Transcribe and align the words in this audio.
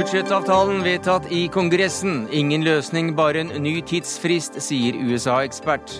Budsjettavtalen 0.00 0.82
vedtatt 0.82 1.32
i 1.32 1.48
Kongressen. 1.48 2.28
Ingen 2.32 2.62
løsning, 2.64 3.10
bare 3.16 3.42
en 3.42 3.50
ny 3.62 3.80
tidsfrist, 3.82 4.56
sier 4.62 4.96
USA-ekspert. 4.96 5.92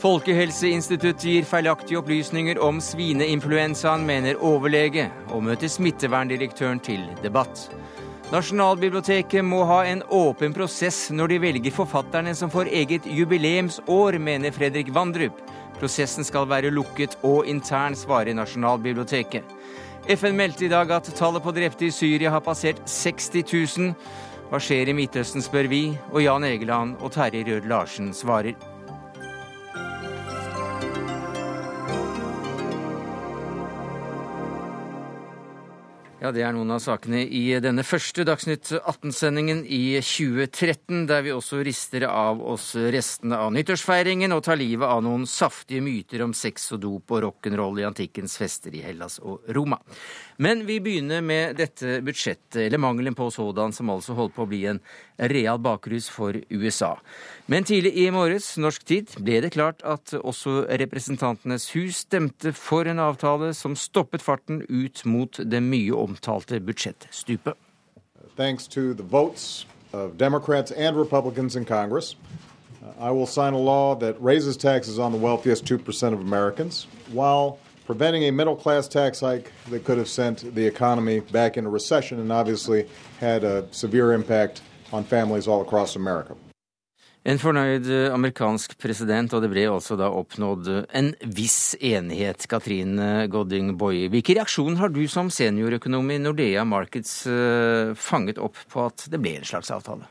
Folkehelseinstituttet 0.00 1.24
gir 1.24 1.48
feilaktige 1.48 1.98
opplysninger 1.98 2.60
om 2.62 2.78
svineinfluensaen, 2.84 4.06
mener 4.06 4.38
overlege, 4.44 5.08
og 5.32 5.42
møter 5.48 5.68
smitteverndirektøren 5.72 6.80
til 6.84 7.02
debatt. 7.24 7.66
Nasjonalbiblioteket 8.30 9.44
må 9.44 9.64
ha 9.66 9.80
en 9.90 10.04
åpen 10.14 10.54
prosess 10.54 11.08
når 11.10 11.32
de 11.34 11.40
velger 11.42 11.74
forfatterne 11.74 12.36
som 12.38 12.52
får 12.52 12.70
eget 12.70 13.08
jubileumsår, 13.10 14.20
mener 14.22 14.54
Fredrik 14.54 14.94
Vandrup. 14.94 15.40
Prosessen 15.80 16.26
skal 16.28 16.48
være 16.48 16.72
lukket 16.74 17.16
og 17.24 17.48
intern, 17.48 17.96
svarer 17.96 18.36
Nasjonalbiblioteket. 18.36 19.56
FN 20.10 20.36
meldte 20.36 20.66
i 20.66 20.72
dag 20.72 20.90
at 20.92 21.08
tallet 21.16 21.44
på 21.44 21.54
drepte 21.56 21.86
i 21.88 21.94
Syria 21.94 22.32
har 22.34 22.44
passert 22.44 22.82
60 22.88 23.44
000. 23.78 23.94
Hva 24.50 24.60
skjer 24.60 24.90
i 24.90 24.96
Midtøsten, 24.96 25.44
spør 25.44 25.70
vi, 25.70 25.84
og 26.10 26.20
Jan 26.24 26.44
Egeland 26.44 26.98
og 27.00 27.14
Terje 27.16 27.46
Rød 27.46 27.68
Larsen 27.70 28.12
svarer. 28.16 28.69
Ja, 36.20 36.28
Det 36.36 36.42
er 36.44 36.52
noen 36.52 36.68
av 36.74 36.82
sakene 36.84 37.22
i 37.24 37.46
denne 37.64 37.80
første 37.80 38.26
Dagsnytt 38.28 38.74
18-sendingen 38.76 39.62
i 39.64 39.96
2013, 40.04 41.06
der 41.08 41.22
vi 41.24 41.32
også 41.32 41.62
rister 41.64 42.04
av 42.10 42.42
oss 42.44 42.74
restene 42.76 43.38
av 43.40 43.54
nyttårsfeiringen 43.56 44.34
og 44.36 44.42
tar 44.44 44.60
livet 44.60 44.84
av 44.84 45.00
noen 45.06 45.24
saftige 45.24 45.80
myter 45.80 46.20
om 46.20 46.34
sex 46.36 46.74
og 46.76 46.82
dop 46.84 47.14
og 47.16 47.22
rock'n'roll 47.24 47.80
i 47.80 47.86
antikkens 47.88 48.36
fester 48.36 48.76
i 48.76 48.84
Hellas 48.84 49.16
og 49.24 49.48
Roma. 49.48 49.80
Men 50.40 50.62
vi 50.66 50.78
begynner 50.80 51.20
med 51.20 51.58
dette 51.60 51.98
budsjettet, 52.00 52.56
eller 52.62 52.80
mangelen 52.80 53.14
på 53.14 53.26
sådan, 53.30 53.74
som 53.76 53.90
altså 53.92 54.14
holdt 54.16 54.32
på 54.38 54.46
å 54.46 54.48
bli 54.48 54.62
en 54.70 54.78
real 55.28 55.58
bakrus 55.60 56.06
for 56.08 56.38
USA. 56.48 56.94
Men 57.44 57.66
tidlig 57.68 57.92
i 58.00 58.06
morges, 58.14 58.54
norsk 58.56 58.86
tid, 58.88 59.12
ble 59.20 59.42
det 59.44 59.52
klart 59.52 59.84
at 59.84 60.14
også 60.16 60.62
Representantenes 60.80 61.68
hus 61.74 62.00
stemte 62.06 62.54
for 62.56 62.88
en 62.88 63.02
avtale 63.04 63.52
som 63.52 63.76
stoppet 63.76 64.24
farten 64.24 64.62
ut 64.70 65.04
mot 65.04 65.42
det 65.44 65.60
mye 65.60 65.92
omtalte 65.92 66.62
budsjettstupet. 66.64 67.60
Thanks 68.40 68.66
to 68.68 68.94
the 68.94 69.04
votes 69.04 69.66
of 69.92 70.16
Democrats 70.16 70.72
and 70.72 70.96
Republicans 70.96 71.54
in 71.54 71.66
Congress, 71.66 72.16
I 72.98 73.10
will 73.10 73.26
sign 73.26 73.52
a 73.52 73.58
law 73.58 73.94
that 73.96 74.16
raises 74.20 74.56
taxes 74.56 74.98
on 74.98 75.12
the 75.12 75.18
wealthiest 75.18 75.66
2% 75.66 76.14
of 76.14 76.20
Americans 76.20 76.86
while 77.12 77.58
preventing 77.90 78.22
a 78.28 78.30
middle 78.30 78.54
class 78.54 78.86
tax 78.86 79.20
hike 79.20 79.50
that 79.70 79.82
could 79.84 79.98
have 79.98 80.08
sent 80.08 80.54
the 80.54 80.64
economy 80.64 81.18
back 81.32 81.56
into 81.56 81.70
recession 81.70 82.20
and 82.20 82.30
obviously 82.30 82.86
had 83.18 83.42
a 83.42 83.66
severe 83.72 84.12
impact 84.12 84.62
on 84.92 85.02
families 85.02 85.48
all 85.48 85.60
across 85.60 85.96
America. 85.96 86.36
En 87.22 87.36
fornøyd 87.36 87.84
eh, 87.90 88.06
amerikansk 88.14 88.78
president, 88.80 89.34
og 89.34 89.42
det 89.44 89.50
ble 89.52 89.66
altså 89.68 89.98
da 89.98 90.06
oppnådd 90.08 90.70
en 90.96 91.10
viss 91.20 91.74
enighet. 91.76 92.46
Katrin 92.48 92.94
eh, 92.96 93.26
Godding 93.28 93.74
Boye, 93.76 94.06
hvilke 94.08 94.38
reaksjoner 94.38 94.80
har 94.80 94.94
du 94.94 95.02
som 95.10 95.28
seniorøkonom 95.28 96.14
i 96.14 96.20
Nordea 96.22 96.64
Markets 96.64 97.26
eh, 97.26 97.92
fanget 97.98 98.40
opp 98.40 98.56
på 98.70 98.86
at 98.86 99.04
det 99.10 99.20
ble 99.20 99.34
en 99.40 99.50
slags 99.50 99.74
avtale? 99.74 100.06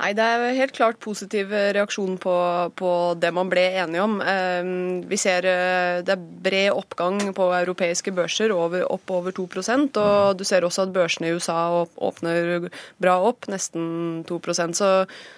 Nei, 0.00 0.12
Det 0.16 0.24
er 0.24 0.56
helt 0.56 0.72
klart 0.74 0.98
positiv 1.04 1.52
reaksjon 1.52 2.16
på, 2.20 2.34
på 2.78 2.90
det 3.20 3.30
man 3.34 3.50
ble 3.52 3.64
enige 3.82 4.02
om. 4.02 4.16
Ehm, 4.24 5.02
vi 5.08 5.18
ser 5.20 5.46
eh, 5.46 6.00
det 6.02 6.14
er 6.16 6.24
bred 6.46 6.72
oppgang 6.72 7.20
på 7.36 7.50
europeiske 7.58 8.14
børser, 8.16 8.54
over, 8.56 8.86
opp 8.90 9.12
over 9.12 9.34
2% 9.36 10.00
og 10.00 10.38
du 10.38 10.44
ser 10.48 10.64
også 10.64 10.86
at 10.86 10.94
børsene 10.94 11.28
i 11.28 11.36
USA 11.36 11.84
åpner 11.84 12.68
bra 13.02 13.18
opp, 13.22 13.46
nesten 13.52 14.24
2% 14.28 14.78
så, 14.78 14.90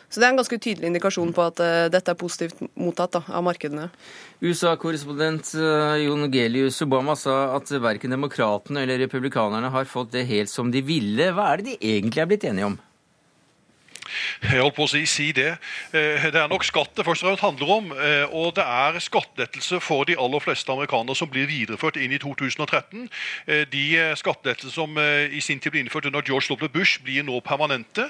så 0.08 0.20
det 0.20 0.26
er 0.26 0.32
en 0.32 0.40
ganske 0.40 0.60
tydelig 0.62 0.90
indikasjon 0.92 1.34
på 1.34 1.44
at 1.48 1.60
uh, 1.64 1.86
dette 1.92 2.12
er 2.12 2.18
positivt 2.18 2.62
mottatt 2.78 3.16
da, 3.18 3.24
av 3.34 3.44
markedene. 3.46 3.88
USA-korrespondent 4.44 5.54
uh, 5.58 5.98
Jon 5.98 6.28
Gelius 6.32 6.80
Obama 6.86 7.16
sa 7.18 7.56
at 7.56 7.72
verken 7.82 8.14
demokratene 8.14 8.84
eller 8.84 9.02
republikanerne 9.02 9.72
har 9.74 9.90
fått 9.90 10.14
det 10.14 10.26
helt 10.30 10.52
som 10.52 10.70
de 10.72 10.84
ville. 10.86 11.32
Hva 11.34 11.52
er 11.52 11.62
det 11.62 11.72
de 11.72 11.94
egentlig 11.96 12.22
er 12.22 12.30
blitt 12.30 12.48
enige 12.50 12.72
om? 12.72 12.80
Jeg 14.42 14.60
holdt 14.60 14.76
på 14.76 14.84
å 14.86 14.90
si, 14.90 15.02
si 15.08 15.28
det. 15.34 15.54
Eh, 15.94 16.26
det 16.32 16.40
er 16.40 16.50
nok 16.50 16.64
skatt 16.66 16.92
det 16.96 17.06
først 17.06 17.24
og 17.24 17.30
fremst 17.30 17.44
handler 17.44 17.72
om. 17.74 17.90
Eh, 17.94 18.34
og 18.34 18.54
det 18.58 18.64
er 18.64 18.98
skattelettelse 19.02 19.80
for 19.84 20.06
de 20.08 20.16
aller 20.20 20.42
fleste 20.42 20.72
amerikanere 20.72 21.16
som 21.18 21.30
blir 21.30 21.48
videreført 21.50 21.98
inn 22.00 22.12
i 22.14 22.20
2013. 22.22 23.08
Eh, 23.46 23.64
de 23.70 23.84
skattelettelser 24.20 24.74
som 24.74 24.98
i 24.98 25.40
sin 25.42 25.60
tid 25.60 25.72
ble 25.74 25.82
innført 25.84 26.06
under 26.08 26.22
George 26.24 26.52
W. 26.52 26.68
Bush, 26.72 27.00
blir 27.04 27.24
nå 27.26 27.40
permanente. 27.44 28.06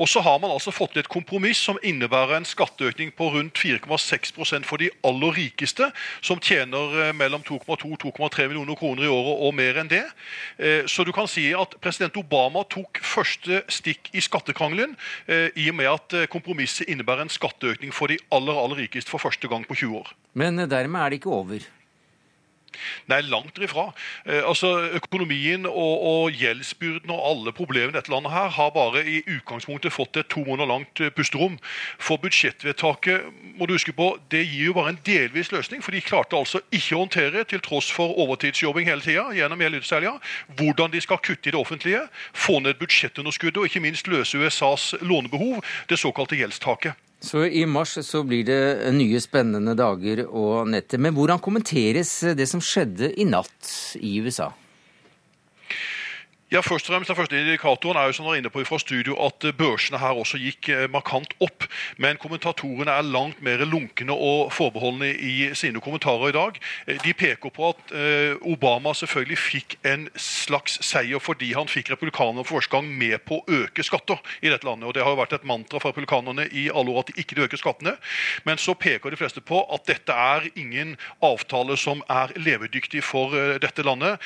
Og 0.00 0.08
så 0.10 0.22
har 0.24 0.38
man 0.42 0.52
altså 0.52 0.74
fått 0.74 0.94
til 0.96 1.04
et 1.04 1.12
kompromiss 1.12 1.60
som 1.62 1.78
innebærer 1.82 2.36
en 2.36 2.48
skatteøkning 2.48 3.12
på 3.16 3.30
rundt 3.34 3.58
4,6% 3.58 4.66
for 4.66 4.82
de 4.82 4.90
aller 5.06 5.36
rikeste, 5.36 5.90
som 6.20 6.40
tjener 6.42 7.12
mellom 7.16 7.44
2,2-2,3 7.46 8.48
millioner 8.50 8.78
kroner 8.78 9.06
i 9.06 9.12
året 9.12 9.42
og 9.46 9.54
mer 9.56 9.80
enn 9.80 9.90
det. 9.90 10.04
Så 10.90 11.04
du 11.06 11.12
kan 11.14 11.28
si 11.30 11.48
at 11.56 11.76
president 11.82 12.16
Obama 12.20 12.64
tok 12.70 13.00
første 13.04 13.62
stikk 13.72 14.10
i 14.16 14.22
skattekrangelen 14.24 14.96
i 15.56 15.68
og 15.70 15.76
med 15.78 15.88
at 15.90 16.16
eh, 16.16 16.28
kompromisset 16.30 16.88
innebærer 16.92 17.26
en 17.26 17.32
skatteøkning 17.32 17.94
for 17.94 18.12
de 18.12 18.18
aller, 18.34 18.58
aller 18.62 18.82
rikeste 18.84 19.12
for 19.12 19.22
første 19.22 19.50
gang 19.50 19.66
på 19.68 19.76
20 19.78 20.02
år. 20.02 20.12
Men 20.34 20.58
eh, 20.62 20.70
dermed 20.70 21.00
er 21.00 21.12
det 21.12 21.20
ikke 21.20 21.34
over? 21.34 21.66
Nei, 23.10 23.20
langt 23.26 23.58
ifra. 23.62 23.90
Eh, 24.26 24.42
altså, 24.48 24.72
Økonomien 24.98 25.66
og, 25.66 25.94
og, 26.10 26.36
gjeldsbyrden 26.36 27.10
og 27.14 27.22
alle 27.30 27.52
problemene 27.56 27.94
i 27.94 27.96
dette 27.96 28.12
landet 28.12 28.34
her 28.34 28.50
har 28.56 28.72
bare 28.74 29.04
i 29.06 29.22
utgangspunktet 29.36 29.94
fått 29.94 30.16
et 30.20 30.30
to 30.32 30.42
måneder 30.46 30.70
langt 30.70 31.00
eh, 31.00 31.12
pusterom. 31.14 31.58
For 31.98 32.20
budsjettvedtaket 32.22 33.30
må 33.56 33.66
du 33.66 33.76
huske 33.76 33.94
på, 33.96 34.12
det 34.30 34.44
gir 34.44 34.70
jo 34.70 34.76
bare 34.76 34.94
en 34.94 35.00
delvis 35.06 35.52
løsning. 35.54 35.84
For 35.84 35.94
de 35.94 36.04
klarte 36.04 36.38
altså 36.38 36.62
ikke 36.70 36.96
å 36.96 37.04
håndtere, 37.04 37.46
til 37.48 37.62
tross 37.64 37.90
for 37.92 38.16
overtidsjobbing 38.26 38.90
hele 38.90 39.04
tida, 39.04 39.28
gjennom 39.36 39.62
gjeldutselja, 39.62 40.16
hvordan 40.58 40.92
de 40.92 41.02
skal 41.04 41.22
kutte 41.22 41.50
i 41.50 41.54
det 41.54 41.60
offentlige, 41.60 42.04
få 42.34 42.60
ned 42.64 42.78
budsjettunderskuddet 42.80 43.62
og 43.62 43.70
ikke 43.70 43.84
minst 43.84 44.10
løse 44.10 44.38
USAs 44.38 44.92
lånebehov, 45.00 45.62
det 45.88 46.00
såkalte 46.00 46.38
gjeldstaket. 46.38 47.05
Så 47.22 47.46
i 47.48 47.64
mars 47.66 47.96
så 48.04 48.20
blir 48.28 48.44
det 48.44 48.92
nye 48.94 49.20
spennende 49.24 49.72
dager 49.78 50.26
og 50.26 50.68
netter. 50.68 51.00
Men 51.00 51.16
hvordan 51.16 51.40
kommenteres 51.42 52.12
det 52.36 52.46
som 52.50 52.62
skjedde 52.62 53.14
i 53.16 53.24
natt 53.28 53.72
i 53.96 54.18
USA? 54.20 54.50
Ja, 56.56 56.60
først 56.60 56.88
og 56.88 56.94
fremst, 56.94 57.08
Den 57.08 57.16
første 57.16 57.40
indikatoren 57.40 57.98
er 58.00 58.06
jo 58.08 58.12
som 58.16 58.24
dere 58.24 58.34
er 58.34 58.40
inne 58.40 58.50
på 58.50 58.62
fra 58.64 58.78
studio 58.80 59.12
at 59.20 59.44
eh, 59.44 59.52
børsene 59.52 59.98
her 60.00 60.16
også 60.16 60.38
gikk 60.40 60.70
eh, 60.72 60.86
markant 60.88 61.34
opp. 61.44 61.66
Men 62.00 62.16
kommentatorene 62.16 62.94
er 62.96 63.04
langt 63.04 63.42
mer 63.44 63.60
lunkne 63.68 64.14
og 64.14 64.54
forbeholdne 64.56 65.10
i 65.12 65.50
sine 65.52 65.82
kommentarer 65.84 66.30
i 66.30 66.32
dag. 66.32 66.56
Eh, 66.86 66.96
de 67.04 67.12
peker 67.12 67.52
på 67.52 67.68
at 67.74 67.92
Obama 68.40 68.94
selvfølgelig 68.96 69.38
fikk 69.38 69.76
en 69.84 70.06
slags 70.16 70.78
seier 70.80 71.20
fordi 71.20 71.50
han 71.52 71.68
fikk 71.68 71.90
republikanerne 71.92 72.44
for 72.44 72.56
første 72.56 72.72
gang 72.72 72.88
med 72.88 73.18
på 73.28 73.42
å 73.42 73.58
øke 73.60 73.84
skatter 73.84 74.16
i 74.40 74.48
dette 74.48 74.64
landet. 74.64 74.88
Og 74.88 74.94
Det 74.94 75.04
har 75.04 75.12
jo 75.12 75.20
vært 75.20 75.36
et 75.36 75.44
mantra 75.44 75.82
fra 75.82 75.92
republikanerne 75.92 76.48
i 76.52 76.70
alle 76.72 76.90
år 76.90 77.04
at 77.04 77.12
de 77.12 77.20
ikke 77.20 77.42
øker 77.44 77.60
skattene. 77.60 77.96
Men 78.48 78.56
så 78.56 78.72
peker 78.74 79.10
de 79.10 79.20
fleste 79.20 79.44
på 79.44 79.60
at 79.74 79.84
dette 79.92 80.12
er 80.12 80.48
ingen 80.56 80.96
avtale 81.20 81.76
som 81.76 82.00
er 82.08 82.32
levedyktig 82.36 83.04
for 83.04 83.36
dette 83.60 83.84
landet 83.84 84.16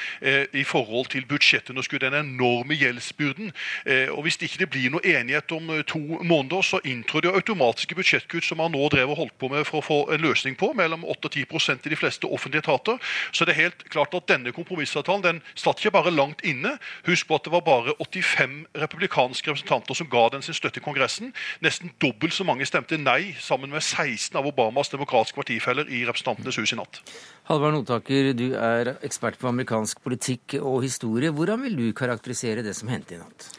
i 0.55 0.63
forhold 0.65 1.11
til 1.11 1.27
budsjettunderskudd 1.27 2.07
den 2.07 2.20
enorme 2.21 2.77
gjeldsbyrden. 2.79 3.53
Eh, 3.87 4.09
og 4.13 4.23
Hvis 4.27 4.39
ikke 4.41 4.63
det 4.65 4.71
blir 4.71 4.93
noe 4.93 5.05
enighet 5.05 5.53
om 5.57 5.71
eh, 5.75 5.85
to 5.89 6.01
måneder, 6.23 6.63
så 6.63 6.81
inntrår 6.85 7.27
det 7.27 7.35
automatiske 7.35 7.97
budsjettkutt 7.99 8.47
som 8.47 8.61
man 8.63 8.73
nå 8.73 8.89
drev 8.93 9.13
og 9.15 9.21
holdt 9.25 9.39
på 9.41 9.51
med 9.53 9.67
for 9.69 9.81
å 9.81 9.87
få 9.87 9.99
en 10.15 10.25
løsning 10.25 10.57
på, 10.61 10.73
mellom 10.77 11.05
8 11.05 11.31
og 11.31 11.37
10% 11.37 11.87
i 11.87 11.95
de 11.95 11.99
fleste 11.99 12.29
offentlige 12.29 12.65
etater. 12.65 13.01
Så 13.33 13.45
det 13.45 13.57
er 13.57 13.65
helt 13.65 13.85
klart 13.91 14.15
at 14.15 14.29
denne 14.31 14.53
kompromissavtalen 14.57 15.25
den 15.25 15.43
satt 15.55 15.81
ikke 15.81 15.95
bare 15.99 16.15
langt 16.15 16.45
inne. 16.47 16.77
Husk 17.09 17.29
på 17.29 17.39
at 17.39 17.47
det 17.47 17.55
var 17.55 17.65
bare 17.67 17.97
85 17.99 18.67
republikanske 18.85 19.51
representanter 19.51 19.99
som 19.99 20.11
ga 20.11 20.29
den 20.35 20.45
sin 20.47 20.57
støtte 20.57 20.81
i 20.81 20.85
Kongressen. 20.85 21.35
Nesten 21.65 21.93
dobbelt 22.03 22.37
så 22.37 22.47
mange 22.47 22.67
stemte 22.69 22.99
nei, 23.01 23.35
sammen 23.41 23.73
med 23.73 23.83
16 23.83 24.37
av 24.39 24.49
Obamas 24.49 24.93
demokratiske 24.93 25.39
partifeller 25.41 25.89
i 25.91 26.05
Representantenes 26.09 26.61
hus 26.61 26.75
i 26.75 26.81
natt. 26.81 27.03
Halvard 27.51 27.75
Notaker, 27.75 28.31
du 28.37 28.53
er 28.55 28.93
ekspert 29.07 29.39
på 29.41 29.49
amerikansk 29.51 29.99
politikk 30.05 30.55
og 30.61 30.85
historie. 30.85 31.33
Hvordan 31.35 31.65
vil 31.65 31.79
du 31.79 31.87
karakterisere 32.01 32.65
det 32.67 32.75
som 32.79 32.91
hendte 32.93 33.17
i 33.17 33.21
natt? 33.21 33.51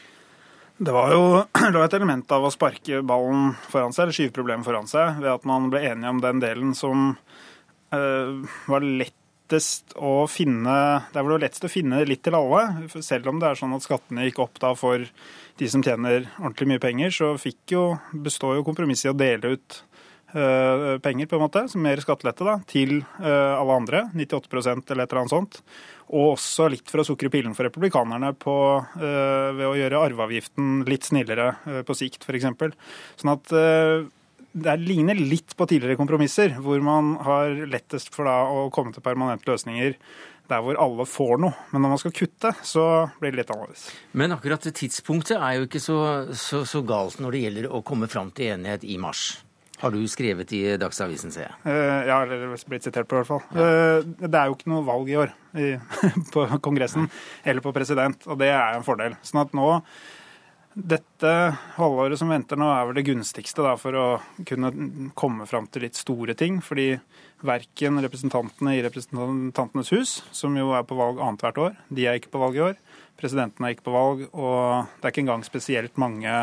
Det 0.82 0.92
var 0.94 1.12
jo 1.14 1.24
det 1.72 1.84
et 1.84 1.96
element 1.98 2.34
av 2.34 2.46
å 2.46 2.52
sparke 2.52 3.02
ballen 3.06 3.52
foran 3.70 3.94
seg, 3.94 4.06
eller 4.06 4.18
skyve 4.18 4.36
problemet 4.36 4.66
foran 4.66 4.90
seg, 4.90 5.20
ved 5.22 5.32
at 5.34 5.48
man 5.48 5.70
ble 5.72 5.82
enige 5.92 6.14
om 6.14 6.22
den 6.22 6.42
delen 6.42 6.72
som 6.78 7.12
øh, 7.94 8.54
var 8.66 8.86
lettest 8.86 9.92
å 10.00 10.24
finne 10.32 10.74
det 11.12 11.22
var 11.22 11.42
lettest 11.42 11.68
å 11.68 11.70
finne 11.70 12.00
litt 12.08 12.24
til 12.24 12.38
alle. 12.38 12.88
Selv 13.04 13.28
om 13.30 13.38
det 13.38 13.50
er 13.50 13.60
sånn 13.60 13.76
at 13.76 13.84
skattene 13.84 14.26
gikk 14.26 14.40
opp 14.46 14.58
da 14.62 14.72
for 14.78 15.04
de 15.60 15.68
som 15.68 15.84
tjener 15.84 16.26
ordentlig 16.40 16.70
mye 16.72 16.82
penger, 16.82 17.14
så 17.14 17.32
fikk 17.38 17.76
jo, 17.76 17.84
består 18.24 18.56
jo 18.58 18.66
kompromisset 18.66 19.10
i 19.10 19.12
å 19.12 19.18
dele 19.18 19.54
ut 19.58 19.82
penger, 20.32 21.28
på 21.28 21.36
en 21.36 21.42
måte, 21.44 21.64
som 21.68 21.82
mer 21.84 22.00
skattelette 22.02 22.46
da, 22.46 22.54
til 22.68 23.02
alle 23.20 23.76
andre. 23.76 24.06
98 24.16 24.48
eller 24.54 25.04
et 25.04 25.12
eller 25.12 25.20
annet 25.20 25.34
sånt. 25.34 25.58
Og 26.12 26.34
også 26.34 26.70
litt 26.72 26.88
for 26.88 27.02
å 27.02 27.06
sukre 27.06 27.30
pillen 27.32 27.56
for 27.56 27.68
republikanerne 27.68 28.32
på, 28.40 28.56
ved 28.96 29.66
å 29.66 29.76
gjøre 29.76 30.02
arveavgiften 30.08 30.82
litt 30.88 31.08
snillere 31.08 31.52
på 31.88 31.96
sikt, 31.96 32.24
f.eks. 32.24 32.48
Sånn 33.20 33.34
at 33.34 33.54
det 34.52 34.76
ligner 34.84 35.16
litt 35.16 35.56
på 35.56 35.66
tidligere 35.68 35.96
kompromisser, 35.96 36.58
hvor 36.60 36.80
man 36.84 37.14
har 37.24 37.54
lettest 37.68 38.12
for 38.12 38.28
da 38.28 38.42
å 38.52 38.68
komme 38.74 38.92
til 38.92 39.04
permanente 39.04 39.48
løsninger 39.48 39.96
der 40.50 40.64
hvor 40.64 40.76
alle 40.80 41.06
får 41.08 41.40
noe. 41.40 41.54
Men 41.72 41.84
når 41.84 41.94
man 41.94 42.02
skal 42.02 42.14
kutte, 42.16 42.52
så 42.66 42.84
blir 43.20 43.32
det 43.32 43.42
litt 43.42 43.54
annerledes. 43.54 43.86
Men 44.18 44.34
akkurat 44.36 44.66
tidspunktet 44.68 45.38
er 45.38 45.56
jo 45.56 45.68
ikke 45.68 45.80
så, 45.80 45.98
så, 46.36 46.66
så 46.68 46.82
galt 46.84 47.22
når 47.22 47.32
det 47.32 47.42
gjelder 47.46 47.70
å 47.72 47.82
komme 47.86 48.10
fram 48.12 48.32
til 48.36 48.52
enighet 48.56 48.84
i 48.84 48.98
mars. 49.00 49.30
Har 49.82 49.90
du 49.90 49.98
skrevet 50.06 50.52
i 50.54 50.62
Dagsavisen, 50.78 51.34
ser 51.34 51.48
jeg. 51.48 51.56
Uh, 51.66 52.06
ja, 52.06 52.20
eller 52.22 52.56
blitt 52.70 52.86
sitert 52.86 53.08
på, 53.10 53.18
i 53.18 53.22
hvert 53.22 53.30
fall. 53.32 53.44
Ja. 53.50 53.68
Uh, 53.98 54.26
det 54.28 54.32
er 54.38 54.48
jo 54.48 54.56
ikke 54.56 54.70
noe 54.70 54.86
valg 54.86 55.10
i 55.10 55.18
år 55.18 55.34
i, 55.58 55.74
på 56.34 56.46
Kongressen 56.62 57.08
eller 57.42 57.64
på 57.64 57.74
president, 57.74 58.28
og 58.30 58.38
det 58.38 58.52
er 58.54 58.76
en 58.76 58.86
fordel. 58.86 59.18
Sånn 59.26 59.42
at 59.42 59.56
nå 59.58 59.68
dette 60.72 61.30
halvåret 61.76 62.16
som 62.16 62.30
venter 62.32 62.56
nå, 62.56 62.64
er 62.72 62.86
vel 62.88 62.96
det 62.96 63.04
gunstigste 63.04 63.64
da, 63.64 63.74
for 63.76 63.96
å 63.98 64.06
kunne 64.48 64.70
komme 65.18 65.44
fram 65.48 65.66
til 65.68 65.84
litt 65.84 65.98
store 65.98 66.36
ting. 66.38 66.62
Fordi 66.64 66.94
verken 67.44 68.00
representantene 68.00 68.78
i 68.78 68.82
Representantenes 68.86 69.92
hus, 69.92 70.14
som 70.32 70.56
jo 70.56 70.72
er 70.76 70.86
på 70.88 70.96
valg 70.96 71.20
annethvert 71.20 71.60
år, 71.60 71.76
de 71.92 72.06
er 72.08 72.20
ikke 72.20 72.32
på 72.32 72.40
valg 72.40 72.56
i 72.56 72.64
år. 72.70 72.78
Presidenten 73.20 73.66
er 73.66 73.74
ikke 73.74 73.90
på 73.90 73.96
valg, 73.96 74.24
og 74.32 74.88
det 75.00 75.04
er 75.04 75.12
ikke 75.12 75.24
engang 75.26 75.44
spesielt 75.46 76.00
mange 76.00 76.38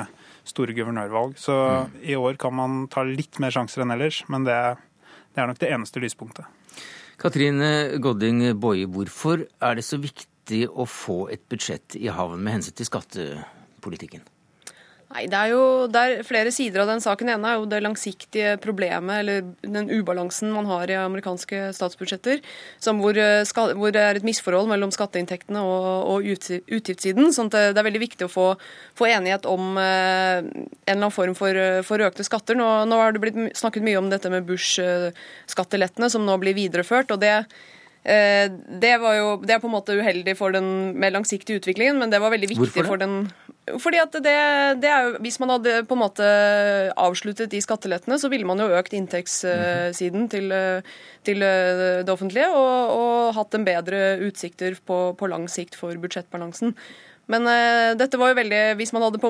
store 0.50 0.76
guvernørvalg. 0.78 1.38
Så 1.40 1.56
mm. 1.56 1.98
i 2.04 2.18
år 2.20 2.38
kan 2.42 2.56
man 2.58 2.84
ta 2.92 3.06
litt 3.08 3.40
mer 3.40 3.54
sjanser 3.54 3.86
enn 3.86 3.96
ellers, 3.96 4.24
men 4.28 4.48
det 4.48 4.60
det 5.36 5.44
er 5.44 5.50
nok 5.50 5.60
det 5.62 5.70
eneste 5.72 6.02
lyspunktet. 6.04 6.48
Katrine 7.20 8.00
Godding 8.02 8.42
Boje, 8.60 8.88
hvorfor 8.90 9.46
er 9.62 9.78
det 9.78 9.86
så 9.86 10.00
viktig 10.02 10.66
å 10.68 10.88
få 10.90 11.28
et 11.34 11.44
budsjett 11.52 11.98
i 12.00 12.10
havn 12.12 12.42
med 12.42 12.58
hensyn 12.58 12.76
til 12.76 12.88
skattepolitikken? 12.90 14.24
Nei, 15.10 15.24
Det 15.26 15.38
er 15.38 15.50
jo 15.56 15.62
det 15.90 16.02
er 16.02 16.20
flere 16.22 16.52
sider 16.54 16.84
av 16.84 16.90
den 16.92 17.02
saken. 17.02 17.32
Ene 17.34 17.50
er 17.50 17.56
jo 17.58 17.66
det 17.70 17.80
langsiktige 17.82 18.52
problemet, 18.62 19.24
eller 19.24 19.48
den 19.64 19.90
ubalansen 19.90 20.52
man 20.54 20.70
har 20.70 20.92
i 20.92 21.00
amerikanske 21.02 21.72
statsbudsjetter, 21.74 22.44
hvor, 22.86 23.18
eh, 23.18 23.42
skal, 23.50 23.74
hvor, 23.74 23.90
det 23.92 24.04
er 24.04 24.20
et 24.20 24.28
misforhold 24.28 24.70
mellom 24.70 24.94
skatteinntektene 24.94 25.64
og, 25.66 25.88
og 26.14 26.30
utgiftssiden. 26.30 27.34
sånn 27.34 27.50
at 27.50 27.74
det 27.74 27.82
er 27.82 27.90
veldig 27.90 28.04
viktig 28.06 28.28
å 28.28 28.34
få, 28.36 28.46
få 28.94 29.10
enighet 29.10 29.50
om 29.50 29.82
eh, 29.82 30.46
en 30.46 30.70
eller 30.86 31.00
annen 31.00 31.18
form 31.18 31.34
for, 31.34 31.58
for 31.90 32.06
økte 32.06 32.28
skatter. 32.28 32.54
Nå, 32.60 32.70
nå, 32.86 33.02
har 33.02 33.18
det 33.18 33.26
blitt 33.26 33.58
snakket 33.58 33.90
mye 33.90 33.98
om 33.98 34.14
dette 34.14 34.30
med 34.30 34.46
Bush-skattelettene, 34.46 36.14
som 36.14 36.22
nå 36.22 36.38
blir 36.38 36.54
videreført. 36.54 37.10
og 37.10 37.26
det 37.26 37.34
Eh, 38.04 38.48
det, 38.80 38.94
jo, 38.96 39.32
det, 39.44 39.54
er 39.54 39.60
på 39.60 39.68
en 39.68 39.76
måte 39.76 39.96
uheldig 40.00 40.38
for 40.40 40.56
den 40.56 40.96
mer 41.00 41.12
langsiktige 41.12 41.60
utviklingen, 41.60 42.00
men 42.00 42.12
det 42.14 42.22
var 42.24 42.32
veldig 42.32 42.48
viktig 42.54 42.86
for 42.88 43.02
den 43.02 43.26
fordi 43.78 44.00
at 44.02 44.16
det, 44.24 44.36
det 44.82 44.90
er 44.90 45.06
jo, 45.06 45.18
Hvis 45.24 45.40
man 45.42 45.54
hadde 45.54 45.84
på 45.88 45.98
en 45.98 46.02
måte 46.02 46.30
avsluttet 46.98 47.52
de 47.52 47.62
skattelettene, 47.62 48.18
så 48.20 48.32
ville 48.32 48.48
man 48.48 48.62
jo 48.62 48.72
økt 48.80 48.96
inntektssiden 48.98 50.30
til, 50.32 50.56
til 51.28 51.46
det 51.46 52.10
offentlige 52.10 52.50
og, 52.50 52.96
og 52.96 53.36
hatt 53.38 53.56
en 53.56 53.68
bedre 53.68 54.18
utsikter 54.26 54.80
på, 54.86 55.00
på 55.20 55.30
lang 55.32 55.48
sikt 55.52 55.78
for 55.80 55.94
budsjettbalansen. 56.02 56.76
Men 57.30 57.46
uh, 57.46 57.94
dette 57.98 58.18
var 58.18 58.32
jo 58.32 58.40
veldig, 58.40 58.62
hvis 58.80 58.92
man 58.96 59.04
hadde 59.06 59.22
på, 59.22 59.30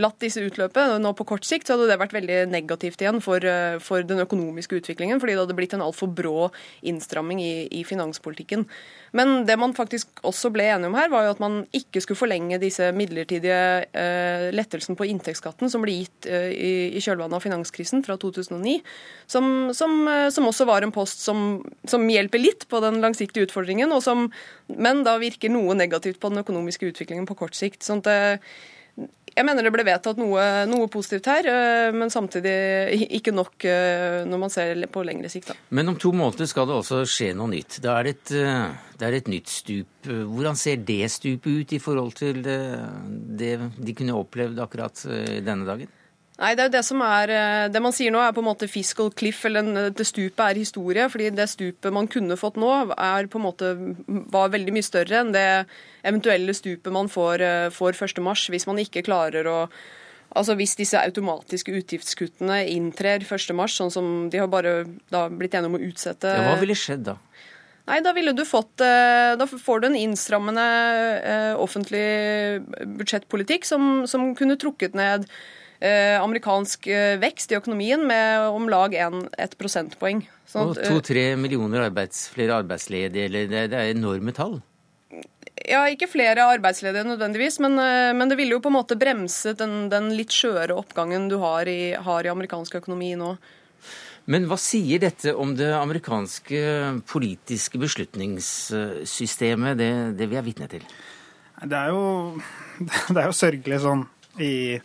latt 0.00 0.16
disse 0.22 0.40
utløpe 0.40 0.84
nå 1.02 1.12
på 1.16 1.26
kort 1.28 1.44
sikt, 1.44 1.68
så 1.68 1.76
hadde 1.76 1.90
det 1.90 1.98
vært 2.00 2.14
veldig 2.16 2.38
negativt 2.48 3.04
igjen 3.04 3.20
for, 3.24 3.44
uh, 3.44 3.76
for 3.84 4.06
den 4.06 4.22
økonomiske 4.24 4.78
utviklingen. 4.80 5.20
Fordi 5.20 5.34
det 5.36 5.42
hadde 5.42 5.56
blitt 5.58 5.76
en 5.76 5.84
altfor 5.84 6.08
brå 6.08 6.48
innstramming 6.88 7.42
i, 7.44 7.52
i, 7.68 7.82
finanspolitikken. 7.84 8.64
Men 9.12 9.44
det 9.44 9.58
man 9.60 9.76
faktisk 9.76 10.22
også 10.24 10.48
ble 10.54 10.70
enige 10.72 10.88
om 10.88 10.96
her, 10.96 11.10
var 11.12 11.26
jo 11.26 11.34
at 11.34 11.42
man 11.44 11.58
ikke 11.76 12.00
skulle 12.00 12.22
forlenge 12.22 12.60
disse 12.62 12.88
midlertidige 12.96 13.60
uh, 13.92 14.48
lettelsene 14.56 14.96
på 14.96 15.10
inntektsskatten 15.12 15.68
som 15.72 15.84
ble 15.84 15.98
gitt 16.00 16.30
i, 16.32 16.96
i 16.96 17.02
kjølvannet 17.02 17.36
av 17.36 17.44
finanskrisen 17.44 18.00
fra 18.06 18.16
2009. 18.20 18.78
Som, 19.28 19.46
som, 19.76 20.08
som 20.32 20.48
også 20.48 20.64
var 20.68 20.84
en 20.84 20.94
post 20.94 21.20
som, 21.24 21.60
som, 21.88 22.08
hjelper 22.08 22.40
litt 22.40 22.66
på 22.72 22.80
den 22.84 23.00
langsiktige 23.04 23.46
utfordringen, 23.46 23.92
som, 24.04 24.26
men 24.72 25.04
da 25.04 25.18
virker 25.20 25.52
noe 25.52 25.76
negativt 25.76 26.20
på 26.20 26.32
den 26.32 26.40
økonomiske 26.42 26.88
utviklingen 26.88 27.01
utviklingen 27.02 27.28
på 27.28 27.38
kort 27.38 27.58
sikt. 27.58 27.82
sånn 27.84 28.02
at 28.02 28.10
eh, 28.12 28.54
jeg 29.32 29.46
mener 29.48 29.64
det 29.64 29.72
ble 29.72 29.84
vedtatt 29.88 30.18
noe, 30.20 30.42
noe, 30.68 30.88
positivt 30.92 31.30
her, 31.30 31.46
eh, 31.48 31.92
men 31.96 32.12
samtidig 32.12 33.08
ikke 33.18 33.32
nok 33.32 33.64
eh, 33.64 34.18
når 34.28 34.42
man 34.42 34.52
ser 34.52 34.82
på 34.92 35.04
lengre 35.06 35.30
sikt. 35.32 35.52
Da. 35.52 35.56
Men 35.70 35.94
om 35.94 35.96
to 36.00 36.12
måneder 36.12 36.50
skal 36.50 36.68
det 36.68 36.76
også 36.76 37.02
skje 37.08 37.32
noe 37.38 37.52
nytt. 37.54 37.80
Det 37.82 37.92
er, 37.92 38.10
et, 38.12 38.34
det 39.00 39.08
er 39.08 39.16
et 39.16 39.32
nytt 39.32 39.50
stup. 39.50 40.10
Hvordan 40.10 40.58
ser 40.60 40.84
det 40.84 41.08
stupet 41.14 41.62
ut 41.62 41.72
i 41.72 41.80
forhold 41.82 42.14
til 42.18 42.44
det, 42.44 42.60
det 43.40 43.56
de 43.78 43.96
kunne 43.96 44.20
opplevd 44.20 44.60
akkurat 44.62 45.06
denne 45.08 45.68
dagen? 45.68 45.90
Nei, 46.40 46.54
Det 46.56 46.62
er 46.62 46.68
jo 46.70 46.72
det 46.78 46.84
som 46.86 47.02
er, 47.04 47.30
eh, 47.30 47.68
det 47.68 47.80
man 47.82 47.92
sier 47.92 48.10
nå 48.10 48.20
er 48.22 48.32
på 48.32 48.40
en 48.40 48.48
måte 48.48 48.68
fiscal 48.68 49.10
cliff, 49.12 49.44
eller 49.44 49.68
eh, 49.76 49.90
det 49.92 50.06
stupet 50.08 50.40
er 50.40 50.56
historie. 50.56 51.08
fordi 51.08 51.30
det 51.30 51.48
stupet 51.48 51.92
man 51.92 52.08
kunne 52.08 52.38
fått 52.40 52.56
nå, 52.56 52.92
er 52.96 53.26
på 53.26 53.38
en 53.38 53.44
måte, 53.44 53.96
var 54.32 54.48
veldig 54.48 54.72
mye 54.72 54.82
større 54.82 55.20
enn 55.20 55.32
det 55.32 55.66
eventuelle 56.02 56.54
stupet 56.54 56.92
man 56.92 57.08
får, 57.08 57.40
eh, 57.40 57.68
får 57.70 57.92
1.3, 57.92 58.48
hvis 58.50 58.66
man 58.66 58.78
ikke 58.78 59.04
klarer 59.04 59.46
å 59.46 59.68
Altså 60.34 60.54
Hvis 60.56 60.78
disse 60.78 60.96
automatiske 60.96 61.68
utgiftskuttene 61.68 62.64
inntrer 62.72 63.20
1.3, 63.20 63.68
sånn 63.68 63.90
som 63.92 64.30
de 64.30 64.38
har 64.38 64.48
bare 64.48 64.86
da 65.10 65.28
blitt 65.28 65.52
enige 65.52 65.68
om 65.68 65.76
å 65.76 65.84
utsette 65.84 66.24
ja, 66.24 66.46
Hva 66.46 66.58
ville 66.58 66.72
skjedd 66.72 67.04
da? 67.04 67.18
Nei, 67.84 68.00
da 68.00 68.14
ville 68.16 68.32
du 68.32 68.40
fått 68.48 68.80
Da 68.80 69.44
får 69.44 69.82
du 69.82 69.86
en 69.90 69.98
innstrammende 70.00 70.64
offentlig 71.60 72.64
budsjettpolitikk 72.96 73.68
som, 73.68 74.06
som 74.08 74.32
kunne 74.34 74.56
trukket 74.56 74.96
ned 74.96 75.28
amerikansk 76.22 76.86
eh, 76.86 77.16
vekst 77.22 77.52
i 77.52 77.56
økonomien 77.58 78.04
med 78.06 78.48
om 78.54 78.68
lag 78.70 78.94
1 78.94 79.56
prosentpoeng. 79.58 80.22
Sånn 80.46 80.70
og 80.70 80.78
to-tre 80.78 81.32
millioner 81.40 81.88
arbeids, 81.88 82.28
flere 82.30 82.54
arbeidsledige, 82.60 83.26
eller 83.30 83.48
det, 83.50 83.64
det 83.72 83.80
er 83.80 83.94
enorme 83.94 84.34
tall? 84.36 84.60
Ja, 85.68 85.84
ikke 85.90 86.08
flere 86.10 86.44
arbeidsledige 86.54 87.04
nødvendigvis, 87.06 87.58
men, 87.62 87.78
eh, 87.78 88.12
men, 88.16 88.28
det 88.30 88.38
ville 88.38 88.56
jo 88.56 88.62
på 88.62 88.70
en 88.70 88.78
måte 88.78 88.98
bremset 88.98 89.58
den, 89.60 89.88
den 89.92 90.10
litt 90.16 90.32
skjøre 90.34 90.74
oppgangen 90.74 91.28
du 91.30 91.36
har 91.42 91.68
i, 91.70 91.92
har 91.94 92.24
i, 92.26 92.32
amerikansk 92.32 92.74
økonomi 92.82 93.14
nå. 93.18 93.36
Men 94.30 94.46
hva 94.46 94.56
sier 94.60 95.02
dette 95.02 95.34
om 95.34 95.56
det 95.58 95.72
amerikanske 95.74 96.58
politiske 97.10 97.78
beslutningssystemet, 97.82 99.78
det, 99.78 99.92
det 100.18 100.30
vi 100.30 100.38
er 100.38 100.46
vitne 100.46 100.68
til? 100.70 100.84
Det 101.62 101.78
er 101.78 101.88
jo, 101.90 102.02
det 103.14 103.18
er 103.18 103.26
jo 103.26 103.34
sørgelig 103.34 103.80
sånn 103.82 104.06
i 104.42 104.78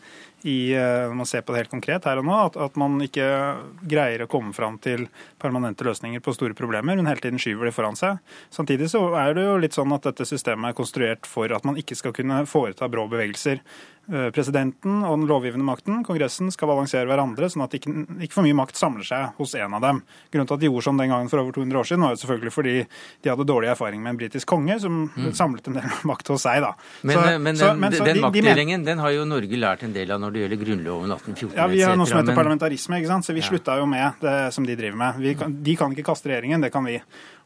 i, 0.48 0.74
eh, 0.74 1.08
når 1.10 1.18
man 1.20 1.30
ser 1.30 1.44
på 1.44 1.54
det 1.54 1.63
helt 1.63 1.74
konkret 1.74 2.08
her 2.08 2.22
og 2.22 2.27
nå, 2.27 2.38
at, 2.50 2.58
at, 2.68 2.77
man 2.80 2.98
ikke 3.04 3.27
greier 3.84 4.24
å 4.24 4.30
komme 4.32 4.56
fram 4.56 4.80
til 4.84 5.08
permanente 5.41 5.86
løsninger 5.88 6.24
på 6.24 6.34
store 6.36 6.58
problemer, 6.58 6.96
men 6.98 7.10
hele 7.10 7.24
tiden 7.24 7.41
skyver 7.41 7.70
det 7.70 7.75
foran 7.75 8.00
seg. 8.00 8.22
Samtidig 8.53 8.89
så 8.94 9.03
er 9.20 9.36
det 9.38 9.46
jo 9.46 9.60
litt 9.62 9.77
sånn 9.77 9.94
at 9.96 10.08
dette 10.10 10.27
systemet 10.27 10.72
er 10.72 10.77
konstruert 10.77 11.29
for 11.29 11.51
at 11.53 11.67
man 11.67 11.77
ikke 11.79 11.98
skal 11.98 12.15
kunne 12.15 12.44
foreta 12.50 12.89
brå 12.91 13.08
bevegelser. 13.12 13.62
Eh, 14.08 14.29
presidenten 14.32 15.01
og 15.03 15.17
den 15.17 15.25
lovgivende 15.27 15.65
makten, 15.67 16.00
Kongressen, 16.08 16.48
skal 16.53 16.70
balansere 16.70 17.10
hverandre, 17.10 17.50
sånn 17.51 17.65
at 17.65 17.74
ikke, 17.75 17.91
ikke 18.24 18.38
for 18.38 18.46
mye 18.46 18.56
makt 18.56 18.79
samler 18.79 19.03
seg 19.03 19.34
hos 19.36 19.51
en 19.60 19.74
av 19.75 19.82
dem. 19.84 19.98
Grunnen 20.32 20.48
til 20.48 20.56
at 20.56 20.62
de 20.62 20.70
gjorde 20.70 20.86
sånn 20.86 21.01
den 21.01 21.12
gangen 21.12 21.27
for 21.27 21.41
over 21.41 21.58
200 21.58 21.79
år 21.82 21.89
siden, 21.89 22.06
var 22.06 22.13
jo 22.13 22.22
selvfølgelig 22.22 22.53
fordi 22.56 22.75
de 22.88 23.32
hadde 23.34 23.46
dårlig 23.50 23.72
erfaring 23.74 24.00
med 24.06 24.13
en 24.13 24.22
britisk 24.22 24.48
konge 24.48 24.77
som 24.79 25.01
mm. 25.12 25.25
samlet 25.36 25.67
en 25.67 25.75
del 25.82 25.98
makt 26.13 26.32
hos 26.32 26.46
seg. 26.48 26.63
da. 26.63 26.70
Men, 27.01 27.17
så, 27.17 27.25
eh, 27.34 27.39
men, 27.50 27.60
så, 27.60 27.74
men 27.75 27.98
så, 27.98 28.06
den 28.08 28.22
de, 28.22 28.24
maktdelingen 28.24 28.86
de 28.86 28.91
den 28.94 29.03
har 29.03 29.12
jo 29.12 29.27
Norge 29.27 29.60
lært 29.60 29.84
en 29.84 29.98
del 30.00 30.15
av 30.15 30.24
når 30.24 30.38
det 30.38 30.46
gjelder 30.46 30.63
Grunnloven 30.63 31.15
1814 31.17 31.60
Ja, 31.60 31.67
Vi 31.75 31.84
har 31.84 32.00
noe 32.00 32.08
som 32.08 32.22
heter 32.22 32.39
parlamentarisme, 32.39 33.01
ikke 33.01 33.12
sant? 33.12 33.27
så 33.27 33.36
vi 33.36 33.44
ja. 33.44 33.50
slutta 33.51 33.75
jo 33.82 33.91
med 33.91 34.24
det 34.24 34.38
som 34.56 34.70
de 34.70 34.79
driver 34.79 35.01
med. 35.03 35.20
Kan, 35.36 35.58
de 35.64 35.76
kan 35.80 35.92
ikke 35.94 36.06
kaste 36.08 36.30
regjeringen, 36.30 36.62
det 36.64 36.72
kan 36.74 36.86
vi. 36.88 36.96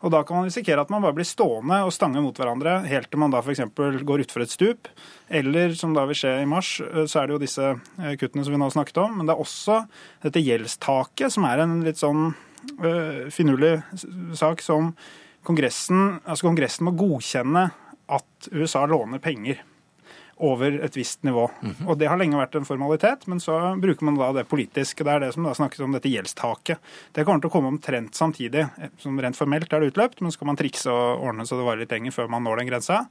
Og 0.02 0.12
Da 0.14 0.24
kan 0.28 0.38
man 0.38 0.50
risikere 0.50 0.82
at 0.82 0.92
man 0.94 1.02
bare 1.02 1.16
blir 1.18 1.28
stående 1.28 1.82
og 1.86 1.94
stange 1.96 2.22
mot 2.22 2.38
hverandre 2.38 2.82
helt 2.90 3.10
til 3.12 3.22
man 3.22 3.34
da 3.34 3.42
f.eks. 3.42 3.64
går 4.06 4.26
utfor 4.26 4.46
et 4.46 4.54
stup. 4.54 4.92
Eller 5.30 5.74
som 5.78 5.96
da 5.96 6.06
vil 6.10 6.18
skje 6.18 6.36
i 6.42 6.50
mars, 6.50 6.80
eh, 6.82 7.06
så 7.06 7.22
er 7.22 7.28
det 7.28 7.38
jo 7.38 7.44
disse 7.46 7.72
eh, 7.72 8.16
kuttene 8.20 8.46
som 8.46 8.54
vi 8.54 8.60
nå 8.62 8.70
har 8.70 8.76
snakket 8.76 9.02
om. 9.06 9.18
Men 9.18 9.30
det 9.30 9.36
er 9.36 9.44
også 9.46 9.82
dette 10.28 10.44
gjeldstaket, 10.44 11.34
som 11.34 11.48
er 11.50 11.64
en 11.64 11.80
litt 11.86 12.02
sånn 12.02 12.32
øh, 12.32 13.28
finurlig 13.34 13.80
sak 14.38 14.62
som 14.66 14.94
Kongressen, 15.42 16.20
altså 16.22 16.46
Kongressen 16.46 16.86
må 16.86 16.94
godkjenne 16.94 17.72
at 18.12 18.50
USA 18.54 18.84
låner 18.86 19.22
penger 19.24 19.64
over 20.42 20.80
et 20.86 20.98
visst 20.98 21.24
nivå. 21.24 21.50
Mm 21.62 21.72
-hmm. 21.74 21.88
Og 21.88 21.98
Det 21.98 22.08
har 22.08 22.18
lenge 22.18 22.38
vært 22.38 22.56
en 22.56 22.66
formalitet, 22.66 23.28
men 23.28 23.40
så 23.40 23.76
bruker 23.80 24.06
man 24.06 24.18
da 24.18 24.32
det 24.34 24.50
politisk. 24.50 24.98
Det 24.98 25.08
er 25.08 25.20
det 25.20 25.34
som 25.34 25.44
da 25.44 25.54
snakkes 25.54 25.80
om 25.80 25.92
dette 25.92 26.10
gjeldstaket. 26.10 26.78
Det 27.12 27.26
kommer 27.26 27.42
til 27.42 27.50
å 27.50 27.54
komme 27.54 27.68
omtrent 27.68 28.16
samtidig. 28.16 28.70
som 28.98 29.20
Rent 29.20 29.38
formelt 29.38 29.74
er 29.74 29.80
det 29.80 29.94
utløpt, 29.94 30.22
men 30.22 30.32
skal 30.32 30.48
man 30.48 30.56
trikse 30.56 30.90
og 30.90 31.22
ordne 31.22 31.46
så 31.46 31.58
det 31.58 31.66
varer 31.66 31.80
litt 31.80 31.92
lenger 31.92 32.12
før 32.12 32.30
man 32.30 32.44
når 32.44 32.58
den 32.58 32.68
grensa. 32.68 33.08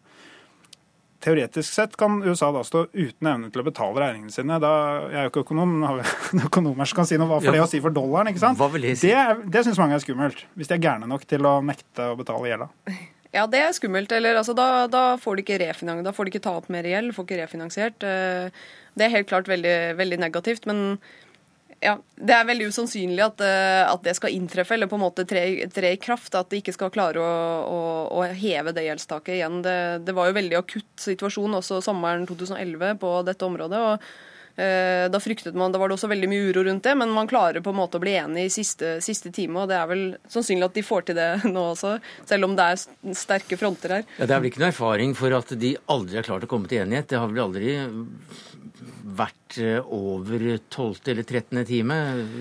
teoretisk 1.21 1.73
sett 1.73 1.97
kan 1.97 2.23
USA 2.23 2.51
da 2.53 2.65
stå 2.65 2.87
uten 2.93 3.27
evne 3.29 3.51
til 3.51 3.61
å 3.61 3.65
betale 3.65 4.01
regningene 4.01 4.33
sine. 4.33 4.59
Da, 4.59 5.05
jeg 5.11 5.19
er 5.21 5.23
jo 5.23 5.29
ikke 5.29 5.45
økonom, 5.45 5.69
men 5.75 5.89
har 5.89 5.97
vi 6.01 6.41
økonomer 6.49 6.85
som 6.85 6.97
kan 6.97 7.07
si 7.07 7.19
noe 7.21 7.29
hva 7.29 7.41
for 7.41 7.51
ja. 7.51 7.53
det 7.53 7.61
å 7.61 7.69
si 7.69 7.81
for 7.81 7.91
dollaren. 7.91 8.29
ikke 8.33 8.41
sant? 8.41 8.59
Hva 8.59 8.71
vil 8.73 8.89
jeg 8.89 8.97
si? 8.97 9.09
Det, 9.13 9.51
det 9.53 9.65
syns 9.67 9.79
mange 9.79 9.95
er 9.95 10.01
skummelt, 10.01 10.47
hvis 10.57 10.69
de 10.69 10.75
er 10.79 10.81
gærne 10.81 11.07
nok 11.07 11.27
til 11.29 11.45
å 11.45 11.61
nekte 11.61 12.13
å 12.15 12.17
betale 12.17 12.49
gjelda. 12.49 12.71
Ja, 13.35 13.47
det 13.47 13.63
er 13.63 13.73
skummelt. 13.77 14.13
Eller, 14.13 14.39
altså, 14.41 14.55
da, 14.59 14.87
da, 14.91 15.15
får 15.21 15.39
de 15.39 15.47
ikke 15.47 15.59
da 16.03 16.13
får 16.13 16.27
de 16.27 16.35
ikke 16.35 16.45
ta 16.47 16.57
opp 16.59 16.69
mer 16.73 16.87
gjeld, 16.87 17.15
får 17.15 17.27
ikke 17.29 17.43
refinansiert. 17.45 18.07
Eh, 18.07 18.63
det 18.99 19.07
er 19.07 19.15
helt 19.15 19.29
klart 19.31 19.49
veldig, 19.49 19.97
veldig 19.99 20.19
negativt. 20.19 20.67
men 20.67 20.99
ja, 21.81 21.95
Det 22.17 22.35
er 22.35 22.45
veldig 22.45 22.67
usannsynlig 22.69 23.23
at, 23.25 23.41
eh, 23.41 23.85
at, 23.89 24.03
det 24.05 24.17
skal 24.17 24.35
inntreffe 24.37 24.75
eller 24.75 24.91
på 24.91 24.99
en 24.99 25.05
måte 25.07 25.25
tre, 25.25 25.67
tre 25.73 25.95
i 25.95 26.01
kraft. 26.01 26.35
At 26.35 26.51
de 26.51 26.61
ikke 26.61 26.75
skal 26.77 26.91
klare 26.91 27.23
å, 27.23 27.37
å, 27.65 27.79
å 28.19 28.27
heve 28.35 28.75
det 28.77 28.85
gjeldstaket 28.89 29.39
igjen. 29.39 29.63
Det, 29.63 29.77
det, 30.05 30.17
var 30.17 30.29
jo 30.29 30.37
veldig 30.37 30.59
akutt 30.59 30.91
situasjon 31.01 31.55
også 31.63 31.81
sommeren 31.87 32.27
2011 32.29 32.99
på 33.01 33.15
dette 33.31 33.47
området. 33.47 33.79
og 33.79 34.11
da 35.11 35.21
fryktet 35.23 35.57
man, 35.57 35.73
da 35.73 35.79
var 35.81 35.91
det 35.91 35.97
også 35.97 36.11
veldig 36.11 36.29
mye 36.31 36.51
uro 36.51 36.65
rundt 36.67 36.85
det, 36.85 36.93
men 36.99 37.13
man 37.15 37.29
klarer 37.31 37.63
på 37.65 37.73
en 37.73 37.79
måte 37.79 37.97
å 37.99 38.03
bli 38.03 38.17
enig 38.21 38.47
i 38.49 38.53
siste, 38.53 38.99
siste 39.05 39.33
time. 39.35 39.63
og 39.63 39.71
Det 39.71 39.79
er 39.79 39.89
vel 39.91 40.05
sannsynlig 40.31 40.69
at 40.69 40.77
de 40.77 40.85
får 40.85 41.09
til 41.09 41.19
det 41.19 41.29
nå 41.55 41.65
også, 41.73 41.97
selv 42.29 42.49
om 42.49 42.57
det 42.59 42.67
er 42.67 43.15
sterke 43.17 43.59
fronter 43.61 43.99
her. 43.99 44.07
Ja, 44.19 44.27
Det 44.27 44.37
er 44.37 44.43
vel 44.43 44.53
ikke 44.53 44.65
noe 44.65 44.73
erfaring 44.75 45.17
for 45.19 45.37
at 45.39 45.55
de 45.61 45.75
aldri 45.93 46.21
har 46.21 46.29
klart 46.29 46.47
å 46.47 46.51
komme 46.51 46.71
til 46.71 46.85
enighet? 46.85 47.11
Det 47.13 47.21
har 47.21 47.31
vel 47.31 47.45
aldri 47.47 47.77
vært 49.11 49.59
eh, 49.61 49.81
over 49.93 50.45
12. 50.71 51.01
eller 51.13 51.25
13. 51.25 51.65
time, 51.69 51.97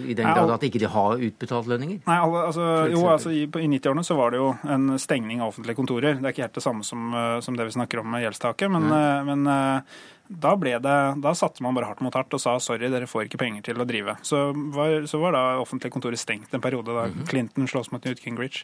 i 0.05 0.15
den 0.17 0.29
grad 0.29 0.53
at 0.53 0.65
ikke 0.67 0.81
de 0.81 0.91
har 0.91 1.23
utbetalt 1.29 1.69
lønninger? 1.71 2.01
Nei, 2.05 2.19
altså, 2.43 2.67
jo, 2.91 3.03
altså 3.09 3.33
I, 3.33 3.43
i 3.47 3.71
90-årene 3.75 4.05
så 4.05 4.17
var 4.19 4.33
det 4.33 4.41
jo 4.41 4.51
en 4.69 4.93
stengning 5.01 5.43
av 5.43 5.53
offentlige 5.53 5.79
kontorer. 5.79 6.19
Det 6.19 6.25
er 6.29 6.35
ikke 6.35 6.47
helt 6.47 6.59
det 6.59 6.65
samme 6.65 6.87
som, 6.87 7.09
eh, 7.13 7.39
som 7.45 7.57
det 7.57 7.69
vi 7.69 7.75
snakker 7.77 8.03
om 8.03 8.09
med 8.13 8.25
gjeldstaket, 8.25 8.71
men, 8.75 8.89
mm. 8.89 9.29
men 9.31 9.53
da, 10.29 10.55
det, 10.55 11.15
da 11.21 11.31
satte 11.35 11.63
man 11.63 11.73
bare 11.73 11.87
hardt 11.89 12.03
mot 12.05 12.13
hardt 12.13 12.33
og 12.37 12.41
sa 12.41 12.51
sorry, 12.61 12.85
dere 12.93 13.07
får 13.09 13.25
ikke 13.25 13.39
penger 13.41 13.63
til 13.65 13.81
å 13.81 13.85
drive. 13.89 14.13
Så 14.21 14.51
var, 14.75 15.07
så 15.09 15.17
var 15.17 15.33
da 15.33 15.41
offentlige 15.57 15.95
kontoret 15.95 16.21
stengt 16.21 16.53
en 16.53 16.61
periode 16.61 16.93
da 16.93 17.07
mhm. 17.09 17.25
Clinton 17.29 17.69
slåss 17.69 17.89
mot 17.89 18.05
Newt 18.05 18.21
Gingrich. 18.21 18.61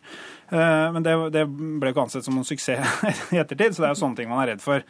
Uh, 0.53 0.93
men 0.93 1.05
det, 1.05 1.15
det 1.33 1.47
ble 1.49 1.89
ikke 1.89 2.05
ansett 2.05 2.27
som 2.27 2.37
noen 2.37 2.45
suksess 2.45 3.01
i 3.33 3.41
ettertid, 3.41 3.73
så 3.73 3.81
det 3.81 3.89
er 3.89 3.95
jo 3.95 4.01
sånne 4.03 4.19
ting 4.19 4.29
man 4.29 4.43
er 4.43 4.53
redd 4.53 4.61
for. 4.61 4.85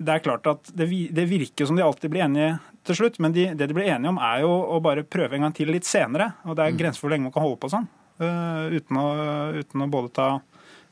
Det 0.00 0.14
er 0.14 0.22
klart 0.24 0.46
at 0.48 0.70
det, 0.78 0.86
det 1.10 1.26
virker 1.28 1.66
som 1.66 1.76
de 1.76 1.84
alltid 1.84 2.14
blir 2.14 2.24
enige 2.28 2.54
til 2.86 3.00
slutt, 3.02 3.18
men 3.18 3.34
de, 3.34 3.48
det 3.58 3.66
de 3.68 3.76
blir 3.76 3.90
enige 3.90 4.14
om 4.14 4.22
er 4.30 4.44
jo 4.44 4.52
å 4.76 4.78
bare 4.84 5.04
prøve 5.04 5.36
en 5.36 5.48
gang 5.48 5.56
til 5.58 5.74
litt 5.74 5.88
senere. 5.88 6.36
Og 6.46 6.54
det 6.54 6.68
er 6.68 6.76
mhm. 6.76 6.82
grenser 6.84 7.02
for 7.02 7.08
hvor 7.08 7.16
lenge 7.16 7.26
man 7.26 7.34
kan 7.34 7.48
holde 7.48 7.58
på 7.64 7.72
sånn. 7.74 7.90
Uh, 8.20 8.70
uten, 8.78 9.00
å, 9.00 9.10
uten 9.58 9.82
å 9.82 9.90
både 9.90 10.14
ta 10.14 10.30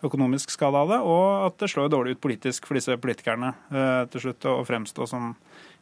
økonomisk 0.05 0.52
skade 0.55 0.78
av 0.78 0.93
det, 0.93 1.00
og 1.02 1.26
at 1.49 1.59
det 1.62 1.71
slår 1.73 1.90
dårlig 1.93 2.17
ut 2.17 2.23
politisk 2.23 2.69
for 2.69 2.78
disse 2.78 2.95
politikerne 3.00 3.52
eh, 3.73 4.05
til 4.12 4.28
slutt 4.28 4.47
å 4.47 4.61
fremstå 4.67 5.09
som 5.11 5.33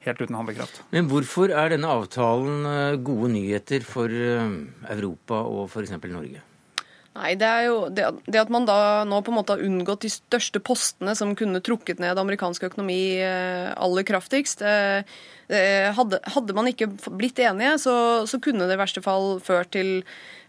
helt 0.06 0.20
uten 0.22 0.38
handlekraft. 0.38 0.82
Men 0.94 1.10
hvorfor 1.10 1.52
er 1.52 1.74
denne 1.74 1.90
avtalen 1.92 2.68
eh, 2.70 2.98
gode 3.04 3.32
nyheter 3.34 3.84
for 3.86 4.12
eh, 4.12 4.44
Europa 4.96 5.42
og 5.44 5.66
f.eks. 5.68 5.96
Norge? 6.08 6.44
Nei, 7.16 7.30
det 7.40 7.48
er 7.48 7.62
jo 7.64 7.76
det, 7.88 8.08
det, 8.26 8.40
at 8.42 8.50
man 8.52 8.66
da 8.68 9.04
nå 9.08 9.22
på 9.24 9.32
en 9.32 9.38
måte 9.38 9.54
har 9.56 9.64
unngått 9.64 10.04
de 10.04 10.10
største 10.12 10.60
postene 10.60 11.14
som 11.16 11.32
kunne 11.36 11.62
trukket 11.64 12.00
ned 12.02 12.20
amerikansk 12.20 12.66
økonomi 12.68 13.16
aller 13.24 14.04
kraftigst. 14.04 14.60
Hadde, 15.48 16.18
hadde 16.34 16.56
man 16.58 16.68
ikke 16.68 16.90
blitt 17.16 17.40
enige, 17.40 17.78
så, 17.80 17.96
så 18.28 18.36
kunne 18.44 18.68
det 18.68 18.76
i 18.76 18.82
verste 18.82 19.00
fall 19.00 19.38
ført 19.40 19.72
til 19.72 20.04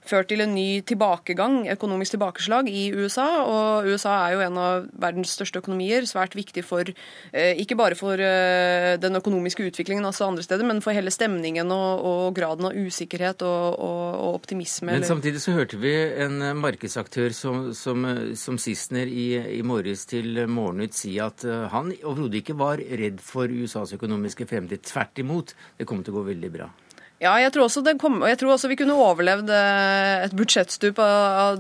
ført 0.10 0.30
til 0.32 0.44
en 0.44 0.54
ny 0.56 0.82
tilbakegang, 0.88 1.66
økonomisk 1.74 2.16
tilbakeslag 2.16 2.70
i 2.72 2.88
USA. 2.96 3.28
Og 3.46 3.90
USA 3.92 4.16
er 4.26 4.36
jo 4.36 4.44
en 4.46 4.60
av 4.62 4.88
verdens 5.00 5.34
største 5.38 5.62
økonomier, 5.64 6.08
svært 6.10 6.38
viktig 6.38 6.64
for 6.68 6.88
eh, 6.88 7.54
ikke 7.62 7.78
bare 7.80 7.98
for 8.00 8.20
eh, 8.20 8.96
den 9.02 9.20
økonomiske 9.20 9.68
utviklingen 9.70 10.08
altså 10.08 10.28
andre 10.28 10.46
steder, 10.46 10.68
men 10.68 10.84
for 10.86 10.96
hele 10.96 11.14
stemningen 11.14 11.72
og, 11.74 12.06
og 12.08 12.38
graden 12.38 12.70
av 12.70 12.78
usikkerhet 12.78 13.44
og, 13.48 13.78
og, 13.78 14.04
og 14.18 14.40
optimisme. 14.42 14.94
Men 14.94 15.08
samtidig 15.08 15.44
så 15.44 15.56
hørte 15.58 15.80
vi 15.82 15.94
en 16.24 16.40
markedsaktør 16.60 17.36
som, 17.36 17.72
som, 17.78 18.06
som 18.40 18.60
Sissener 18.62 19.10
i, 19.10 19.30
i 19.60 19.62
morges 19.66 20.06
til 20.10 20.44
Morgennytt 20.50 20.98
si 20.98 21.16
at 21.24 21.46
eh, 21.48 21.68
han 21.74 21.94
overhodet 22.02 22.42
ikke 22.42 22.58
var 22.60 22.82
redd 22.82 23.22
for 23.24 23.52
USAs 23.52 23.96
økonomiske 23.98 24.48
fremtid. 24.50 24.86
Tvert 24.88 25.24
imot, 25.24 25.56
det 25.78 25.88
kom 25.90 26.04
til 26.04 26.16
å 26.16 26.22
gå 26.22 26.30
veldig 26.32 26.54
bra. 26.54 26.70
Ja, 27.18 27.32
jeg 27.42 27.50
tror, 27.50 27.66
også 27.66 27.82
kom, 27.98 28.20
jeg 28.30 28.38
tror 28.38 28.52
også 28.54 28.70
vi 28.70 28.76
kunne 28.78 28.94
overlevd 28.94 29.50
eh, 29.50 30.26
et 30.28 30.34
budsjettstup. 30.38 31.00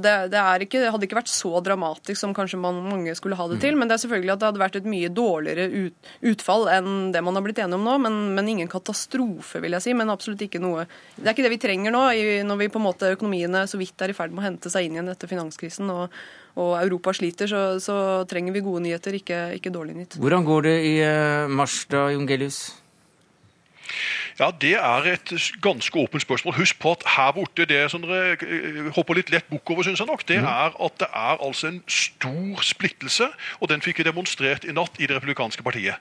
Det, 0.03 0.13
det, 0.29 0.41
ikke, 0.67 0.83
det, 0.83 0.91
hadde 0.93 1.07
ikke 1.07 1.17
vært 1.17 1.31
så 1.33 1.49
dramatisk 1.65 2.21
som 2.21 2.35
kanskje 2.37 2.59
man, 2.61 2.83
mange 2.85 3.15
skulle 3.17 3.39
ha 3.39 3.47
det 3.49 3.57
til. 3.63 3.73
Mm. 3.73 3.81
Men 3.81 3.89
det 3.89 3.95
er 3.97 4.03
selvfølgelig 4.03 4.35
at 4.35 4.43
det 4.43 4.49
hadde 4.51 4.61
vært 4.61 4.77
et 4.77 4.89
mye 4.93 5.09
dårligere 5.09 5.65
ut, 5.73 6.11
utfall 6.29 6.69
enn 6.75 7.09
det 7.15 7.23
man 7.25 7.39
har 7.39 7.45
blitt 7.47 7.61
enige 7.63 7.79
om 7.79 7.89
nå. 7.89 7.97
Men, 8.05 8.21
men, 8.37 8.53
ingen 8.53 8.69
katastrofe, 8.69 9.63
vil 9.63 9.73
jeg 9.79 9.87
si. 9.87 9.97
Men 9.97 10.13
absolutt 10.13 10.45
ikke 10.45 10.61
noe 10.61 10.85
Det 11.15 11.25
er 11.25 11.33
ikke 11.33 11.47
det 11.47 11.55
vi 11.55 11.61
trenger 11.65 11.95
nå, 11.95 12.05
når 12.45 12.61
vi 12.61 12.71
på 12.73 12.77
en 12.77 12.87
måte 12.91 13.13
økonomiene 13.17 13.65
så 13.65 13.81
vidt 13.81 14.05
er 14.05 14.13
i 14.13 14.17
ferd 14.17 14.35
med 14.35 14.45
å 14.45 14.49
hente 14.51 14.69
seg 14.69 14.85
inn 14.85 14.99
igjen 14.99 15.13
etter 15.13 15.31
finanskrisen. 15.31 15.89
og 15.93 16.11
og 16.57 16.71
Europa 16.79 17.11
sliter, 17.13 17.45
så, 17.45 17.59
så 17.77 17.95
trenger 18.25 18.55
vi 18.55 18.63
gode 18.65 18.79
nyheter, 18.81 19.13
ikke, 19.19 19.35
ikke 19.59 19.69
dårlig 19.69 19.93
nytt. 19.93 20.15
Hvordan 20.17 20.47
går 20.47 20.63
det 20.65 20.73
i 20.87 20.93
mars 21.53 21.83
da, 21.91 22.07
Jongelius? 22.09 22.63
Ja, 24.39 24.51
Det 24.61 24.73
er 24.73 25.01
et 25.13 25.51
ganske 25.61 25.99
åpent 25.99 26.21
spørsmål. 26.21 26.53
Husk 26.53 26.79
på 26.79 26.91
at 26.91 27.03
her 27.15 27.31
borte, 27.31 27.65
det 27.65 27.91
som 27.91 28.01
dere 28.01 28.37
eh, 28.37 28.89
hopper 28.93 29.17
litt 29.17 29.31
lett 29.33 29.47
bukk 29.49 29.71
over, 29.73 29.83
syns 29.83 29.99
jeg 29.99 30.07
nok, 30.07 30.21
det 30.27 30.37
mm. 30.43 30.45
er 30.45 30.75
at 30.85 30.99
det 31.01 31.07
er 31.09 31.41
altså 31.41 31.67
en 31.71 31.79
stor 31.87 32.61
splittelse, 32.61 33.25
og 33.59 33.69
den 33.69 33.81
fikk 33.81 33.97
vi 33.97 34.05
demonstrert 34.05 34.67
i 34.69 34.75
natt 34.77 34.99
i 34.99 35.07
Det 35.07 35.15
republikanske 35.17 35.63
partiet. 35.63 35.97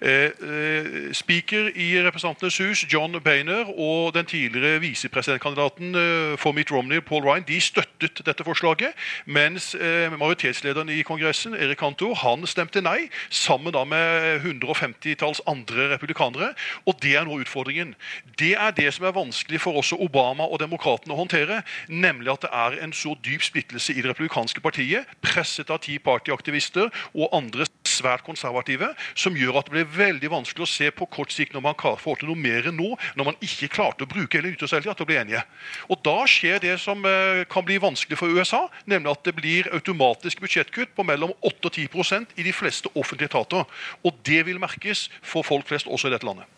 Eh, 0.00 0.32
eh, 0.32 1.12
speaker 1.12 1.68
i 1.76 1.90
Representantenes 2.06 2.56
hus, 2.58 2.86
John 2.92 3.20
Boehner, 3.20 3.68
og 3.76 4.14
den 4.14 4.26
tidligere 4.26 4.80
visepresidentkandidaten 4.80 5.94
eh, 5.94 6.38
for 6.38 6.52
Mitt 6.52 6.72
Romney, 6.72 7.00
Paul 7.00 7.28
Ryan, 7.28 7.44
de 7.48 7.60
støttet 7.60 8.24
dette 8.26 8.44
forslaget, 8.44 8.96
mens 9.26 9.74
eh, 9.74 10.08
majoritetslederen 10.18 10.88
i 10.88 11.02
Kongressen, 11.02 11.54
Erik 11.54 11.78
Cantor, 11.78 12.14
han 12.14 12.46
stemte 12.46 12.80
nei, 12.80 13.10
sammen 13.28 13.76
da 13.76 13.84
med 13.84 14.40
150-talls 14.40 15.44
andre 15.46 15.92
republikanere. 15.92 16.54
og 16.86 16.94
det 17.02 17.16
er 17.16 17.24
nå 17.24 17.40
utfordringen 17.44 17.73
utfordringen. 17.74 17.94
Det 18.38 18.54
er 18.54 18.70
det 18.70 18.92
som 18.94 19.04
er 19.06 19.14
vanskelig 19.14 19.60
for 19.60 19.76
også 19.76 19.96
Obama 20.00 20.46
og 20.46 20.60
demokratene 20.60 21.14
å 21.14 21.18
håndtere. 21.18 21.62
Nemlig 21.88 22.32
at 22.32 22.42
det 22.42 22.50
er 22.52 22.78
en 22.84 22.92
så 22.92 23.14
dyp 23.24 23.42
splittelse 23.42 23.92
i 23.92 24.02
det 24.02 24.10
republikanske 24.10 24.60
partiet, 24.60 25.06
presset 25.22 25.70
av 25.70 25.80
Tea 25.80 25.98
Party-aktivister 25.98 26.90
og 27.14 27.28
andre 27.32 27.66
svært 27.84 28.24
konservative, 28.24 28.94
som 29.14 29.36
gjør 29.36 29.60
at 29.60 29.68
det 29.68 29.74
blir 29.74 29.90
veldig 29.96 30.30
vanskelig 30.30 30.64
å 30.64 30.70
se 30.70 30.90
på 30.90 31.06
kort 31.06 31.32
sikt 31.32 31.54
når 31.54 31.62
man 31.68 31.78
får 31.78 32.20
til 32.20 32.30
noe 32.30 32.38
mer 32.38 32.66
enn 32.68 32.78
nå, 32.78 32.94
når 33.14 33.24
man 33.24 33.38
ikke 33.44 33.70
klarte 33.70 34.04
å 34.04 34.10
bruke 34.10 34.38
hele 34.38 34.50
nyttårshelga 34.52 34.94
til 34.94 35.06
å 35.06 35.08
bli 35.08 35.20
enige. 35.20 35.44
Og 35.88 36.00
Da 36.04 36.16
skjer 36.28 36.60
det 36.60 36.74
som 36.82 37.04
eh, 37.06 37.44
kan 37.50 37.64
bli 37.64 37.78
vanskelig 37.80 38.18
for 38.18 38.28
USA, 38.28 38.66
nemlig 38.90 39.14
at 39.14 39.24
det 39.24 39.36
blir 39.36 39.70
automatisk 39.72 40.42
budsjettkutt 40.44 40.94
på 40.96 41.06
mellom 41.06 41.32
8 41.40 41.70
og 41.70 41.78
10% 41.78 42.34
i 42.36 42.44
de 42.46 42.52
fleste 42.52 42.90
offentlige 42.94 43.30
etater. 43.32 43.64
Og 44.04 44.18
det 44.26 44.42
vil 44.48 44.60
merkes 44.60 45.08
for 45.22 45.46
folk 45.46 45.68
flest 45.68 45.88
også 45.88 46.10
i 46.10 46.14
dette 46.14 46.28
landet. 46.28 46.48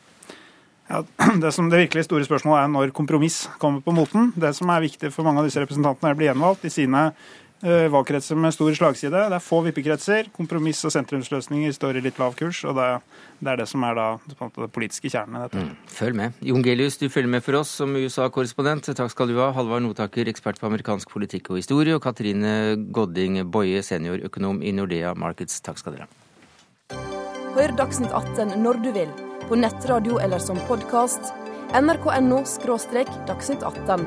Ja, 0.89 1.03
det, 1.43 1.53
som 1.53 1.71
det 1.71 1.87
virkelig 1.87 2.07
store 2.07 2.27
spørsmålet 2.27 2.65
er 2.65 2.71
når 2.71 2.95
kompromiss 2.97 3.47
kommer 3.63 3.83
på 3.85 3.95
moten. 3.95 4.31
Det 4.39 4.55
som 4.57 4.71
er 4.71 4.85
viktig 4.87 5.11
for 5.15 5.27
mange 5.27 5.43
av 5.43 5.49
disse 5.49 5.63
representantene, 5.63 6.13
er 6.13 6.17
å 6.17 6.21
bli 6.21 6.29
gjenvalgt 6.29 6.67
i 6.69 6.73
sine 6.73 7.03
uh, 7.11 7.87
valgkretser 7.93 8.39
med 8.39 8.55
stor 8.55 8.71
slagside. 8.79 9.25
Det 9.33 9.39
er 9.39 9.43
få 9.43 9.61
vippekretser. 9.67 10.31
Kompromiss 10.37 10.85
og 10.87 10.95
sentrumsløsninger 10.95 11.75
står 11.75 11.99
i 11.99 12.05
litt 12.07 12.21
lav 12.23 12.39
kurs. 12.39 12.63
og 12.69 12.79
Det, 12.79 12.89
det 13.43 13.53
er 13.53 13.63
det 13.63 13.69
som 13.71 13.87
er 13.89 13.99
da, 13.99 14.07
det 14.31 14.71
politiske 14.77 15.11
kjernen 15.11 15.41
i 15.41 15.45
dette. 15.49 15.67
Mm. 15.67 15.93
Følg 15.99 16.21
med. 16.23 16.41
Jon 16.53 16.67
Gelius, 16.67 17.01
du 17.03 17.09
følger 17.11 17.35
med 17.35 17.47
for 17.47 17.59
oss 17.65 17.75
som 17.83 17.99
USA-korrespondent. 17.99 18.93
Takk 18.95 19.11
skal 19.15 19.33
du 19.33 19.41
ha. 19.43 19.51
Halvard 19.57 19.83
Notaker, 19.89 20.31
ekspert 20.31 20.63
på 20.63 20.71
amerikansk 20.71 21.11
politikk 21.11 21.51
og 21.51 21.63
historie, 21.63 21.99
og 21.99 22.05
Katrine 22.07 22.77
Godding 22.95 23.43
Boje, 23.51 23.83
seniorøkonom 23.83 24.63
i 24.63 24.75
Nordea 24.77 25.17
Markets. 25.19 25.59
Takk 25.67 25.83
skal 25.83 25.99
dere 25.99 26.07
ha. 26.07 26.23
Hør 27.57 27.73
Dagsnytt 27.75 28.13
18 28.13 28.61
når 28.61 28.85
du 28.85 28.93
vil 28.95 29.26
på 29.49 29.57
nettradio 29.57 30.19
eller 30.19 30.39
som 30.39 30.59
podkast. 30.69 31.21
nrk.no– 31.73 32.45
dagsnytt 33.27 33.63
18. 33.63 34.07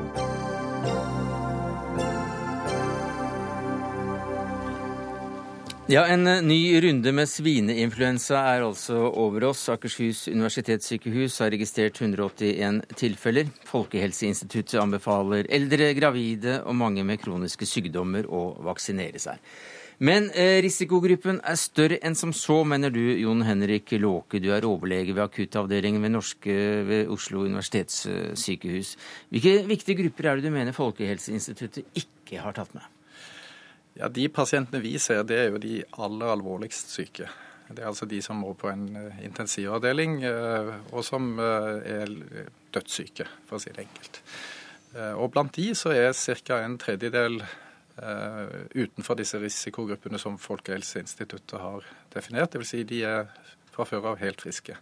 Ja, 5.90 6.06
En 6.06 6.26
eh, 6.26 6.42
ny 6.42 6.80
runde 6.80 7.10
med 7.12 7.26
svineinfluensa 7.28 8.38
er 8.52 8.62
altså 8.62 8.94
over 9.08 9.48
oss. 9.48 9.64
Akershus 9.72 10.28
universitetssykehus 10.30 11.40
har 11.42 11.50
registrert 11.50 11.98
181 11.98 12.84
tilfeller. 12.94 13.50
Folkehelseinstituttet 13.66 14.78
anbefaler 14.78 15.50
eldre, 15.50 15.90
gravide 15.98 16.60
og 16.62 16.78
mange 16.78 17.02
med 17.02 17.18
kroniske 17.18 17.66
sykdommer 17.66 18.28
å 18.30 18.44
vaksinere 18.68 19.18
seg. 19.18 19.42
Men 20.00 20.30
eh, 20.32 20.62
risikogruppen 20.64 21.42
er 21.44 21.58
større 21.60 21.98
enn 22.00 22.14
som 22.16 22.30
så, 22.32 22.62
mener 22.64 22.92
du, 22.94 23.02
Jon 23.20 23.42
Henrik 23.44 23.92
Låke. 24.00 24.40
Du 24.40 24.48
er 24.48 24.64
overlege 24.64 25.12
ved 25.12 25.26
akuttavdelingen 25.26 26.06
ved, 26.06 26.16
ved 26.88 27.12
Oslo 27.12 27.42
universitetssykehus. 27.44 28.94
Hvilke 29.28 29.52
viktige 29.68 30.00
grupper 30.00 30.30
er 30.30 30.40
det 30.40 30.48
du 30.48 30.56
mener 30.56 30.72
Folkehelseinstituttet 30.72 32.00
ikke 32.00 32.40
har 32.40 32.56
tatt 32.56 32.72
med? 32.72 32.88
Ja, 34.00 34.08
De 34.08 34.24
pasientene 34.32 34.80
vi 34.80 34.96
ser, 34.96 35.20
det 35.28 35.36
er 35.36 35.52
jo 35.52 35.60
de 35.60 35.82
aller 36.00 36.32
alvorligst 36.32 36.96
syke. 36.96 37.28
Det 37.68 37.84
er 37.84 37.92
altså 37.92 38.08
de 38.08 38.24
som 38.24 38.40
må 38.40 38.54
på 38.56 38.72
en 38.72 38.88
intensivavdeling, 39.20 40.22
og 40.90 41.04
som 41.06 41.36
er 41.38 42.08
dødssyke, 42.72 43.28
for 43.46 43.58
å 43.58 43.62
si 43.62 43.70
det 43.74 43.84
enkelt. 43.84 44.22
Og 45.20 45.28
blant 45.34 45.52
de 45.54 45.68
så 45.78 45.92
er 45.92 46.16
ca. 46.16 46.64
en 46.64 46.80
tredjedel 46.80 47.42
utenfor 47.98 49.18
disse 49.18 49.36
risikogruppene 49.42 50.18
som 50.18 50.38
Folkehelseinstituttet 50.40 51.56
har 51.60 51.84
definert. 52.14 52.54
Dvs. 52.54 52.70
Si 52.70 52.84
de 52.88 53.02
er 53.04 53.26
fra 53.74 53.86
før 53.88 54.12
av 54.12 54.20
helt 54.22 54.40
friske. 54.40 54.76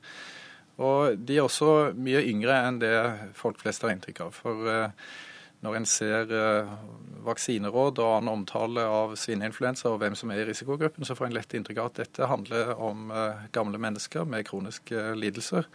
Og 0.79 1.19
de 1.19 1.39
er 1.39 1.47
også 1.47 1.91
mye 1.99 2.23
yngre 2.31 2.61
enn 2.69 2.79
det 2.83 2.95
folk 3.39 3.59
flest 3.63 3.83
har 3.83 3.95
inntrykk 3.95 4.23
av. 4.29 4.35
For 4.37 4.71
eh, 4.71 5.09
når 5.67 5.79
en 5.81 5.89
ser 5.91 6.35
eh, 6.35 6.75
vaksineråd 7.27 7.99
og 7.99 8.13
annen 8.13 8.31
omtale 8.37 8.85
av 8.87 9.17
svineinfluensa 9.19 9.91
og 9.91 9.99
hvem 10.05 10.15
som 10.19 10.31
er 10.31 10.45
i 10.45 10.49
risikogruppen, 10.53 11.07
så 11.07 11.19
får 11.19 11.29
en 11.29 11.39
lett 11.39 11.57
inntrykk 11.59 11.83
av 11.83 11.91
at 11.91 12.03
dette 12.05 12.31
handler 12.31 12.77
om 12.77 13.11
eh, 13.11 13.49
gamle 13.55 13.83
mennesker 13.83 14.29
med 14.29 14.47
kroniske 14.47 15.17
lidelser. 15.19 15.67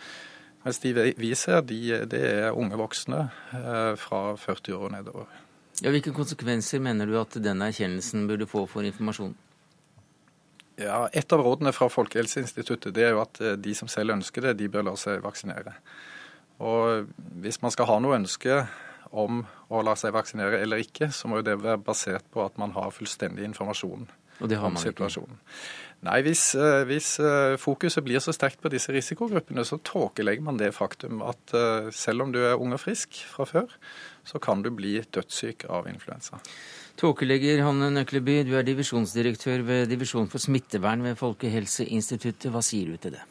Mens 0.63 0.79
de 0.79 0.93
vi 1.19 1.33
ser, 1.35 1.59
de, 1.67 1.81
det 2.07 2.21
er 2.23 2.55
unge 2.55 2.77
voksne 2.79 3.25
fra 3.99 4.19
40 4.39 4.77
år 4.77 4.85
og 4.87 4.93
nedover. 4.93 5.41
Ja, 5.83 5.91
hvilke 5.91 6.13
konsekvenser 6.15 6.79
mener 6.79 7.09
du 7.09 7.17
at 7.19 7.35
den 7.43 7.61
erkjennelsen 7.61 8.23
burde 8.29 8.47
få 8.47 8.63
for 8.71 8.87
informasjonen? 8.87 9.35
Ja, 10.79 11.09
Et 11.13 11.33
av 11.33 11.43
rådene 11.43 11.73
fra 11.75 11.89
Folkehelseinstituttet 11.91 12.95
det 12.95 13.03
er 13.05 13.11
jo 13.13 13.21
at 13.21 13.41
eh, 13.43 13.57
de 13.59 13.75
som 13.77 13.91
selv 13.91 14.15
ønsker 14.15 14.47
det, 14.47 14.55
de 14.61 14.71
bør 14.71 14.87
la 14.87 14.95
seg 14.97 15.21
vaksinere. 15.21 15.75
Og 16.63 17.11
Hvis 17.43 17.61
man 17.61 17.73
skal 17.75 17.89
ha 17.91 17.99
noe 17.99 18.17
ønske 18.17 18.63
om 19.11 19.43
å 19.69 19.83
la 19.85 19.93
seg 19.99 20.15
vaksinere 20.15 20.63
eller 20.63 20.81
ikke, 20.81 21.11
så 21.13 21.27
må 21.27 21.41
jo 21.41 21.45
det 21.45 21.59
være 21.61 21.83
basert 21.83 22.25
på 22.33 22.41
at 22.41 22.57
man 22.57 22.73
har 22.73 22.95
fullstendig 22.95 23.45
informasjon 23.51 24.07
og 24.43 24.51
det 24.51 24.59
har 24.59 24.73
man. 24.73 24.83
Ikke. 24.83 25.25
Nei, 26.03 26.19
hvis, 26.25 26.49
eh, 26.59 26.83
hvis, 26.89 27.15
eh, 27.23 27.55
fokuset 27.55 28.03
blir 28.03 28.19
så 28.19 28.33
sterkt 28.35 28.59
på 28.61 28.69
disse 28.69 28.91
risikogruppene, 28.91 29.63
så 29.63 29.79
tåkelegger 29.79 30.43
man 30.43 30.59
det 30.59 30.73
faktum 30.75 31.23
at 31.23 31.55
selv 31.95 32.27
om 32.27 32.31
du 32.33 32.41
er 32.43 32.59
ung 32.59 32.75
og 32.75 32.81
frisk 32.83 33.23
fra 33.31 33.47
før, 33.47 33.71
så 34.27 34.39
kan 34.39 34.61
du 34.61 34.69
bli 34.69 34.99
dødssyk 34.99 35.65
av 35.69 35.87
influensa. 35.87 36.39
Tåkelegger 36.99 37.63
Hanne 37.63 37.89
Nøkleby, 37.89 38.43
du 38.45 38.53
er 38.55 38.67
divisjonsdirektør 38.67 39.63
ved 39.65 39.87
Divisjon 39.89 40.29
for 40.29 40.43
smittevern 40.43 41.01
ved 41.03 41.17
Folkehelseinstituttet. 41.17 42.51
Hva 42.53 42.61
sier 42.61 42.91
du 42.93 42.97
til 42.97 43.15
det? 43.17 43.23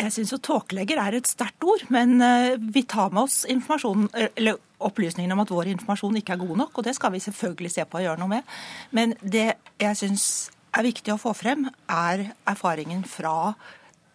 Jeg 0.00 0.12
syns 0.14 0.32
tåkelegger 0.40 1.00
er 1.02 1.18
et 1.18 1.28
sterkt 1.28 1.64
ord, 1.68 1.82
men 1.92 2.20
eh, 2.24 2.54
vi 2.56 2.86
tar 2.88 3.12
med 3.12 3.26
oss 3.26 3.42
eller 3.44 4.56
opplysningene 4.80 5.36
om 5.36 5.42
at 5.42 5.52
vår 5.52 5.68
informasjon 5.74 6.16
ikke 6.20 6.32
er 6.36 6.40
god 6.40 6.56
nok, 6.62 6.78
og 6.78 6.86
det 6.86 6.94
skal 6.96 7.12
vi 7.12 7.20
selvfølgelig 7.20 7.72
se 7.74 7.84
på 7.84 8.00
og 8.00 8.06
gjøre 8.06 8.22
noe 8.22 8.32
med. 8.32 8.54
Men 8.96 9.12
det 9.20 9.50
jeg 9.80 9.98
syns 10.00 10.24
er 10.72 10.86
viktig 10.86 11.12
å 11.12 11.20
få 11.20 11.34
frem, 11.36 11.66
er 11.90 12.30
erfaringen 12.48 13.04
fra 13.04 13.52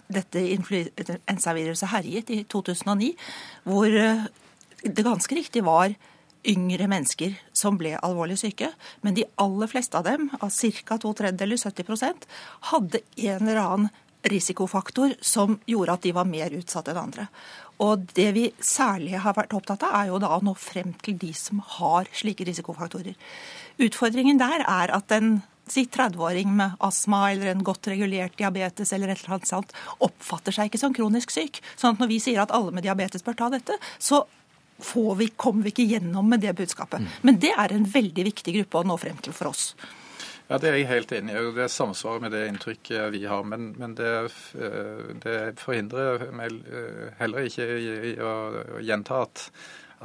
dette 0.09 0.41
influensaviruset 0.55 1.91
herjet 1.91 2.33
i 2.33 2.41
2009, 2.49 3.13
hvor 3.69 4.01
eh, 4.01 4.25
det 4.85 5.05
ganske 5.05 5.37
riktig 5.37 5.65
var 5.65 5.93
yngre 6.45 6.87
mennesker 6.89 7.33
som 7.57 7.77
ble 7.77 7.95
alvorlig 8.05 8.37
syke. 8.41 8.71
Men 9.05 9.17
de 9.17 9.25
aller 9.41 9.69
fleste 9.69 9.97
av 9.97 10.05
dem, 10.07 10.29
av 10.39 10.49
ca. 10.49 10.97
to 11.01 11.13
tredjedeler, 11.17 11.57
70 11.57 12.27
hadde 12.71 13.01
en 13.17 13.47
eller 13.47 13.61
annen 13.61 13.93
risikofaktor 14.31 15.15
som 15.21 15.59
gjorde 15.69 15.95
at 15.95 16.05
de 16.05 16.13
var 16.15 16.27
mer 16.29 16.53
utsatt 16.57 16.89
enn 16.91 17.01
andre. 17.01 17.27
Og 17.83 18.05
det 18.15 18.29
vi 18.35 18.45
særlig 18.63 19.19
har 19.23 19.35
vært 19.35 19.55
opptatt 19.57 19.83
av, 19.83 19.95
er 19.99 20.11
jo 20.11 20.21
da 20.23 20.31
å 20.35 20.43
nå 20.43 20.53
frem 20.59 20.93
til 21.03 21.17
de 21.19 21.33
som 21.35 21.59
har 21.77 22.07
slike 22.15 22.47
risikofaktorer. 22.47 23.17
Utfordringen 23.83 24.39
der 24.39 24.63
er 24.63 24.93
at 24.95 25.11
en 25.15 25.41
si 25.67 25.87
30-åring 25.89 26.51
med 26.55 26.77
astma 26.85 27.31
eller 27.31 27.51
en 27.51 27.63
godt 27.65 27.89
regulert 27.89 28.37
diabetes 28.37 28.93
eller 28.93 29.11
et 29.11 29.21
eller 29.23 29.37
annet 29.37 29.49
sånt, 29.49 29.73
oppfatter 30.05 30.53
seg 30.53 30.69
ikke 30.69 30.81
som 30.81 30.93
kronisk 30.95 31.33
syk. 31.33 31.59
Sånn 31.73 31.95
at 31.95 32.03
når 32.03 32.11
vi 32.13 32.21
sier 32.21 32.43
at 32.43 32.53
alle 32.53 32.73
med 32.75 32.85
diabetes 32.85 33.25
bør 33.25 33.39
ta 33.39 33.49
dette, 33.53 33.77
så 33.97 34.23
vi, 35.17 35.29
kommer 35.39 35.65
vi 35.65 35.73
ikke 35.73 35.89
gjennom 35.95 36.29
med 36.29 36.43
det 36.43 36.53
budskapet. 36.55 37.01
Mm. 37.01 37.11
Men 37.21 37.39
det 37.41 37.53
er 37.57 37.73
en 37.73 37.85
veldig 37.87 38.25
viktig 38.29 38.57
gruppe 38.59 38.81
å 38.81 38.87
nå 38.87 38.97
frem 39.01 39.17
til 39.23 39.35
for 39.35 39.53
oss. 39.53 39.71
Ja, 40.47 40.57
Det 40.61 40.69
er 40.69 40.75
jeg 40.77 40.89
helt 40.89 41.11
enig 41.11 41.33
i. 41.33 41.45
Det 41.55 41.71
samsvarer 41.73 42.21
med 42.21 42.35
det 42.35 42.43
inntrykket 42.51 43.09
vi 43.15 43.23
har. 43.25 43.41
Men, 43.43 43.71
men 43.81 43.95
det, 43.97 44.11
eh, 44.53 45.07
det, 45.23 45.39
forhindrer 45.57 46.27
meg 46.37 46.59
eh, 46.69 47.07
heller 47.19 47.49
ikke 47.49 47.65
i, 47.65 48.13
å, 48.21 48.35
gjenta 48.85 49.25
at 49.25 49.49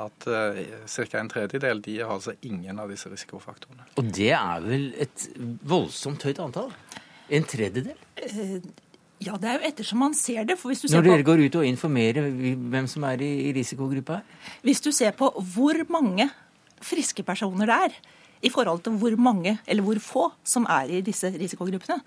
at 0.01 0.25
uh, 0.31 0.57
ca. 0.87 1.19
en 1.19 1.29
tredjedel 1.29 1.81
de 1.83 1.97
har 1.99 2.13
altså 2.15 2.33
ingen 2.47 2.79
av 2.81 2.89
disse 2.89 3.11
risikofaktorene. 3.11 3.89
Og 4.01 4.07
det 4.17 4.31
er 4.33 4.63
vel 4.65 4.85
et 5.03 5.25
voldsomt 5.67 6.23
høyt 6.25 6.39
antall? 6.41 6.71
En 7.29 7.45
tredjedel? 7.45 7.99
Ja, 9.21 9.35
det 9.37 9.51
er 9.51 9.59
jo 9.59 9.67
ettersom 9.69 10.01
man 10.01 10.15
ser 10.17 10.47
det. 10.49 10.57
For 10.61 10.71
hvis 10.71 10.87
du 10.87 10.89
ser 10.89 11.03
Når 11.03 11.09
dere 11.09 11.25
på, 11.25 11.29
går 11.33 11.43
ut 11.43 11.59
og 11.61 11.67
informerer 11.69 12.31
hvem 12.31 12.89
som 12.89 13.05
er 13.11 13.21
i, 13.27 13.33
i 13.51 13.53
risikogruppa? 13.59 14.23
Hvis 14.65 14.81
du 14.87 14.89
ser 14.95 15.13
på 15.19 15.29
hvor 15.53 15.83
mange 15.93 16.31
friske 16.81 17.27
personer 17.27 17.69
det 17.69 17.77
er 17.91 18.01
i 18.43 18.51
forhold 18.53 18.85
til 18.87 18.97
hvor 19.01 19.17
mange, 19.21 19.59
eller 19.67 19.85
hvor 19.87 20.01
få, 20.03 20.25
som 20.45 20.67
er 20.71 20.91
i 20.91 21.03
disse 21.05 21.31
risikogruppene, 21.35 22.01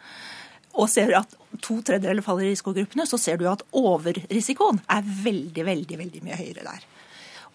og 0.74 0.89
ser 0.89 1.13
at 1.19 1.36
to 1.62 1.78
tredjedeler 1.86 2.26
faller 2.26 2.48
i 2.48 2.54
risikogruppene, 2.54 3.06
så 3.06 3.19
ser 3.22 3.38
du 3.38 3.46
at 3.50 3.62
overrisikoen 3.78 4.82
er 4.89 5.06
veldig, 5.06 5.65
veldig, 5.65 6.00
veldig 6.00 6.24
mye 6.26 6.39
høyere 6.39 6.65
der. 6.65 6.88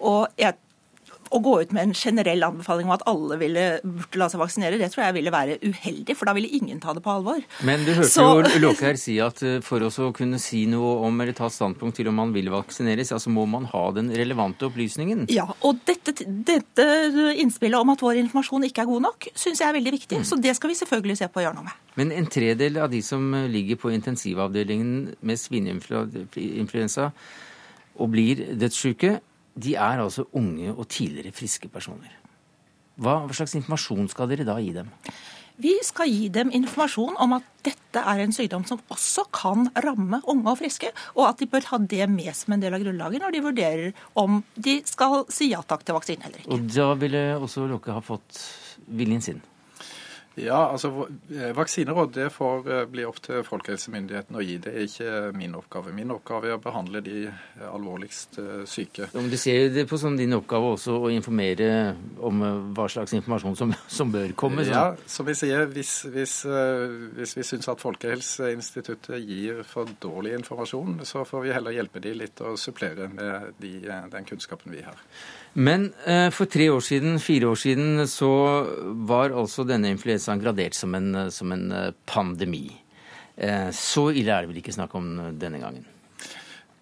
Og 0.07 0.29
jeg 0.39 0.55
å 1.35 1.41
gå 1.45 1.55
ut 1.63 1.75
med 1.77 1.89
en 1.89 1.95
generell 1.97 2.45
anbefaling 2.47 2.89
om 2.89 2.95
at 2.97 3.05
alle 3.11 3.39
ville, 3.41 3.65
burde 3.85 4.21
la 4.21 4.29
seg 4.33 4.43
vaksinere, 4.43 4.79
det 4.81 4.91
tror 4.93 5.07
jeg 5.07 5.17
ville 5.19 5.33
være 5.35 5.59
uheldig, 5.63 6.17
for 6.19 6.31
da 6.31 6.35
ville 6.37 6.51
ingen 6.59 6.81
ta 6.83 6.95
det 6.97 7.03
på 7.05 7.13
alvor. 7.13 7.43
Men 7.67 7.85
du 7.87 7.93
hørte 7.95 8.11
så... 8.13 8.29
jo 8.39 8.63
Låke 8.69 8.89
her 8.91 8.99
si 9.01 9.19
at 9.23 9.43
for 9.65 9.85
oss 9.87 9.99
å 10.03 10.11
kunne 10.17 10.41
si 10.43 10.65
noe 10.71 10.97
om 11.07 11.21
eller 11.23 11.37
ta 11.37 11.51
standpunkt 11.53 11.99
til 11.99 12.11
om 12.11 12.19
man 12.19 12.33
vil 12.35 12.51
vaksineres, 12.53 13.13
altså 13.15 13.33
må 13.35 13.45
man 13.51 13.69
ha 13.71 13.85
den 13.97 14.11
relevante 14.15 14.69
opplysningen. 14.69 15.27
Ja, 15.33 15.47
og 15.67 15.83
dette, 15.89 16.15
dette 16.25 16.87
innspillet 17.39 17.79
om 17.79 17.95
at 17.95 18.03
vår 18.05 18.23
informasjon 18.25 18.69
ikke 18.69 18.85
er 18.85 18.91
god 18.91 19.07
nok, 19.09 19.29
syns 19.39 19.63
jeg 19.63 19.69
er 19.69 19.77
veldig 19.79 19.95
viktig. 19.99 20.23
Mm. 20.23 20.27
Så 20.29 20.41
det 20.43 20.55
skal 20.59 20.73
vi 20.73 20.79
selvfølgelig 20.81 21.19
se 21.21 21.31
på 21.31 21.43
og 21.43 21.49
gjøre 21.49 21.59
noe 21.59 21.69
med. 21.69 21.85
Men 21.99 22.15
en 22.15 22.29
tredel 22.31 22.79
av 22.83 22.91
de 22.93 23.01
som 23.03 23.25
ligger 23.51 23.79
på 23.81 23.93
intensivavdelingen 23.95 25.15
med 25.27 25.41
svineinfluensa 25.41 27.11
og 27.99 28.13
blir 28.13 28.45
dødssyke, 28.59 29.19
de 29.59 29.75
er 29.75 30.03
altså 30.03 30.27
unge 30.37 30.71
og 30.73 30.87
tidligere 30.93 31.35
friske 31.35 31.71
personer. 31.73 32.15
Hva, 32.99 33.21
hva, 33.25 33.35
slags 33.35 33.57
informasjon 33.59 34.09
skal 34.11 34.31
dere 34.31 34.47
da 34.47 34.59
gi 34.63 34.73
dem? 34.75 34.91
Vi 35.59 35.73
skal 35.83 36.11
gi 36.11 36.29
dem 36.31 36.53
informasjon 36.55 37.17
om 37.19 37.35
at 37.35 37.47
dette 37.67 37.99
er 37.99 38.21
en 38.23 38.35
sykdom 38.35 38.63
som 38.67 38.79
også 38.95 39.25
kan 39.35 39.67
ramme 39.83 40.21
unge 40.31 40.53
og 40.53 40.61
friske, 40.61 40.93
og 41.17 41.25
at 41.33 41.43
de 41.43 41.49
bør 41.51 41.67
ha 41.73 41.81
det 41.83 42.07
med 42.11 42.31
som 42.39 42.55
en 42.55 42.63
del 42.63 42.77
av 42.77 42.83
grunnlaget 42.85 43.25
når 43.25 43.35
de 43.35 43.43
vurderer 43.43 44.03
om 44.23 44.39
de 44.55 44.79
skal 44.87 45.25
si 45.35 45.51
ja 45.51 45.65
takk 45.67 45.83
til 45.87 45.99
vaksine 45.99 46.29
eller 46.29 46.45
ikke. 46.45 46.55
Og 46.55 46.69
da 46.75 46.89
ville 47.01 47.23
også 47.39 47.67
Låke 47.71 47.95
ha 47.95 48.03
fått 48.05 48.39
viljen 48.87 49.25
sin? 49.25 49.43
Ja, 50.39 50.59
altså 50.73 51.09
eh, 51.35 51.51
Vaksineråd 51.57 52.13
det 52.15 52.29
får 52.35 52.71
eh, 52.73 52.85
bli 52.91 53.05
opp 53.09 53.21
til 53.25 53.43
folkehelsemyndighetene 53.47 54.39
å 54.39 54.45
gi. 54.45 54.57
Det 54.63 54.73
er 54.75 54.87
ikke 54.87 55.15
min 55.37 55.57
oppgave. 55.59 55.93
Min 55.97 56.13
oppgave 56.15 56.51
er 56.51 56.57
å 56.59 56.63
behandle 56.63 57.03
de 57.05 57.25
eh, 57.29 57.65
alvorligst 57.69 58.39
syke. 58.71 59.09
Ja, 59.09 59.21
men 59.21 59.31
Du 59.33 59.39
ser 59.41 59.69
det 59.75 59.87
på 59.91 59.99
som 60.01 60.17
din 60.19 60.37
oppgave 60.37 60.75
også 60.77 60.99
å 60.99 61.11
informere 61.13 61.71
om 62.25 62.45
hva 62.77 62.89
slags 62.91 63.15
informasjon 63.19 63.59
som, 63.59 63.75
som 63.99 64.13
bør 64.15 64.35
komme? 64.39 64.67
Sånn. 64.67 64.75
Ja, 64.75 65.11
som 65.11 65.29
vi 65.29 65.37
sier, 65.39 65.67
hvis, 65.73 65.95
hvis, 66.13 66.37
hvis 67.19 67.35
vi 67.39 67.47
syns 67.47 67.71
at 67.73 67.83
Folkehelseinstituttet 67.83 69.19
gir 69.23 69.65
for 69.69 69.91
dårlig 70.03 70.37
informasjon, 70.39 71.03
så 71.09 71.25
får 71.29 71.47
vi 71.47 71.55
heller 71.57 71.77
hjelpe 71.77 72.03
de 72.05 72.15
litt 72.23 72.43
og 72.45 72.59
supplere 72.61 73.11
med 73.13 73.59
de, 73.63 73.75
den 74.13 74.29
kunnskapen 74.29 74.75
vi 74.75 74.85
har. 74.87 75.03
Men 75.59 75.89
eh, 76.07 76.29
for 76.31 76.47
tre 76.51 76.69
år 76.71 76.83
siden, 76.87 77.19
fire 77.19 77.51
år 77.51 77.59
siden, 77.59 78.07
så 78.07 78.31
var 79.11 79.35
altså 79.35 79.67
denne 79.67 79.91
influensaen 79.91 80.43
gradert 80.43 80.77
som 80.79 80.95
en, 80.95 81.15
eh, 81.15 81.31
som 81.35 81.53
en 81.55 81.71
eh, 81.75 81.93
pandemi. 82.07 82.69
Eh, 83.35 83.71
så 83.75 84.09
ille 84.13 84.35
er 84.35 84.45
det 84.45 84.53
vel 84.53 84.61
ikke 84.63 84.77
snakk 84.77 84.95
om 84.99 85.11
denne 85.39 85.59
gangen? 85.63 85.87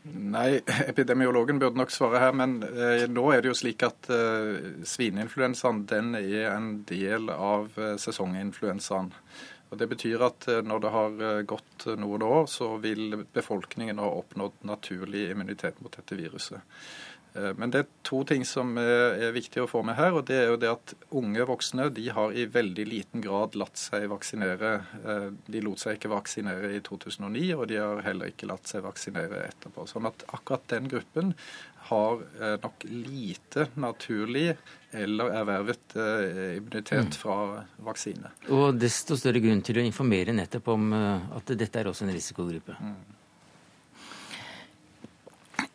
Nei, 0.07 0.61
epidemiologen 0.87 1.59
burde 1.59 1.81
nok 1.81 1.91
svare 1.91 2.21
her, 2.23 2.35
men 2.37 2.61
eh, 2.63 3.07
nå 3.11 3.25
er 3.33 3.43
det 3.43 3.51
jo 3.51 3.59
slik 3.59 3.83
at 3.87 4.09
eh, 4.13 4.85
svineinfluensaen 4.87 5.83
den 5.91 6.15
er 6.21 6.53
en 6.53 6.71
del 6.87 7.31
av 7.33 7.73
eh, 7.81 7.97
sesonginfluensaen. 8.01 9.11
Og 9.67 9.81
Det 9.81 9.89
betyr 9.91 10.23
at 10.23 10.47
når 10.63 10.83
det 10.85 10.91
har 10.95 11.15
gått 11.51 11.89
noen 11.99 12.23
år, 12.23 12.45
så 12.47 12.69
vil 12.79 13.17
befolkningen 13.35 13.99
ha 13.99 14.13
oppnådd 14.21 14.61
naturlig 14.69 15.25
immunitet 15.33 15.81
mot 15.83 15.91
dette 15.91 16.15
viruset. 16.15 16.63
Eh, 17.37 17.53
men 17.57 17.73
det 17.73 17.83
er 17.83 17.89
to 18.07 18.23
ting 18.29 18.45
som 18.49 18.77
er 18.81 19.35
viktig 19.35 19.63
å 19.63 19.69
få 19.71 19.83
med 19.87 19.99
her. 19.99 20.15
og 20.17 20.27
det 20.29 20.39
er 20.41 20.49
jo 20.51 20.59
det 20.61 20.73
at 20.73 20.95
Unge 21.17 21.47
voksne 21.49 21.89
de 21.95 22.09
har 22.15 22.33
i 22.33 22.47
veldig 22.51 22.87
liten 22.89 23.25
grad 23.25 23.57
latt 23.59 23.77
seg 23.81 24.09
vaksinere. 24.13 24.73
Eh, 25.05 25.29
de 25.47 25.63
lot 25.65 25.83
seg 25.83 25.99
ikke 25.99 26.13
vaksinere 26.15 26.73
i 26.77 26.83
2009, 26.85 27.55
og 27.57 27.69
de 27.71 27.81
har 27.83 28.05
heller 28.07 28.33
ikke 28.33 28.49
latt 28.51 28.69
seg 28.71 28.85
vaksinere 28.87 29.47
etterpå. 29.51 29.87
Sånn 29.91 30.09
at 30.09 30.27
akkurat 30.33 30.67
den 30.73 30.89
gruppen 30.93 31.35
har 31.91 32.23
eh, 32.41 32.57
nok 32.63 32.87
lite 32.89 33.69
naturlig 33.79 34.49
eller 34.97 35.35
ervervet 35.43 35.93
immunitet 36.57 37.11
mm. 37.11 37.17
fra 37.21 37.65
vaksine. 37.85 38.31
Og 38.55 38.79
desto 38.81 39.19
større 39.19 39.43
grunn 39.45 39.61
til 39.67 39.77
å 39.77 39.85
informere 39.85 40.33
nettopp 40.33 40.71
om 40.73 40.95
at 40.97 41.53
dette 41.53 41.83
er 41.83 41.91
også 41.91 42.07
en 42.07 42.15
risikogruppe. 42.17 42.79
Mm. 42.81 43.17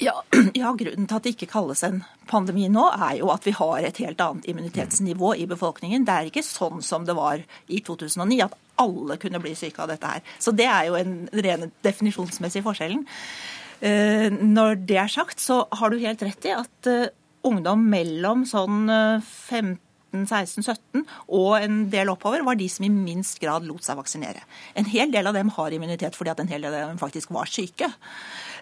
Ja, 0.02 0.24
ja, 0.58 0.72
Grunnen 0.74 1.06
til 1.06 1.18
at 1.18 1.26
det 1.26 1.36
ikke 1.36 1.52
kalles 1.52 1.84
en 1.86 2.02
pandemi 2.30 2.66
nå, 2.74 2.88
er 2.96 3.20
jo 3.20 3.30
at 3.34 3.46
vi 3.46 3.54
har 3.54 3.86
et 3.86 4.02
helt 4.02 4.22
annet 4.24 4.48
immunitetsnivå 4.50 5.36
i 5.38 5.46
befolkningen. 5.50 6.08
Det 6.08 6.16
er 6.16 6.30
ikke 6.32 6.46
sånn 6.46 6.82
som 6.86 7.06
det 7.06 7.14
var 7.18 7.44
i 7.70 7.82
2009, 7.86 8.40
at 8.48 8.58
alle 8.82 9.20
kunne 9.22 9.42
bli 9.44 9.54
syke 9.58 9.84
av 9.84 9.92
dette 9.92 10.10
her. 10.10 10.26
Så 10.42 10.56
det 10.58 10.66
er 10.66 10.90
jo 10.90 10.98
en 10.98 11.14
rene 11.46 11.70
definisjonsmessig 11.86 12.64
forskjellen. 12.66 13.06
Eh, 13.86 14.34
når 14.34 14.82
det 14.90 14.98
er 15.04 15.14
sagt, 15.14 15.42
så 15.44 15.64
har 15.78 15.94
du 15.94 16.02
helt 16.02 16.26
rett 16.26 16.50
i 16.50 16.56
at 16.58 16.90
eh, 16.90 17.14
ungdom 17.46 17.86
mellom 17.94 18.46
sånn 18.50 18.90
15 18.90 19.78
16-17 20.12 21.06
og 21.32 21.54
en 21.62 21.78
del 21.92 22.12
oppover 22.12 22.44
var 22.44 22.58
de 22.60 22.68
som 22.72 22.86
i 22.86 22.92
minst 22.92 23.40
grad 23.42 23.66
lot 23.68 23.86
seg 23.86 24.00
vaksinere. 24.00 24.44
En 24.76 24.88
hel 24.92 25.12
del 25.14 25.30
av 25.30 25.38
dem 25.38 25.52
har 25.56 25.72
immunitet 25.72 26.18
fordi 26.18 26.34
at 26.34 26.42
en 26.44 26.52
hel 26.52 26.66
del 26.66 26.76
av 26.76 26.92
dem 26.92 27.00
faktisk 27.02 27.32
var 27.32 27.50
syke. 27.50 27.92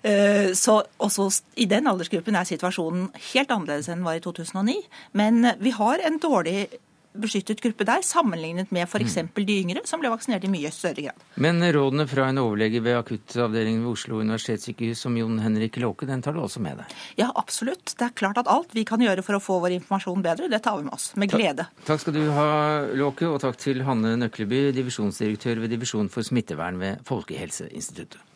Eh, 0.03 0.51
så 0.57 0.81
også 0.97 1.29
I 1.59 1.67
den 1.69 1.89
aldersgruppen 1.89 2.37
er 2.39 2.47
situasjonen 2.47 3.09
helt 3.33 3.51
annerledes 3.51 3.89
enn 3.89 3.99
den 3.99 4.07
var 4.07 4.19
i 4.19 4.23
2009. 4.23 4.77
Men 5.19 5.53
vi 5.59 5.75
har 5.75 6.05
en 6.05 6.21
dårlig 6.21 6.69
beskyttet 7.19 7.61
gruppe 7.61 7.85
der, 7.87 8.03
sammenlignet 8.05 8.71
med 8.71 8.85
f.eks. 8.85 9.17
Mm. 9.17 9.29
de 9.45 9.55
yngre, 9.63 9.81
som 9.89 10.01
ble 10.01 10.11
vaksinert 10.13 10.45
i 10.45 10.51
mye 10.51 10.69
større 10.73 11.07
grad. 11.07 11.25
Men 11.41 11.61
rådene 11.73 12.05
fra 12.09 12.27
en 12.29 12.41
overlege 12.41 12.81
ved 12.85 12.99
akuttavdelingen 12.99 13.83
ved 13.85 13.91
Oslo 13.91 14.21
universitetssykehus 14.21 15.03
som 15.05 15.17
Jon 15.17 15.39
Henrik 15.43 15.79
Låke, 15.81 16.07
den 16.09 16.21
tar 16.25 16.37
du 16.37 16.43
også 16.43 16.61
med 16.63 16.79
deg? 16.81 16.95
Ja, 17.19 17.31
absolutt. 17.35 17.95
Det 17.97 18.05
er 18.05 18.15
klart 18.21 18.39
at 18.41 18.51
alt 18.51 18.77
vi 18.77 18.85
kan 18.87 19.01
gjøre 19.03 19.25
for 19.25 19.39
å 19.39 19.43
få 19.43 19.59
vår 19.65 19.79
informasjon 19.79 20.23
bedre, 20.25 20.51
det 20.51 20.61
tar 20.65 20.79
vi 20.79 20.87
med 20.87 20.95
oss. 20.95 21.11
Med 21.19 21.33
glede. 21.33 21.65
Takk, 21.81 21.85
takk 21.93 22.05
skal 22.05 22.19
du 22.19 22.23
ha, 22.35 22.49
Låke, 22.99 23.27
og 23.29 23.41
takk 23.43 23.59
til 23.59 23.83
Hanne 23.87 24.15
Nøkleby, 24.21 24.69
divisjonsdirektør 24.77 25.65
ved 25.65 25.73
Divisjon 25.73 26.11
for 26.13 26.25
smittevern 26.25 26.79
ved 26.81 27.05
Folkehelseinstituttet. 27.09 28.28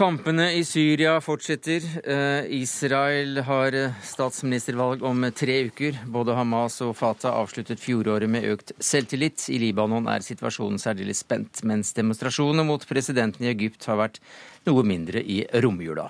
Kampene 0.00 0.46
i 0.56 0.62
Syria 0.64 1.18
fortsetter. 1.20 1.84
Eh, 2.08 2.46
Israel 2.56 3.42
har 3.44 3.74
eh, 3.76 3.98
statsministervalg 4.00 5.02
om 5.04 5.26
tre 5.36 5.58
uker. 5.68 5.98
Både 6.08 6.32
Hamas 6.38 6.78
og 6.86 6.94
Fatah 6.96 7.36
avsluttet 7.36 7.82
fjoråret 7.82 8.32
med 8.32 8.46
økt 8.48 8.72
selvtillit. 8.80 9.44
I 9.52 9.58
Libanon 9.60 10.08
er 10.08 10.24
situasjonen 10.24 10.80
særdeles 10.80 11.20
spent, 11.20 11.60
mens 11.68 11.92
demonstrasjonene 11.98 12.64
mot 12.64 12.88
presidenten 12.88 13.44
i 13.44 13.52
Egypt 13.52 13.84
har 13.92 14.00
vært 14.00 14.22
noe 14.70 14.86
mindre 14.88 15.20
i 15.20 15.42
romjula. 15.60 16.08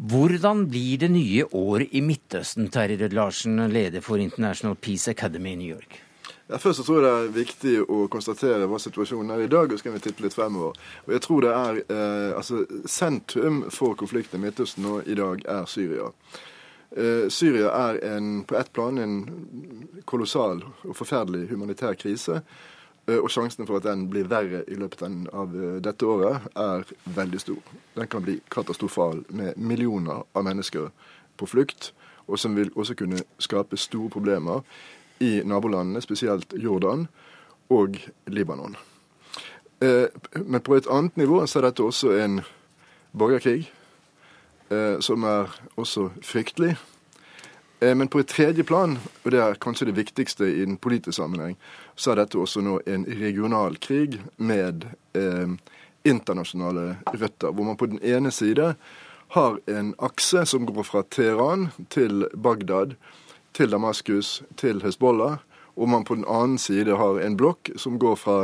Hvordan 0.00 0.64
blir 0.72 1.04
det 1.04 1.12
nye 1.12 1.44
året 1.52 1.92
i 1.92 2.00
Midtøsten, 2.08 2.72
Terje 2.72 3.02
Rød 3.04 3.20
Larsen, 3.20 3.60
leder 3.68 4.00
for 4.00 4.16
International 4.16 4.80
Peace 4.80 5.12
Academy 5.12 5.52
i 5.52 5.60
New 5.60 5.74
York? 5.76 6.05
Ja, 6.46 6.58
først 6.62 6.78
så 6.78 6.84
tror 6.86 7.02
jeg 7.02 7.06
det 7.06 7.14
er 7.14 7.32
viktig 7.34 7.74
å 7.90 8.04
konstatere 8.06 8.68
hva 8.70 8.78
situasjonen 8.78 9.32
er 9.34 9.40
i 9.42 9.50
dag, 9.50 9.72
og 9.72 9.80
så 9.80 9.88
kan 9.88 9.96
vi 9.96 10.02
titte 10.04 10.22
litt 10.22 10.36
fremover. 10.36 10.76
Og 11.06 11.14
jeg 11.16 11.24
tror 11.24 11.42
det 11.42 11.54
er 11.54 11.80
eh, 11.82 12.36
altså 12.38 12.60
Sentrum 12.86 13.64
for 13.74 13.98
konflikten 13.98 14.38
i 14.38 14.46
Midtøsten 14.46 14.86
nå 14.86 15.00
i 15.10 15.16
dag 15.18 15.42
er 15.42 15.66
Syria. 15.66 16.12
Eh, 16.94 17.26
Syria 17.34 17.72
er 17.74 17.98
en, 18.12 18.44
på 18.46 18.54
ett 18.60 18.70
plan 18.72 18.98
en 19.02 19.18
kolossal 20.06 20.62
og 20.86 20.94
forferdelig 20.94 21.48
humanitær 21.50 21.98
krise. 21.98 22.38
Eh, 23.06 23.18
og 23.18 23.30
sjansen 23.30 23.66
for 23.66 23.80
at 23.80 23.86
den 23.90 24.06
blir 24.10 24.30
verre 24.30 24.62
i 24.70 24.78
løpet 24.78 25.02
av 25.34 25.50
eh, 25.54 25.76
dette 25.82 26.06
året, 26.06 26.46
er 26.54 26.86
veldig 27.18 27.42
stor. 27.42 27.76
Den 27.98 28.06
kan 28.10 28.22
bli 28.22 28.38
katastrofal 28.54 29.24
med 29.34 29.58
millioner 29.58 30.22
av 30.30 30.46
mennesker 30.46 30.92
på 31.36 31.50
flukt, 31.50 31.90
og 32.26 32.38
som 32.38 32.54
vil 32.54 32.70
også 32.74 32.94
kunne 32.98 33.22
skape 33.38 33.78
store 33.78 34.10
problemer 34.10 34.62
i 35.18 35.40
nabolandene, 35.44 36.00
spesielt 36.00 36.52
Jordan 36.56 37.06
og 37.68 37.98
Libanon. 38.26 38.76
Eh, 39.80 40.08
men 40.44 40.60
på 40.60 40.76
et 40.76 40.88
annet 40.90 41.16
nivå 41.16 41.42
så 41.46 41.60
er 41.60 41.68
dette 41.68 41.84
også 41.84 42.12
en 42.16 42.40
borgerkrig, 43.16 43.70
eh, 44.70 45.00
som 45.00 45.24
er 45.24 45.52
også 45.76 46.08
fryktelig. 46.24 46.76
Eh, 47.80 47.96
men 47.96 48.08
på 48.08 48.22
et 48.22 48.28
tredje 48.28 48.64
plan, 48.64 48.98
og 49.24 49.30
det 49.30 49.40
er 49.40 49.60
kanskje 49.60 49.90
det 49.90 49.96
viktigste 49.96 50.48
i 50.48 50.64
den 50.64 50.76
politiske 50.76 51.20
sammenheng, 51.20 51.56
så 51.96 52.12
er 52.12 52.22
dette 52.22 52.40
også 52.40 52.64
nå 52.64 52.80
en 52.86 53.04
regional 53.04 53.76
krig 53.76 54.20
med 54.36 54.88
internasjonale 56.04 56.96
røtter. 57.12 57.52
Hvor 57.52 57.64
man 57.64 57.76
på 57.76 57.86
den 57.86 58.00
ene 58.02 58.30
side 58.30 58.74
har 59.28 59.58
en 59.66 59.94
akse 59.98 60.46
som 60.46 60.66
går 60.66 60.82
fra 60.82 61.02
Teheran 61.10 61.68
til 61.90 62.28
Bagdad 62.36 62.94
til 63.56 63.70
Damaskus, 63.72 64.42
til 64.56 64.82
Hezbollah, 64.84 65.38
og 65.76 65.88
man 65.88 66.04
på 66.04 66.14
den 66.14 66.24
annen 66.28 66.58
side 66.58 66.96
har 66.96 67.20
en 67.20 67.36
blokk 67.36 67.70
som 67.80 67.98
går 67.98 68.16
fra 68.20 68.38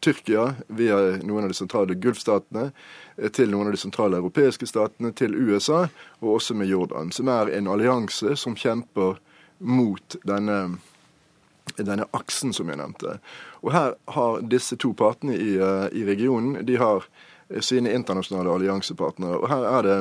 Tyrkia 0.00 0.54
via 0.68 0.96
noen 1.24 1.44
av 1.44 1.52
de 1.52 1.56
sentrale 1.56 1.96
Gulfstatene 2.00 2.70
eh, 3.16 3.30
til 3.32 3.50
noen 3.52 3.68
av 3.68 3.76
de 3.76 3.80
sentrale 3.80 4.20
europeiske 4.20 4.68
statene, 4.68 5.12
til 5.16 5.36
USA, 5.36 5.86
og 6.20 6.36
også 6.38 6.56
med 6.56 6.70
Jordan, 6.72 7.12
som 7.12 7.28
er 7.32 7.52
en 7.56 7.68
allianse 7.72 8.36
som 8.36 8.56
kjemper 8.56 9.16
mot 9.58 10.16
denne, 10.28 10.76
denne 11.76 12.08
aksen 12.16 12.52
som 12.56 12.68
jeg 12.72 12.80
nevnte. 12.80 13.18
Og 13.64 13.72
her 13.76 13.96
har 14.16 14.44
disse 14.44 14.76
to 14.80 14.92
partene 14.96 15.36
i, 15.36 15.56
eh, 15.56 15.88
i 15.92 16.04
regionen 16.08 16.64
de 16.66 16.76
har 16.80 17.08
sine 17.60 17.92
internasjonale 17.94 18.52
alliansepartnere. 18.52 19.36
Og 19.38 19.48
her 19.48 19.68
er 19.70 19.82
det 19.86 19.98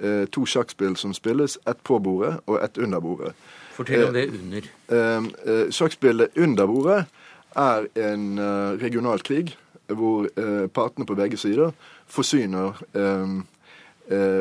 eh, 0.00 0.24
to 0.30 0.46
sjakkspill 0.46 0.96
som 0.96 1.14
spilles, 1.14 1.58
ett 1.66 1.82
på 1.82 1.98
bordet 1.98 2.36
og 2.46 2.60
ett 2.62 2.78
under 2.78 3.00
bordet. 3.00 3.34
Fortell 3.76 4.06
om 4.08 4.14
det 4.14 4.28
under. 4.32 4.68
Eh, 4.88 5.26
eh, 5.52 5.66
sjakkspillet 5.74 6.38
under 6.40 6.68
bordet 6.70 7.02
er 7.56 7.88
en 8.08 8.24
eh, 8.38 8.70
regional 8.80 9.22
krig 9.24 9.56
hvor 9.86 10.26
partene 10.74 11.06
på 11.06 11.14
begge 11.14 11.38
sider 11.38 11.68
forsyner 12.10 12.74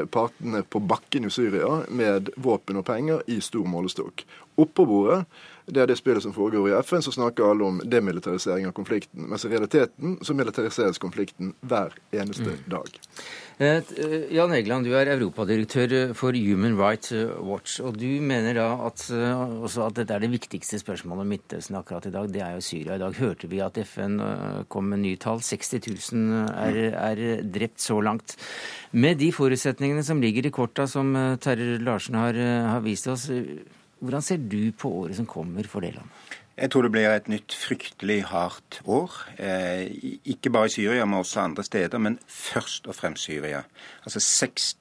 partene 0.09 0.63
på 0.65 0.79
bakken 0.89 1.27
i 1.27 1.29
Syria 1.29 1.83
med 1.93 2.31
våpen 2.41 2.79
og 2.81 2.87
penger 2.87 3.21
i 3.29 3.37
stor 3.45 3.67
målestokk. 3.69 4.23
Oppå 4.57 4.87
bordet 4.89 5.19
det 5.65 5.81
er 5.81 5.89
det 5.89 5.97
spillet 5.97 6.23
som 6.23 6.33
foregår 6.33 6.69
i 6.69 6.75
FN, 6.85 7.01
så 7.01 7.13
snakker 7.15 7.49
alle 7.49 7.65
om 7.65 7.81
demilitarisering 7.85 8.67
av 8.69 8.75
konflikten. 8.77 9.25
Mens 9.31 9.45
i 9.45 9.49
realiteten 9.49 10.19
så 10.21 10.35
militariseres 10.37 11.01
konflikten 11.01 11.55
hver 11.65 11.95
eneste 12.13 12.53
mm. 12.53 12.67
dag. 12.69 12.99
Eh, 13.57 13.79
eh, 13.79 14.13
Jan 14.35 14.51
Egeland, 14.51 14.83
du 14.83 14.91
er 14.99 15.07
europadirektør 15.13 16.11
for 16.17 16.35
Human 16.35 16.75
Rights 16.75 17.13
Watch. 17.39 17.79
Og 17.79 17.95
du 17.97 18.19
mener 18.21 18.57
da 18.57 18.67
at, 18.85 19.07
eh, 19.09 19.85
at 19.85 19.95
dette 19.95 20.13
er 20.13 20.25
det 20.25 20.33
viktigste 20.33 20.81
spørsmålet 20.81 21.23
om 21.23 21.31
Midtøsten 21.33 21.79
akkurat 21.79 22.05
i 22.05 22.13
dag. 22.13 22.27
Det 22.31 22.41
er 22.43 22.53
jo 22.57 22.65
Syria. 22.65 22.95
I 22.95 23.03
dag 23.05 23.15
hørte 23.15 23.47
vi 23.49 23.63
at 23.63 23.79
FN 23.87 24.19
kom 24.69 24.89
med 24.91 25.01
nye 25.01 25.17
tall. 25.17 25.39
60 25.39 25.81
000 26.11 26.49
er, 26.51 26.81
er 26.93 27.41
drept 27.41 27.79
så 27.79 28.01
langt. 28.03 28.35
Med 28.91 29.17
de 29.17 29.31
forutsetningene 29.31 30.03
som 30.03 30.21
ligger 30.21 30.45
i 30.45 30.53
korta, 30.53 30.85
som 30.85 31.15
Terje 31.41 31.79
Larsen 31.79 32.15
har, 32.15 32.33
har 32.35 32.83
vist 32.85 33.07
oss, 33.07 33.29
hvordan 33.99 34.25
ser 34.25 34.37
du 34.37 34.71
på 34.71 34.91
året 35.01 35.15
som 35.17 35.27
kommer 35.29 35.67
for 35.69 35.85
det 35.85 35.95
landet? 35.95 36.41
Jeg 36.55 36.71
tror 36.71 36.85
det 36.85 36.91
blir 36.95 37.09
et 37.11 37.27
nytt 37.27 37.51
fryktelig 37.51 38.21
hardt 38.29 38.79
år. 38.87 39.11
Eh, 39.35 39.91
ikke 40.23 40.49
bare 40.55 40.69
i 40.69 40.75
Syria, 40.77 41.05
men 41.05 41.19
også 41.19 41.41
andre 41.43 41.63
steder, 41.67 41.99
men 41.99 42.19
først 42.27 42.87
og 42.87 42.95
fremst 42.95 43.27
Syria. 43.27 43.65
Altså 44.05 44.19
60 44.23 44.77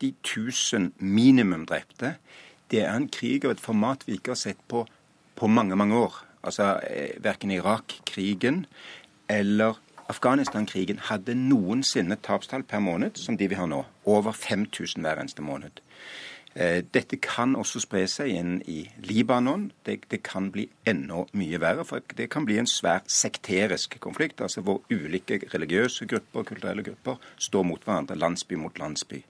000 0.73 0.93
minimum 0.99 1.67
drepte. 1.67 2.15
Det 2.71 2.85
er 2.85 2.95
en 2.95 3.09
krig 3.09 3.45
av 3.45 3.57
et 3.57 3.63
format 3.63 4.07
vi 4.07 4.21
ikke 4.21 4.37
har 4.37 4.39
sett 4.39 4.63
på 4.69 4.87
på 5.35 5.47
mange, 5.47 5.77
mange 5.77 5.97
år. 5.97 6.15
Altså 6.45 6.81
eh, 6.91 7.25
Verken 7.25 7.51
Irak-krigen 7.51 8.67
eller 9.29 9.81
Afghanistan-krigen 10.09 11.01
hadde 11.09 11.35
noensinne 11.35 12.17
tapstall 12.23 12.63
per 12.63 12.83
måned 12.85 13.17
som 13.19 13.39
de 13.41 13.49
vi 13.49 13.59
har 13.59 13.67
nå. 13.67 13.83
Over 14.05 14.33
5000 14.33 15.03
hver 15.03 15.21
eneste 15.21 15.43
måned. 15.43 15.81
Eh, 16.55 16.85
dette 16.95 17.17
kan 17.19 17.57
også 17.59 17.81
spre 17.83 18.05
seg 18.07 18.31
inn 18.31 18.59
i 18.71 18.85
Libanon. 19.03 19.67
Det, 19.87 20.05
det, 20.11 20.23
kan 20.23 20.53
bli 20.55 20.69
enda 20.87 21.25
mye 21.35 21.59
verre. 21.61 21.85
For 21.89 22.15
det 22.17 22.29
kan 22.31 22.47
bli 22.47 22.61
en 22.63 22.71
svært 22.71 23.11
sekterisk 23.11 23.99
konflikt, 24.01 24.41
altså 24.41 24.63
hvor 24.63 24.83
ulike 24.93 25.41
religiøse 25.55 26.07
grupper 26.07 26.45
og 26.45 26.47
kulturelle 26.53 26.87
grupper 26.87 27.19
står 27.39 27.67
mot 27.67 27.83
hverandre, 27.83 28.19
landsby 28.19 28.55
mot 28.61 28.79
landsby. 28.79 29.25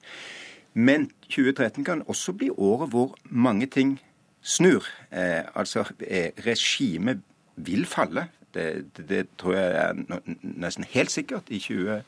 Men 0.74 1.08
2013 1.30 1.84
kan 1.84 2.02
også 2.06 2.34
bli 2.36 2.50
året 2.50 2.90
hvor 2.92 3.16
mange 3.24 3.66
ting 3.66 3.96
snur. 4.42 4.84
Eh, 5.12 5.42
altså, 5.54 5.84
eh, 6.00 6.30
regimet 6.46 7.22
vil 7.56 7.86
falle. 7.86 8.28
Det, 8.54 8.86
det, 8.96 9.08
det, 9.08 9.26
tror 9.38 9.54
jeg 9.56 9.70
er 9.74 10.20
nesten 10.42 10.84
helt 10.92 11.10
sikkert 11.10 11.48
i 11.48 11.58
2013. 11.58 12.04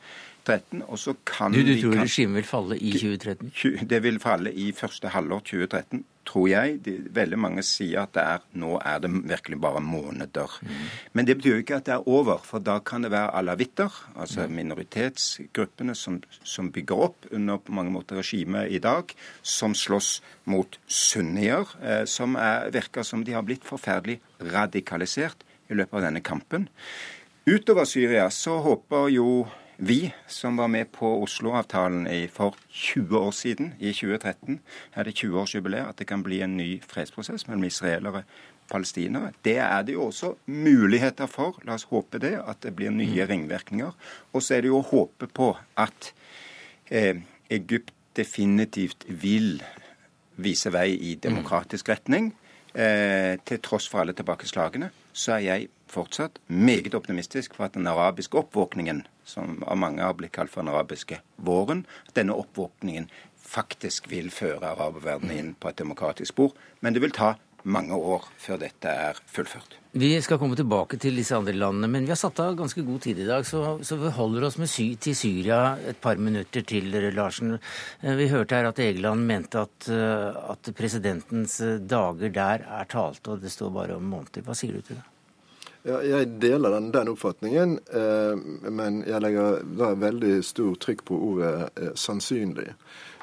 Og 0.87 0.99
så 0.99 1.15
kan 1.27 1.51
du, 1.53 1.61
du 1.63 1.73
tror 1.81 1.97
regimet 2.01 2.41
vil 2.41 2.47
falle 2.47 2.77
i 2.77 2.93
2013? 2.95 3.87
Det 3.89 4.03
vil 4.03 4.19
falle 4.23 4.53
i 4.53 4.71
første 4.75 5.11
halvår 5.13 5.43
2013 5.51 6.05
tror 6.27 6.47
jeg. 6.51 6.77
De, 6.85 6.95
veldig 7.15 7.39
mange 7.39 7.63
sier 7.65 8.03
at 8.03 8.19
er, 8.19 8.43
nå 8.59 8.77
er 8.83 9.01
det 9.03 9.11
virkelig 9.29 9.59
bare 9.63 9.81
måneder. 9.83 10.57
Mm. 10.61 10.85
Men 11.17 11.27
det 11.27 11.37
betyr 11.39 11.55
jo 11.55 11.63
ikke 11.63 11.79
at 11.79 11.87
det 11.87 11.95
er 11.95 12.09
over, 12.11 12.41
for 12.43 12.63
da 12.63 12.77
kan 12.85 13.05
det 13.05 13.13
være 13.13 13.33
alawitter, 13.39 13.99
altså 14.15 14.47
mm. 14.47 14.55
minoritetsgruppene 14.59 15.95
som, 15.97 16.19
som, 16.43 16.71
bygger 16.73 17.03
opp 17.07 17.29
under 17.31 17.61
på 17.63 17.75
mange 17.75 17.93
måter 17.93 18.19
regimet 18.19 18.71
i 18.73 18.81
dag, 18.83 19.13
som 19.41 19.75
slåss 19.77 20.17
mot 20.51 20.79
sunnier, 20.87 21.69
eh, 21.81 22.03
som 22.09 22.35
er, 22.39 22.71
virker 22.75 23.07
som 23.07 23.23
de 23.23 23.35
har 23.37 23.45
blitt 23.47 23.65
forferdelig 23.67 24.19
radikalisert 24.53 25.47
i 25.71 25.77
løpet 25.77 25.99
av 25.99 26.09
denne 26.09 26.23
kampen. 26.23 26.67
Utover 27.47 27.87
Syria 27.87 28.27
så 28.33 28.57
håper 28.59 29.07
jo 29.13 29.47
vi 29.77 30.13
som 30.27 30.57
var 30.57 30.67
med 30.67 30.91
på 30.91 31.09
Oslo-avtalen 31.21 32.07
for 32.33 32.55
20 32.69 33.17
år 33.17 33.31
siden, 33.31 33.73
i 33.79 33.93
2013, 33.93 34.59
er 34.95 35.03
det 35.03 35.15
20-årsjubileet, 35.19 35.89
at 35.89 35.99
det 35.99 36.07
kan 36.07 36.23
bli 36.23 36.41
en 36.41 36.57
ny 36.57 36.81
fredsprosess 36.81 37.47
mellom 37.47 37.63
israelere 37.63 38.23
og 38.23 38.23
palestinere. 38.69 39.31
Det 39.45 39.57
er 39.57 39.81
det 39.81 39.93
jo 39.93 40.07
også 40.09 40.33
muligheter 40.45 41.29
for. 41.31 41.59
La 41.63 41.77
oss 41.77 41.87
håpe 41.91 42.19
det, 42.19 42.35
at 42.41 42.61
det 42.63 42.75
blir 42.75 42.91
nye 42.91 43.23
mm. 43.23 43.29
ringvirkninger. 43.29 43.91
Og 44.33 44.43
så 44.43 44.57
er 44.57 44.65
det 44.65 44.71
jo 44.71 44.81
å 44.81 44.89
håpe 44.89 45.29
på 45.29 45.53
at 45.77 46.11
eh, 46.89 47.21
Egypt 47.49 47.93
definitivt 48.17 49.05
vil 49.07 49.61
vise 50.37 50.71
vei 50.73 50.89
i 50.93 51.15
demokratisk 51.21 51.89
retning. 51.89 52.33
Eh, 52.73 53.37
til 53.45 53.61
tross 53.63 53.87
for 53.89 54.03
alle 54.03 54.13
tilbakeslagene, 54.13 54.91
så 55.13 55.37
er 55.37 55.45
jeg 55.45 55.69
fortsatt 55.89 56.41
meget 56.47 56.93
optimistisk 56.97 57.55
for 57.55 57.65
at 57.65 57.77
den 57.77 57.87
arabiske 57.89 58.37
oppvåkningen, 58.37 59.05
som 59.27 59.59
av 59.67 59.79
mange 59.79 60.05
har 60.05 60.15
blitt 60.17 60.35
kalt 60.37 60.53
for 60.53 60.63
den 60.63 60.73
arabiske 60.73 61.19
våren, 61.43 61.85
at 62.07 62.15
denne 62.17 62.37
oppvåkningen 62.37 63.09
faktisk 63.47 64.09
vil 64.11 64.31
føre 64.33 64.73
araberverdenen 64.73 65.35
inn 65.35 65.51
på 65.59 65.71
et 65.71 65.79
demokratisk 65.79 66.33
spor. 66.33 66.55
Men 66.83 66.95
det 66.95 67.03
vil 67.03 67.15
ta 67.15 67.35
mange 67.67 67.95
år 67.95 68.27
før 68.39 68.59
dette 68.61 68.91
er 68.91 69.19
fullført. 69.31 69.75
Vi 69.97 70.11
skal 70.23 70.37
komme 70.39 70.55
tilbake 70.55 70.99
til 71.01 71.17
disse 71.17 71.35
andre 71.35 71.55
landene, 71.57 71.89
men 71.91 72.05
vi 72.05 72.13
har 72.13 72.19
satt 72.19 72.39
av 72.43 72.55
ganske 72.59 72.83
god 72.85 73.01
tid 73.03 73.19
i 73.23 73.27
dag, 73.27 73.45
så, 73.47 73.79
så 73.83 73.97
vi 73.99 74.13
holder 74.13 74.47
oss 74.47 74.59
med 74.61 74.71
sy 74.71 74.91
til 75.01 75.17
Syria 75.17 75.59
et 75.89 75.99
par 76.03 76.21
minutter 76.21 76.63
til, 76.67 76.93
Larsen. 77.17 77.57
Eh, 78.03 78.15
vi 78.19 78.29
hørte 78.31 78.59
her 78.59 78.69
at 78.69 78.81
Egeland 78.83 79.25
mente 79.27 79.65
at, 79.65 79.89
eh, 79.91 80.39
at 80.53 80.71
presidentens 80.77 81.59
dager 81.89 82.33
der 82.33 82.67
er 82.79 82.89
talte, 82.91 83.35
og 83.35 83.43
det 83.43 83.51
står 83.53 83.73
bare 83.81 83.97
om 83.97 84.11
måneder. 84.15 84.45
Hva 84.45 84.55
sier 84.57 84.77
du 84.77 84.85
til 84.85 85.01
det? 85.01 85.05
Ja, 85.87 86.01
jeg 86.03 86.27
deler 86.41 86.73
den, 86.75 86.89
den 86.91 87.07
oppfatningen, 87.13 87.77
eh, 87.95 88.33
men 88.71 89.03
jeg 89.07 89.21
legger 89.23 89.61
da 89.79 89.93
veldig 89.95 90.41
stor 90.43 90.73
trykk 90.83 91.05
på 91.07 91.19
ordet 91.29 91.69
eh, 91.79 91.93
'sannsynlig'. 91.95 92.73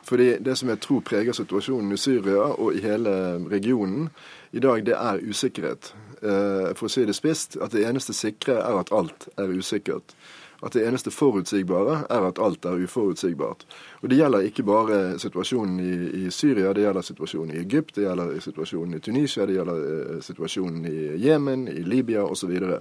Fordi 0.05 0.39
Det 0.39 0.59
som 0.59 0.69
jeg 0.69 0.81
tror 0.81 1.01
preger 1.01 1.33
situasjonen 1.33 1.93
i 1.93 1.97
Syria 1.97 2.41
og 2.41 2.75
i 2.75 2.81
hele 2.81 3.11
regionen 3.51 4.09
i 4.53 4.59
dag, 4.59 4.87
det 4.87 4.95
er 4.95 5.21
usikkerhet. 5.29 5.95
Eh, 6.23 6.75
for 6.75 6.87
å 6.87 6.89
si 6.89 7.05
det 7.05 7.15
spisst, 7.15 7.57
at 7.61 7.73
det 7.73 7.85
eneste 7.85 8.13
sikre 8.13 8.55
er 8.55 8.81
at 8.81 8.93
alt 8.93 9.29
er 9.37 9.53
usikkert 9.59 10.17
at 10.65 10.73
det 10.73 10.87
eneste 10.89 11.13
forutsigbare 11.13 12.05
er 12.11 12.27
at 12.29 12.41
alt 12.43 12.65
er 12.65 12.85
uforutsigbart. 12.85 13.67
Og 14.03 14.11
Det 14.11 14.19
gjelder 14.19 14.47
ikke 14.49 14.63
bare 14.63 15.19
situasjonen 15.19 15.81
i, 15.81 16.25
i 16.25 16.31
Syria, 16.31 16.73
det 16.73 16.87
gjelder 16.87 17.03
situasjonen 17.03 17.55
i 17.57 17.61
Egypt, 17.61 17.95
det 17.97 18.07
gjelder 18.07 18.41
situasjonen 18.41 18.95
i 18.95 19.01
Tunisia, 19.01 19.47
det 19.47 19.59
gjelder 19.59 19.85
eh, 19.91 20.23
situasjonen 20.23 20.87
i 20.87 21.27
Jemen, 21.27 21.69
i 21.69 21.83
Libya 21.83 22.25
osv. 22.25 22.51
Og, 22.51 22.81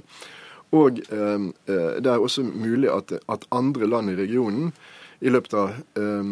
og 0.72 1.00
eh, 1.10 1.50
det 2.00 2.12
er 2.12 2.18
også 2.20 2.44
mulig 2.44 2.90
at, 2.90 3.14
at 3.30 3.48
andre 3.52 3.88
land 3.88 4.10
i 4.10 4.16
regionen 4.16 4.74
i 5.20 5.30
løpet 5.30 5.54
av 5.54 5.70
eh, 5.70 6.24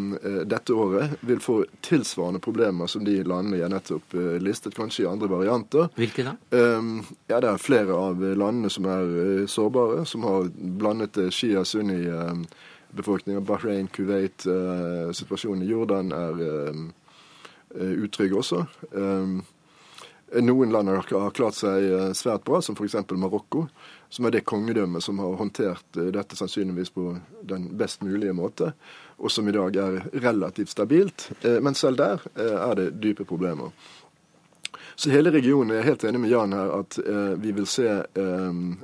dette 0.46 0.74
året 0.74 1.10
vil 1.22 1.40
få 1.40 1.66
tilsvarende 1.86 2.40
problemer 2.44 2.88
som 2.92 3.06
de 3.06 3.24
landene 3.24 3.58
jeg 3.60 3.70
nettopp 3.72 4.14
uh, 4.18 4.38
listet, 4.42 4.76
kanskje 4.76 5.04
i 5.06 5.10
andre 5.10 5.28
varianter. 5.32 5.88
Hvilke 5.96 6.24
da? 6.28 6.32
Eh, 6.56 6.82
ja, 7.32 7.40
Det 7.40 7.50
er 7.50 7.58
flere 7.62 7.94
av 7.96 8.22
landene 8.22 8.70
som 8.74 8.86
er 8.90 9.04
uh, 9.06 9.48
sårbare, 9.48 10.06
som 10.06 10.24
har 10.28 10.50
blandet 10.82 11.18
uh, 11.18 11.30
shia-sunni-befolkninger. 11.30 13.42
Bahrain, 13.46 13.88
Kuwait, 13.88 14.42
situasjonen 15.16 15.64
i 15.64 15.72
Jordan 15.72 16.12
er 16.12 16.34
utrygg 17.72 18.34
også. 18.36 18.66
Noen 20.42 20.72
land 20.72 20.90
har 20.92 21.32
klart 21.36 21.56
seg 21.56 22.14
svært 22.16 22.44
bra, 22.48 22.62
som 22.64 22.76
f.eks. 22.76 22.96
Marokko 23.16 23.68
som 24.12 24.28
er 24.28 24.36
det 24.36 24.44
kongedømmet 24.44 25.04
som 25.04 25.20
har 25.24 25.38
håndtert 25.40 25.98
eh, 25.98 26.12
dette 26.12 26.36
sannsynligvis 26.36 26.92
på 26.92 27.06
den 27.48 27.70
best 27.80 28.04
mulige 28.04 28.36
måte, 28.36 28.74
og 29.18 29.32
som 29.32 29.48
i 29.48 29.56
dag 29.56 29.78
er 29.80 30.02
relativt 30.26 30.74
stabilt. 30.74 31.30
Eh, 31.42 31.62
men 31.64 31.78
selv 31.80 32.02
der 32.02 32.26
eh, 32.36 32.58
er 32.58 32.76
det 32.76 32.90
dype 33.00 33.26
problemer. 33.26 33.72
Så 34.96 35.14
hele 35.14 35.32
regionen 35.32 35.78
er 35.78 35.88
helt 35.88 36.04
enig 36.04 36.20
med 36.20 36.34
Jan 36.34 36.54
her 36.54 36.76
at 36.76 36.98
vi 37.42 37.54
vil 37.56 37.66
se 37.66 37.88
en 38.14 38.76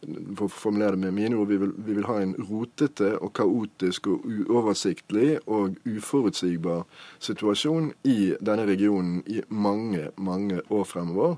for 0.00 0.46
å 0.46 0.48
formulere 0.48 0.96
det 0.96 1.02
med 1.02 1.12
mine 1.14 1.36
ord, 1.36 1.50
vi 1.50 1.58
vil, 1.60 1.74
vi 1.76 1.94
vil, 1.98 2.06
ha 2.08 2.16
en 2.22 2.32
rotete 2.48 3.10
og 3.20 3.34
kaotisk 3.36 4.08
og 4.08 4.24
uoversiktlig 4.24 5.36
og 5.44 5.76
uforutsigbar 5.84 6.86
situasjon 7.20 7.92
i 8.08 8.32
denne 8.40 8.64
regionen 8.66 9.20
i 9.28 9.42
mange, 9.52 10.08
mange 10.16 10.64
år 10.72 10.88
fremover 10.88 11.36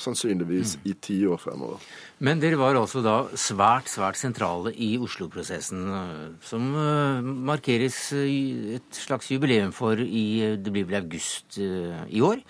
sannsynligvis 0.00 0.76
i 0.84 0.94
tiår 1.00 1.40
fremover. 1.40 1.84
Men 2.24 2.40
dere 2.40 2.58
var 2.60 2.76
altså 2.78 3.02
da 3.04 3.16
svært, 3.36 3.88
svært 3.92 4.18
sentrale 4.20 4.72
i 4.72 4.94
Oslo-prosessen, 5.00 5.86
eh, 5.98 6.26
som 6.44 6.68
eh, 6.80 7.30
markeres 7.50 8.00
eh, 8.16 8.76
et 8.78 9.00
slags 9.04 9.30
jubileum 9.32 9.72
for 9.76 10.00
i 10.00 10.56
Det 10.56 10.72
blir 10.72 10.88
vel 10.88 11.02
august 11.02 11.58
i 11.58 12.20
år. 12.20 12.42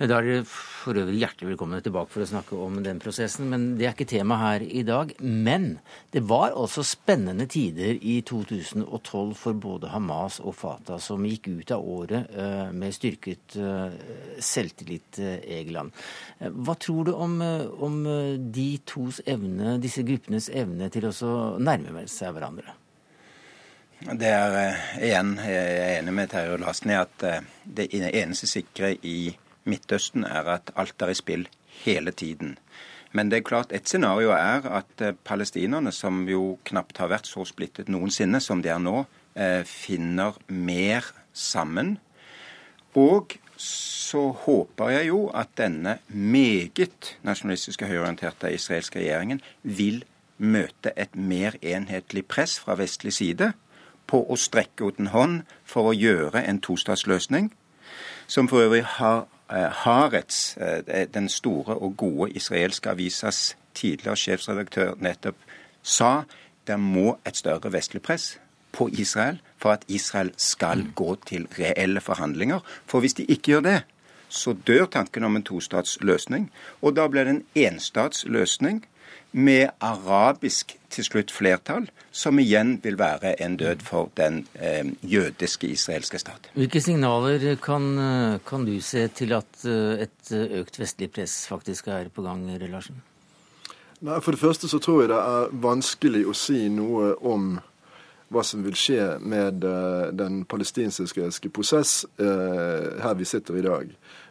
Da 0.00 0.16
er 0.16 0.24
dere 0.24 0.44
for 0.80 0.96
øvrig 0.96 1.20
hjertelig 1.20 1.50
velkommen 1.50 1.82
tilbake 1.84 2.08
for 2.12 2.24
å 2.24 2.28
snakke 2.28 2.56
om 2.56 2.78
den 2.84 3.00
prosessen, 3.02 3.50
men 3.52 3.66
det 3.76 3.86
er 3.86 3.92
ikke 3.92 4.08
tema 4.08 4.38
her 4.40 4.62
i 4.64 4.82
dag. 4.86 5.12
Men 5.20 5.74
det 6.14 6.22
var 6.28 6.56
også 6.56 6.84
spennende 6.86 7.44
tider 7.50 7.98
i 8.00 8.20
2012 8.26 9.34
for 9.36 9.58
både 9.60 9.90
Hamas 9.92 10.38
og 10.40 10.56
Fatah, 10.56 11.00
som 11.02 11.26
gikk 11.28 11.50
ut 11.52 11.74
av 11.76 11.84
året 11.84 12.32
eh, 12.32 12.70
med 12.72 12.96
styrket 12.96 13.58
eh, 13.60 13.98
selvtillit, 14.40 15.20
eh, 15.20 15.42
Egeland. 15.58 15.92
Hva 16.40 16.76
tror 16.80 17.10
du 17.10 17.12
om, 17.12 17.36
om 17.84 18.00
de 18.54 18.68
tos 18.88 19.20
evne, 19.28 19.76
disse 19.82 20.04
gruppenes 20.06 20.48
evne 20.48 20.88
til 20.92 21.10
å 21.10 21.34
nærme 21.60 22.06
seg 22.08 22.32
hverandre? 22.36 22.76
Det 24.00 24.32
er 24.32 24.80
igjen, 25.04 25.34
jeg 25.44 25.76
er 25.76 25.98
enig 25.98 26.16
med 26.16 26.30
Terje 26.32 26.56
Larsen 26.62 26.94
i 26.94 26.96
at 26.96 27.24
det 27.68 27.90
eneste 27.92 28.48
sikre 28.48 28.94
i 29.04 29.34
Midtøsten 29.64 30.24
er 30.24 30.48
at 30.56 30.72
alt 30.76 31.02
er 31.02 31.12
i 31.12 31.18
spill 31.18 31.48
hele 31.84 32.12
tiden. 32.12 32.56
Men 33.12 33.30
det 33.30 33.40
er 33.40 33.48
klart, 33.48 33.72
et 33.74 33.88
scenario 33.88 34.30
er 34.30 34.66
at 34.70 35.02
eh, 35.02 35.16
palestinerne, 35.24 35.92
som 35.92 36.22
jo 36.30 36.58
knapt 36.64 37.00
har 37.02 37.10
vært 37.10 37.26
så 37.26 37.44
splittet 37.48 37.90
noensinne 37.90 38.38
som 38.40 38.62
de 38.62 38.70
er 38.70 38.78
nå, 38.78 39.02
eh, 39.34 39.64
finner 39.66 40.38
mer 40.46 41.10
sammen. 41.34 41.98
Og 42.94 43.34
så 43.60 44.30
håper 44.46 44.94
jeg 44.94 45.10
jo 45.10 45.24
at 45.36 45.50
denne 45.58 45.98
meget 46.08 47.16
nasjonalistiske 47.26 47.86
høyreorienterte 47.86 48.54
israelske 48.54 49.02
regjeringen 49.02 49.42
vil 49.62 50.04
møte 50.38 50.94
et 50.96 51.16
mer 51.16 51.58
enhetlig 51.62 52.24
press 52.26 52.56
fra 52.58 52.78
vestlig 52.80 53.12
side 53.12 53.52
på 54.10 54.22
å 54.24 54.38
strekke 54.38 54.86
ut 54.86 55.02
en 55.02 55.10
hånd 55.12 55.42
for 55.68 55.90
å 55.90 55.96
gjøre 55.96 56.42
en 56.46 56.62
tostatsløsning, 56.62 57.50
som 58.26 58.48
for 58.48 58.64
øvrig 58.64 58.82
har 58.96 59.26
Haaretz, 59.50 60.56
eh, 60.56 61.06
den 61.14 61.28
store 61.28 61.74
og 61.74 61.96
gode 61.96 62.30
israelske 62.30 62.90
avisas 62.90 63.56
tidligere 63.74 64.16
sjefsredaktør, 64.16 64.94
nettopp 64.98 65.36
sa 65.82 66.22
det 66.66 66.78
må 66.80 67.16
et 67.26 67.36
større 67.36 67.72
vestlig 67.72 68.02
press 68.02 68.38
på 68.72 68.88
Israel 68.92 69.40
for 69.58 69.72
at 69.72 69.84
Israel 69.88 70.30
skal 70.36 70.84
mm. 70.84 70.92
gå 70.94 71.16
til 71.26 71.48
reelle 71.58 72.00
forhandlinger. 72.00 72.60
For 72.86 73.00
hvis 73.00 73.14
de 73.14 73.24
ikke 73.24 73.42
gjør 73.42 73.60
det, 73.60 73.82
så 74.28 74.54
dør 74.66 74.86
tanken 74.86 75.24
om 75.24 75.36
en 75.36 75.42
tostatsløsning. 75.42 76.50
Og 76.82 76.96
da 76.96 77.08
blir 77.08 77.24
det 77.24 77.34
en 77.34 77.44
enstatsløsning 77.54 78.84
med 79.32 79.70
arabisk 79.78 80.76
til 80.90 81.06
slutt 81.06 81.30
flertall, 81.30 81.86
som 82.10 82.38
igjen 82.42 82.78
vil 82.82 82.98
være 82.98 83.36
en 83.44 83.56
død 83.60 83.84
for 83.86 84.10
den 84.18 84.42
eh, 84.54 84.86
jødiske 85.02 85.68
israelske 85.70 86.18
stat. 86.18 86.50
Hvilke 86.54 86.82
signaler 86.82 87.54
kan, 87.62 87.86
eh, 87.98 88.40
kan, 88.46 88.66
du 88.66 88.80
se 88.80 89.06
til 89.08 89.36
at 89.38 89.64
eh, 89.64 90.06
et 90.06 90.32
økt 90.32 90.80
vestlig 90.80 91.12
press 91.14 91.46
faktisk 91.46 91.88
er 91.88 92.10
på 92.10 92.26
gang, 92.26 92.48
Larsen? 92.66 93.02
Nei, 94.00 94.20
For 94.20 94.32
det 94.32 94.40
første 94.40 94.68
så 94.68 94.78
tror 94.78 95.02
jeg 95.02 95.12
det 95.12 95.20
er 95.20 95.50
vanskelig 95.62 96.24
å 96.26 96.34
si 96.34 96.68
noe 96.72 97.14
om 97.20 97.58
hva 98.30 98.42
som 98.46 98.62
vil 98.62 98.76
skje 98.78 99.18
med 99.26 99.64
uh, 99.66 100.08
den 100.14 100.44
palestinsk-israelske 100.46 101.50
prosess 101.50 102.04
uh, 102.22 103.02
her 103.02 103.16
vi 103.18 103.26
sitter 103.26 103.58
i 103.58 103.64
dag. 103.66 103.90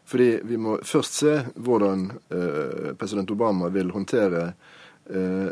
Fordi 0.10 0.30
vi 0.48 0.58
må 0.58 0.78
først 0.88 1.20
se 1.20 1.34
hvordan 1.56 2.08
uh, 2.32 2.96
president 2.98 3.32
Obama 3.36 3.70
vil 3.70 3.92
håndtere 3.94 4.46
eh, 4.48 4.78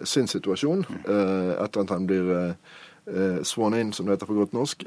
sin 0.03 0.27
situasjon 0.29 0.83
eh, 0.85 1.53
etter 1.63 1.81
at 1.83 1.93
han 1.93 2.05
blir 2.09 2.33
eh, 2.37 3.39
sworn 3.47 3.77
in, 3.77 3.93
som 3.95 4.05
det 4.05 4.17
heter 4.17 4.29
på 4.29 4.35
godt 4.35 4.53
norsk, 4.53 4.83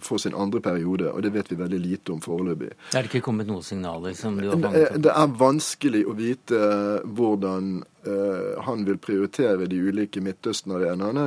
for 0.00 0.22
sin 0.22 0.34
andre 0.34 0.62
periode. 0.64 1.10
Og 1.12 1.22
det 1.22 1.34
vet 1.34 1.50
vi 1.52 1.58
veldig 1.60 1.80
lite 1.84 2.14
om 2.14 2.22
foreløpig. 2.24 2.70
Er 2.94 3.04
det 3.04 3.10
ikke 3.10 3.26
kommet 3.28 3.50
noen 3.50 3.62
signaler 3.66 4.16
som 4.16 4.38
du 4.40 4.48
har 4.48 4.56
fanget 4.56 4.86
opp? 4.86 5.02
Det 5.04 5.12
er 5.12 5.34
vanskelig 5.42 6.02
å 6.08 6.16
vite 6.16 6.60
hvordan 7.04 7.82
han 8.64 8.86
vil 8.88 8.96
prioritere 8.96 9.68
de 9.68 9.82
ulike 9.84 10.22
Midtøsten-arenaene 10.24 11.26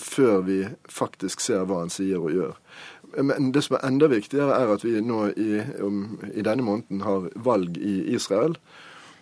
før 0.00 0.44
vi 0.44 0.58
faktisk 0.88 1.40
ser 1.44 1.64
hva 1.68 1.80
han 1.82 1.92
sier 1.92 2.20
og 2.20 2.36
gjør. 2.36 2.60
Men 3.16 3.52
det 3.52 3.64
som 3.64 3.78
er 3.78 3.86
enda 3.88 4.08
viktigere, 4.12 4.52
er 4.52 4.72
at 4.74 4.84
vi 4.84 4.98
nå 5.00 5.30
i, 5.32 5.50
i 6.36 6.44
denne 6.44 6.64
måneden 6.64 7.04
har 7.06 7.30
valg 7.40 7.78
i 7.80 8.02
Israel. 8.12 8.56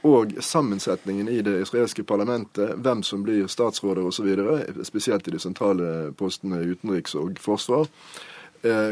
Og 0.04 0.34
sammensetningen 0.44 1.28
i 1.32 1.40
det 1.40 1.62
israelske 1.62 2.04
parlamentet, 2.04 2.74
hvem 2.84 3.02
som 3.02 3.22
blir 3.24 3.46
statsråder 3.48 4.04
osv., 4.04 4.28
spesielt 4.84 5.28
i 5.28 5.32
de 5.32 5.40
sentrale 5.40 6.12
postene 6.18 6.60
utenriks 6.60 7.16
og 7.16 7.40
forsvar, 7.40 7.88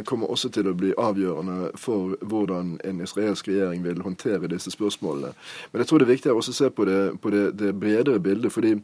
kommer 0.04 0.30
også 0.30 0.50
til 0.52 0.68
å 0.68 0.74
bli 0.76 0.90
avgjørende 1.00 1.70
for 1.80 2.16
hvordan 2.20 2.74
en 2.84 3.00
israelsk 3.00 3.48
regjering 3.48 3.84
vil 3.86 4.02
håndtere 4.04 4.50
disse 4.52 4.70
spørsmålene. 4.74 5.32
Men 5.72 5.82
jeg 5.82 5.88
tror 5.88 6.02
det 6.02 6.06
er 6.08 6.12
viktig 6.12 6.34
å 6.34 6.44
se 6.44 6.70
på 6.70 6.86
det, 6.88 7.00
på 7.22 7.32
det, 7.32 7.44
det 7.60 7.72
bredere 7.80 8.20
bildet. 8.20 8.52
fordi 8.52 8.74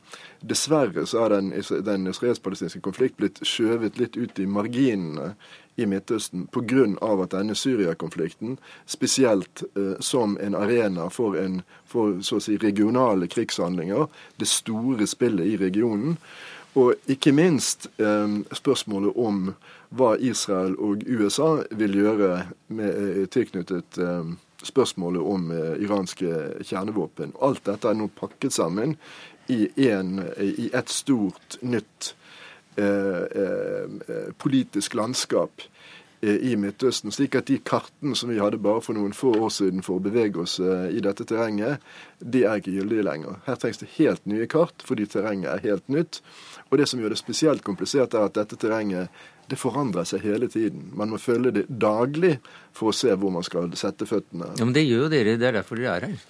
dessverre 0.40 1.06
så 1.06 1.24
er 1.24 1.36
den, 1.36 1.52
den 1.84 2.06
israelsk-palestinske 2.08 2.80
konflikt 2.80 3.16
blitt 3.20 3.40
skjøvet 3.44 3.98
litt 3.98 4.16
ut 4.16 4.38
i 4.38 4.46
marginene 4.46 5.34
i 5.78 5.86
Midtøsten 5.86 6.46
pga. 6.50 6.86
at 7.22 7.30
denne 7.30 7.54
Syria-konflikten, 7.54 8.58
spesielt 8.86 9.62
eh, 9.76 10.00
som 10.00 10.38
en 10.40 10.54
arena 10.54 11.08
for, 11.10 11.36
en, 11.36 11.62
for 11.86 12.18
si, 12.22 12.56
regionale 12.56 13.26
krigshandlinger, 13.26 14.06
det 14.36 14.48
store 14.48 15.06
spillet 15.06 15.46
i 15.46 15.56
regionen, 15.56 16.18
og 16.74 16.94
ikke 17.08 17.32
minst 17.32 17.88
eh, 18.00 18.34
spørsmålet 18.52 19.16
om 19.16 19.52
hva 19.96 20.12
Israel 20.20 20.76
og 20.76 21.04
USA 21.06 21.62
vil 21.70 21.96
gjøre 21.96 22.32
med, 22.68 22.90
eh, 22.90 23.24
tilknyttet 23.32 23.98
eh, 24.02 24.34
spørsmålet 24.62 25.22
om 25.22 25.50
iranske 25.78 26.62
kjernevåpen. 26.66 27.36
Alt 27.40 27.64
dette 27.68 27.88
er 27.88 27.94
nå 27.94 28.08
pakket 28.18 28.52
sammen 28.52 28.96
i, 29.48 29.68
en, 29.86 30.18
i 30.42 30.66
et 30.74 30.90
stort, 30.90 31.60
nytt 31.62 32.14
politisk 34.38 34.94
landskap 34.98 35.62
i 36.22 36.56
Midtøsten. 36.58 37.14
Slik 37.14 37.38
at 37.38 37.48
de 37.50 37.60
kartene 37.62 38.18
som 38.18 38.30
vi 38.30 38.38
hadde 38.38 38.58
bare 38.62 38.82
for 38.82 38.98
noen 38.98 39.14
få 39.14 39.32
år 39.38 39.54
siden 39.54 39.82
for 39.86 39.98
å 39.98 40.04
bevege 40.04 40.42
oss 40.42 40.58
i 40.58 41.02
dette 41.02 41.26
terrenget, 41.26 41.82
de 42.18 42.44
er 42.46 42.58
ikke 42.58 42.74
gyldige 42.76 43.06
lenger. 43.06 43.38
Her 43.46 43.58
trengs 43.62 43.78
det 43.82 43.92
helt 43.96 44.26
nye 44.30 44.50
kart, 44.50 44.82
fordi 44.86 45.06
terrenget 45.10 45.54
er 45.54 45.66
helt 45.70 45.90
nytt. 45.90 46.20
Og 46.68 46.80
det 46.80 46.86
som 46.90 47.00
gjør 47.00 47.14
det 47.14 47.20
spesielt 47.20 47.64
komplisert, 47.64 48.14
er 48.14 48.28
at 48.28 48.36
dette 48.36 48.58
terrenget 48.60 49.08
det 49.48 49.56
forandrer 49.56 50.04
seg 50.04 50.26
hele 50.28 50.50
tiden. 50.52 50.90
Man 50.92 51.08
må 51.08 51.20
følge 51.20 51.54
det 51.56 51.64
daglig 51.68 52.34
for 52.76 52.90
å 52.90 52.96
se 52.96 53.14
hvor 53.16 53.32
man 53.32 53.46
skal 53.46 53.70
sette 53.80 54.08
føttene. 54.08 54.50
Ja, 54.58 54.66
Men 54.66 54.76
det 54.76 54.84
gjør 54.84 55.06
jo 55.06 55.12
dere. 55.14 55.38
Det 55.40 55.48
er 55.48 55.56
derfor 55.56 55.80
dere 55.80 55.94
er 55.96 56.08
her. 56.10 56.26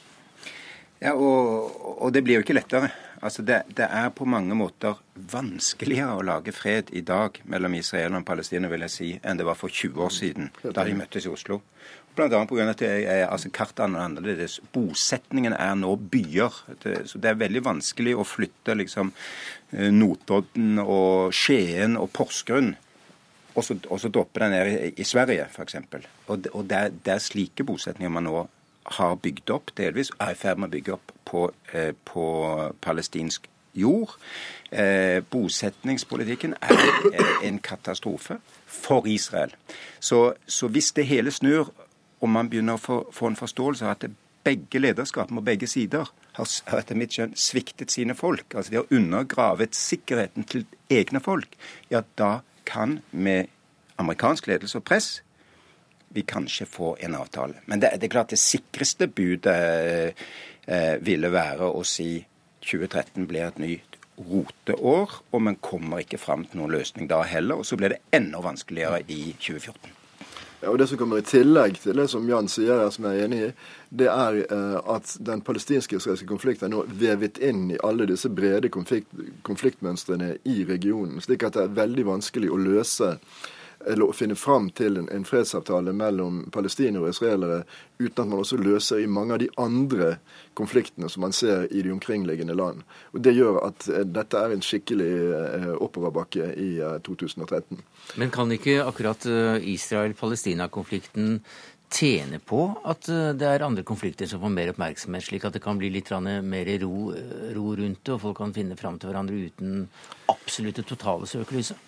Ja, 1.02 1.14
og, 1.14 1.74
og 1.98 2.14
det 2.14 2.22
blir 2.26 2.38
jo 2.38 2.46
ikke 2.46 2.56
lettere. 2.58 2.92
Altså 3.20 3.42
det, 3.42 3.62
det, 3.74 3.86
er 3.90 4.10
på 4.14 4.26
mange 4.30 4.54
måter 4.54 4.98
vanskeligere 5.32 6.18
å 6.18 6.24
lage 6.26 6.52
fred 6.54 6.92
i 6.94 7.02
dag 7.02 7.40
mellom 7.50 7.74
Israel 7.74 8.14
og 8.14 8.26
Palestina 8.26 8.70
vil 8.70 8.84
jeg 8.86 8.94
si, 8.94 9.08
enn 9.22 9.40
det 9.40 9.46
var 9.48 9.58
for 9.58 9.72
20 9.72 10.04
år 10.04 10.14
siden, 10.14 10.50
da 10.62 10.84
de 10.86 10.94
møttes 10.98 11.26
i 11.26 11.32
Oslo. 11.32 11.60
Bl.a. 12.18 12.28
pga. 12.50 12.66
at 12.70 12.82
altså 13.28 13.50
kartene 13.54 13.98
er 13.98 14.08
annerledes. 14.08 14.58
Bosetningen 14.74 15.54
er 15.54 15.76
nå 15.78 15.92
byer. 15.96 16.54
Det, 16.82 16.94
så 17.10 17.20
det 17.22 17.30
er 17.30 17.38
veldig 17.42 17.62
vanskelig 17.66 18.16
å 18.18 18.26
flytte 18.26 18.74
liksom 18.74 19.12
eh, 19.72 19.90
Notodden 19.94 20.82
og 20.82 21.34
Skien 21.34 21.98
og 21.98 22.10
Porsgrunn 22.14 22.74
og 23.58 23.64
så, 23.64 23.74
og 23.90 23.98
så 23.98 24.10
droppe 24.14 24.42
den 24.42 24.54
ned 24.54 24.70
i, 24.70 24.90
i 25.02 25.06
Sverige, 25.06 25.48
f.eks. 25.50 25.78
Og, 26.28 26.46
og 26.52 26.66
det, 26.70 26.82
det 27.06 27.14
er 27.16 27.22
slike 27.22 27.66
bosetninger 27.66 28.12
man 28.14 28.28
nå 28.28 28.44
har 28.98 29.18
bygd 29.20 29.50
opp, 29.52 29.72
delvis, 29.76 30.12
er 30.22 30.32
i 30.32 30.38
ferd 30.38 30.60
med 30.60 30.70
å 30.70 30.74
bygge 30.76 30.94
opp 30.94 31.12
på, 31.28 31.50
eh, 31.72 31.92
på 32.04 32.24
palestinsk 32.80 33.48
jord. 33.74 34.16
Eh, 34.72 35.22
bosetningspolitikken 35.30 36.54
er 36.62 36.80
eh, 37.12 37.48
en 37.48 37.58
katastrofe 37.58 38.38
for 38.66 39.06
Israel. 39.06 39.54
Så, 40.00 40.32
så, 40.46 40.68
hvis 40.68 40.92
det 40.92 41.06
hele 41.06 41.30
snur, 41.30 41.72
og 42.20 42.28
man 42.28 42.50
begynner 42.50 42.78
å 42.78 42.82
få, 42.82 42.98
få 43.12 43.30
en 43.30 43.38
forståelse 43.38 43.86
av 43.86 43.96
at 43.96 44.10
begge 44.44 44.80
lederskapene 44.80 45.40
og 45.40 45.46
begge 45.46 45.68
sider 45.70 46.08
har, 46.38 46.50
etter 46.78 46.98
mitt 46.98 47.14
skjønn 47.14 47.36
sviktet 47.36 47.92
sine 47.92 48.16
folk, 48.16 48.54
altså 48.54 48.72
de 48.72 48.80
har 48.80 48.92
undergravet 48.94 49.76
sikkerheten 49.76 50.46
til 50.48 50.66
egne 50.90 51.20
folk, 51.20 51.56
ja, 51.92 52.02
da 52.18 52.40
kan 52.68 53.00
med 53.10 53.48
amerikansk 53.98 54.46
ledelse 54.46 54.78
og 54.78 54.86
press 54.88 55.18
vi 56.14 56.22
kanskje 56.22 56.66
få 56.66 56.96
en 57.00 57.14
avtale. 57.18 57.60
Men 57.66 57.80
det, 57.80 57.94
det 58.00 58.08
er 58.08 58.14
klart 58.16 58.32
det 58.34 58.40
sikreste 58.40 59.08
budet 59.08 59.58
eh, 60.66 60.96
ville 61.04 61.30
være 61.32 61.68
å 61.68 61.84
si 61.86 62.16
2013 62.64 63.28
blir 63.28 63.48
et 63.48 63.60
nytt 63.62 63.98
roteår, 64.18 65.20
og 65.30 65.42
man 65.42 65.60
kommer 65.62 66.02
ikke 66.02 66.18
fram 66.18 66.44
til 66.48 66.62
noen 66.62 66.74
løsning 66.74 67.08
da 67.10 67.22
heller. 67.22 67.60
Og 67.60 67.66
så 67.66 67.78
blir 67.78 67.94
det 67.94 68.02
enda 68.14 68.42
vanskeligere 68.42 69.04
i 69.06 69.34
2014. 69.38 69.94
Ja, 70.60 70.72
og 70.72 70.78
Det 70.78 70.88
som 70.88 70.98
kommer 70.98 71.20
i 71.20 71.22
tillegg 71.22 71.76
til 71.78 71.94
det 71.94 72.08
som 72.10 72.26
Jan 72.28 72.48
sier, 72.50 72.88
som 72.90 73.04
jeg 73.06 73.20
er 73.20 73.28
enig 73.28 73.38
i, 73.46 73.50
det 74.00 74.08
er 74.10 74.40
eh, 74.42 74.78
at 74.90 75.12
den 75.22 75.40
palestinsk-israelske 75.46 76.26
konflikten 76.26 76.66
er 76.66 76.72
nå 76.72 76.82
vevet 76.98 77.38
inn 77.38 77.68
i 77.70 77.78
alle 77.84 78.08
disse 78.10 78.28
brede 78.28 78.68
konflikt, 78.74 79.12
konfliktmønstrene 79.46 80.32
i 80.50 80.64
regionen. 80.66 81.22
Slik 81.22 81.46
at 81.46 81.54
det 81.54 81.62
er 81.62 81.78
veldig 81.78 82.08
vanskelig 82.10 82.50
å 82.50 82.58
løse 82.58 83.12
eller 83.88 84.08
å 84.08 84.14
finne 84.16 84.36
fram 84.38 84.68
til 84.76 85.00
en, 85.00 85.08
en, 85.12 85.24
fredsavtale 85.28 85.92
mellom 85.96 86.42
palestinere 86.54 87.06
og 87.06 87.14
israelere 87.14 87.62
uten 87.98 88.24
at 88.24 88.28
man 88.28 88.42
også 88.42 88.58
løser 88.60 89.02
i 89.02 89.08
mange 89.10 89.36
av 89.36 89.40
de 89.42 89.48
andre 89.60 90.16
konfliktene 90.58 91.08
som 91.10 91.24
man 91.26 91.34
ser 91.36 91.66
i 91.72 91.82
de 91.84 91.92
omkringliggende 91.94 92.56
land. 92.58 92.84
Og 93.14 93.22
Det 93.24 93.34
gjør 93.36 93.62
at 93.66 93.88
eh, 93.88 94.04
dette 94.06 94.42
er 94.42 94.54
en 94.54 94.64
skikkelig 94.64 95.14
eh, 95.38 95.72
oppoverbakke 95.78 96.52
i 96.54 96.68
eh, 96.84 97.00
2013. 97.06 97.82
Men 98.20 98.34
kan 98.34 98.52
ikke 98.54 98.80
akkurat 98.84 99.26
eh, 99.26 99.72
Israel-Palestina-konflikten 99.74 101.40
tjene 101.88 102.38
på 102.44 102.62
at 102.84 103.08
eh, 103.08 103.32
det 103.38 103.48
er 103.48 103.64
andre 103.66 103.84
konflikter 103.86 104.28
som 104.28 104.42
får 104.44 104.54
mer 104.54 104.72
oppmerksomhet, 104.74 105.24
slik 105.30 105.48
at 105.48 105.56
det 105.56 105.64
kan 105.64 105.80
bli 105.80 105.90
litt 105.94 106.12
mer 106.20 106.72
ro, 106.84 107.10
ro 107.56 107.74
rundt 107.80 108.04
det, 108.04 108.14
og 108.14 108.22
folk 108.26 108.40
kan 108.42 108.54
finne 108.56 108.76
fram 108.76 108.98
til 108.98 109.10
hverandre 109.10 109.44
uten 109.48 109.84
absolutte 110.28 110.84
totale 110.86 111.28
søkelyset? 111.28 111.87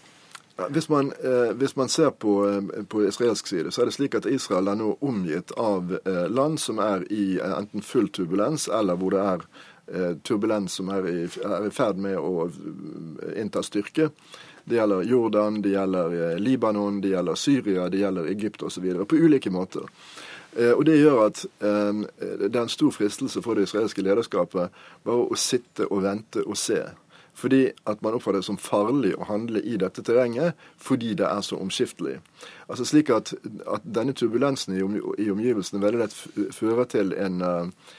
Hvis 0.68 0.88
man, 0.88 1.12
eh, 1.24 1.52
hvis 1.52 1.76
man 1.76 1.88
ser 1.88 2.10
på, 2.10 2.48
eh, 2.48 2.84
på, 2.84 3.04
israelsk 3.08 3.46
side, 3.46 3.72
så 3.72 3.82
er 3.82 3.84
det 3.84 3.94
slik 3.94 4.14
at 4.14 4.26
Israel 4.26 4.68
er 4.68 4.74
nå 4.74 4.98
omgitt 5.00 5.52
av 5.56 5.98
eh, 6.04 6.28
land 6.28 6.60
som 6.60 6.78
er 6.78 7.04
i 7.12 7.38
eh, 7.38 7.58
enten 7.58 7.82
full 7.82 8.08
turbulens, 8.08 8.68
eller 8.68 8.96
hvor 8.96 9.14
det 9.14 9.20
er 9.20 9.44
eh, 9.94 10.16
turbulens 10.22 10.72
som 10.72 10.88
er 10.88 11.08
i, 11.08 11.18
er 11.24 11.66
i, 11.66 11.70
ferd 11.70 11.96
med 11.96 12.18
å 12.18 12.50
innta 13.36 13.62
styrke. 13.62 14.10
Det 14.64 14.76
gjelder 14.76 15.02
Jordan, 15.02 15.62
det 15.62 15.72
gjelder 15.72 16.38
Libanon, 16.38 17.00
det 17.00 17.14
gjelder 17.14 17.34
Syria, 17.34 17.88
det 17.88 18.02
gjelder 18.02 18.28
Egypt 18.28 18.62
osv. 18.62 18.90
På 19.08 19.16
ulike 19.16 19.50
måter. 19.50 19.86
Og 20.76 20.84
Det 20.84 20.96
gjør 20.98 21.26
at 21.28 21.44
det 21.60 22.50
er 22.50 22.62
en 22.62 22.68
stor 22.68 22.90
fristelse 22.90 23.42
for 23.42 23.54
det 23.54 23.68
israelske 23.68 24.02
lederskapet 24.02 24.74
bare 25.06 25.26
å 25.30 25.38
sitte 25.38 25.86
og 25.86 26.02
vente 26.02 26.42
og 26.42 26.58
se. 26.58 26.82
Fordi 27.40 27.62
at 27.88 28.02
man 28.04 28.16
oppfatter 28.16 28.42
det 28.42 28.48
som 28.48 28.58
farlig 28.60 29.14
å 29.16 29.28
handle 29.30 29.62
i 29.64 29.78
dette 29.80 30.04
terrenget 30.04 30.58
fordi 30.80 31.14
det 31.16 31.24
er 31.24 31.40
så 31.46 31.56
omskiftelig. 31.60 32.18
Altså 32.68 32.84
slik 32.88 33.12
at, 33.14 33.32
at 33.64 33.86
denne 33.88 34.12
turbulensen 34.16 34.76
i, 34.76 34.82
om, 34.84 34.98
i 35.16 35.30
omgivelsene 35.32 35.80
veldig 35.82 36.02
lett 36.02 36.16
fører 36.54 36.88
til 36.92 37.14
en 37.16 37.40
uh, 37.40 37.96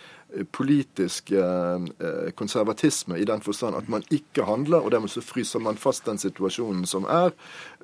politisk 0.51 1.31
eh, 1.31 1.73
eh, 1.99 2.31
konservatisme 2.35 3.17
i 3.17 3.25
den 3.25 3.41
forstand 3.41 3.75
at 3.75 3.89
man 3.89 4.03
ikke 4.11 4.45
handler, 4.47 4.79
og 4.79 4.91
dermed 4.91 5.11
så 5.11 5.21
fryser 5.21 5.59
man 5.59 5.77
fast 5.77 6.05
den 6.05 6.17
situasjonen 6.17 6.85
som 6.87 7.05
er. 7.09 7.33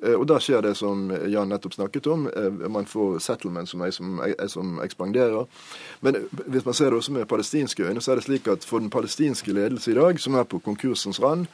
Eh, 0.02 0.14
og 0.14 0.26
da 0.30 0.38
skjer 0.40 0.64
det 0.64 0.74
som 0.80 1.10
Jan 1.28 1.52
nettopp 1.52 1.76
snakket 1.76 2.08
om. 2.08 2.28
Man 2.68 2.88
får 2.88 3.18
settlement 3.24 3.68
som, 3.68 3.84
som, 3.92 4.22
som 4.48 4.78
ekspanderer. 4.84 5.44
Men 6.00 6.22
hvis 6.46 6.64
man 6.64 6.74
ser 6.74 6.90
det 6.90 7.02
også 7.02 7.12
med 7.12 7.28
palestinske 7.28 7.84
øyne, 7.84 8.00
så 8.00 8.12
er 8.12 8.20
det 8.20 8.28
slik 8.28 8.48
at 8.48 8.64
for 8.64 8.80
den 8.80 8.90
palestinske 8.90 9.52
ledelse 9.52 9.92
i 9.92 9.98
dag, 9.98 10.20
som 10.20 10.34
er 10.34 10.48
på 10.48 10.62
konkursens 10.64 11.20
rand, 11.22 11.46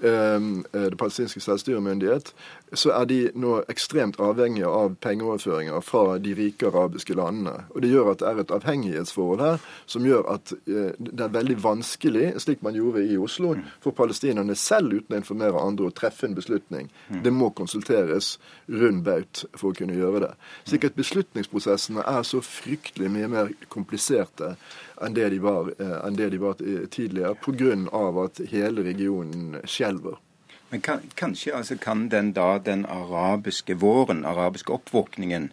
det 0.00 0.96
palestinske 0.98 1.42
selvstyremyndighet, 1.44 2.32
så 2.72 2.92
er 2.94 3.04
de 3.10 3.18
nå 3.34 3.56
ekstremt 3.70 4.18
avhengige 4.22 4.68
av 4.68 4.94
pengeoverføringer 5.02 5.82
fra 5.84 6.18
de 6.22 6.34
rike 6.38 6.68
arabiske 6.70 7.14
landene. 7.18 7.66
Og 7.74 7.82
Det 7.82 7.90
gjør 7.90 8.10
at 8.12 8.20
det 8.20 8.28
er 8.28 8.40
et 8.40 8.54
avhengighetsforhold 8.54 9.40
her 9.40 9.58
som 9.86 10.06
gjør 10.06 10.28
at 10.34 10.52
eh, 10.68 10.92
det 10.98 11.24
er 11.24 11.34
veldig 11.34 11.58
vanskelig, 11.62 12.26
slik 12.42 12.62
man 12.62 12.74
gjorde 12.78 13.04
i 13.04 13.18
Oslo, 13.18 13.54
for 13.82 13.96
palestinerne 13.96 14.54
selv 14.54 14.94
uten 15.00 15.16
å 15.16 15.20
informere 15.20 15.64
andre 15.64 15.90
å 15.90 15.94
treffe 15.94 16.28
en 16.28 16.36
beslutning. 16.38 16.90
Mm. 17.08 17.22
Det 17.24 17.32
må 17.34 17.50
konsulteres 17.56 18.36
rund 18.68 19.02
baut 19.06 19.44
for 19.56 19.70
å 19.70 19.76
kunne 19.76 19.98
gjøre 19.98 20.24
det. 20.26 20.32
Slik 20.68 20.86
at 20.86 20.98
beslutningsprosessene 20.98 22.06
er 22.06 22.22
så 22.26 22.42
fryktelig 22.44 23.10
mye 23.10 23.30
mer 23.30 23.52
kompliserte 23.72 24.54
enn 25.00 25.14
det 25.16 25.30
de 25.32 25.38
var, 25.42 25.72
eh, 25.78 25.96
enn 26.06 26.16
det 26.16 26.30
de 26.32 26.40
var 26.40 26.58
tidligere, 26.60 27.34
pga. 27.34 28.24
at 28.24 28.40
hele 28.50 28.84
regionen 28.84 29.60
skjelver. 29.64 30.18
Men 30.70 30.80
kan, 30.80 31.00
kanskje 31.14 31.54
altså, 31.54 31.76
kan 31.76 32.08
den 32.08 32.32
da 32.32 32.58
den 32.58 32.86
arabiske 32.86 33.74
våren, 33.74 34.24
arabiske 34.24 34.72
oppvåkningen, 34.72 35.50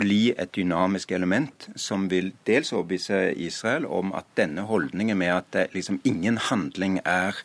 bli 0.00 0.32
et 0.38 0.52
dynamisk 0.56 1.12
element 1.12 1.68
som 1.76 2.08
vil 2.10 2.32
dels 2.48 2.72
overbevise 2.72 3.34
Israel 3.36 3.86
om 3.86 4.14
at 4.16 4.28
denne 4.38 4.64
holdningen 4.66 5.18
med 5.20 5.34
at 5.34 5.50
det, 5.52 5.66
liksom, 5.76 6.00
ingen 6.04 6.38
handling 6.48 7.00
er, 7.04 7.36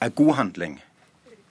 er, 0.00 0.08
god 0.08 0.34
handling 0.34 0.80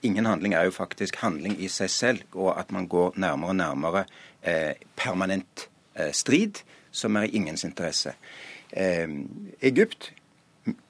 Ingen 0.02 0.26
handling 0.26 0.54
er 0.54 0.68
jo 0.68 0.70
faktisk 0.70 1.16
handling 1.24 1.56
i 1.58 1.66
seg 1.66 1.90
selv, 1.90 2.20
og 2.32 2.52
at 2.60 2.70
man 2.70 2.86
går 2.86 3.16
nærmere 3.18 3.50
og 3.50 3.56
nærmere 3.56 4.04
eh, 4.46 4.78
permanent 4.94 5.64
eh, 5.98 6.12
strid, 6.14 6.60
som 6.92 7.16
er 7.16 7.26
i 7.26 7.32
ingens 7.34 7.64
interesse. 7.66 8.12
Eh, 8.72 9.08
Egypt 9.60 10.12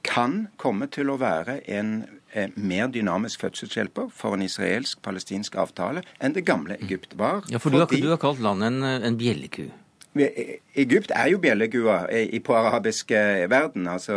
kan 0.03 0.49
komme 0.59 0.89
til 0.91 1.11
å 1.13 1.19
være 1.21 1.61
en 1.71 2.07
Eh, 2.33 2.51
mer 2.55 2.87
dynamisk 2.93 3.41
fødselshjelper 3.41 4.11
for 4.13 4.37
en 4.37 4.43
israelsk-palestinsk 4.45 5.55
avtale 5.57 6.03
enn 6.21 6.35
det 6.37 6.45
gamle 6.45 6.77
Egypt 6.77 7.15
var. 7.17 7.41
Ja, 7.49 7.57
for 7.57 7.73
du 7.73 7.81
har, 7.81 7.89
du 7.89 8.11
har 8.11 8.21
kalt 8.21 8.43
landet 8.45 8.69
en, 8.69 8.83
en 8.85 9.17
bjelleku? 9.17 9.71
Eh, 10.17 10.59
Egypt 10.75 11.13
er 11.15 11.29
jo 11.29 11.39
bjellegua 11.39 11.99
på 12.45 12.55
arabisk 12.57 13.11
verden. 13.51 13.89
Altså, 13.89 14.17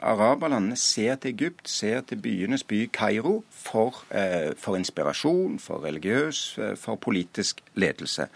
Araberlandene 0.00 0.76
ser 0.76 1.14
til 1.14 1.34
Egypt, 1.34 1.68
ser 1.68 2.00
til 2.00 2.20
byenes 2.20 2.64
by 2.64 2.90
Kairo 2.92 3.44
for, 3.50 4.02
eh, 4.10 4.52
for, 4.58 4.76
inspirasjon, 4.76 5.58
for 5.58 5.84
religiøs, 5.84 6.58
for 6.76 6.96
politisk 6.96 7.60
ledelse. 7.74 8.26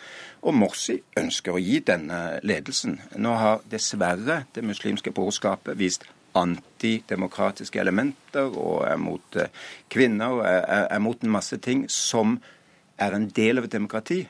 Og 0.42 0.54
Morsi 0.54 1.02
ønsker 1.18 1.52
å 1.52 1.60
gi 1.60 1.78
denne 1.78 2.40
ledelsen. 2.42 3.00
Nå 3.16 3.34
har 3.34 3.60
dessverre 3.70 4.44
det 4.54 4.64
muslimske 4.64 5.10
brorskapet 5.10 5.78
vist 5.78 6.06
antidemokratiske 6.34 7.80
elementer 7.80 8.50
og 8.58 8.84
er 8.88 8.98
mot 9.00 9.36
eh, 9.36 9.50
kvinner 9.90 10.38
og 10.38 10.44
er, 10.46 10.86
er 10.90 11.02
mot 11.02 11.22
en 11.22 11.32
masse 11.32 11.58
ting 11.62 11.86
som 11.90 12.38
er 13.00 13.16
en 13.16 13.28
del 13.34 13.58
av 13.58 13.66
et 13.66 13.74
demokrati. 13.74 14.20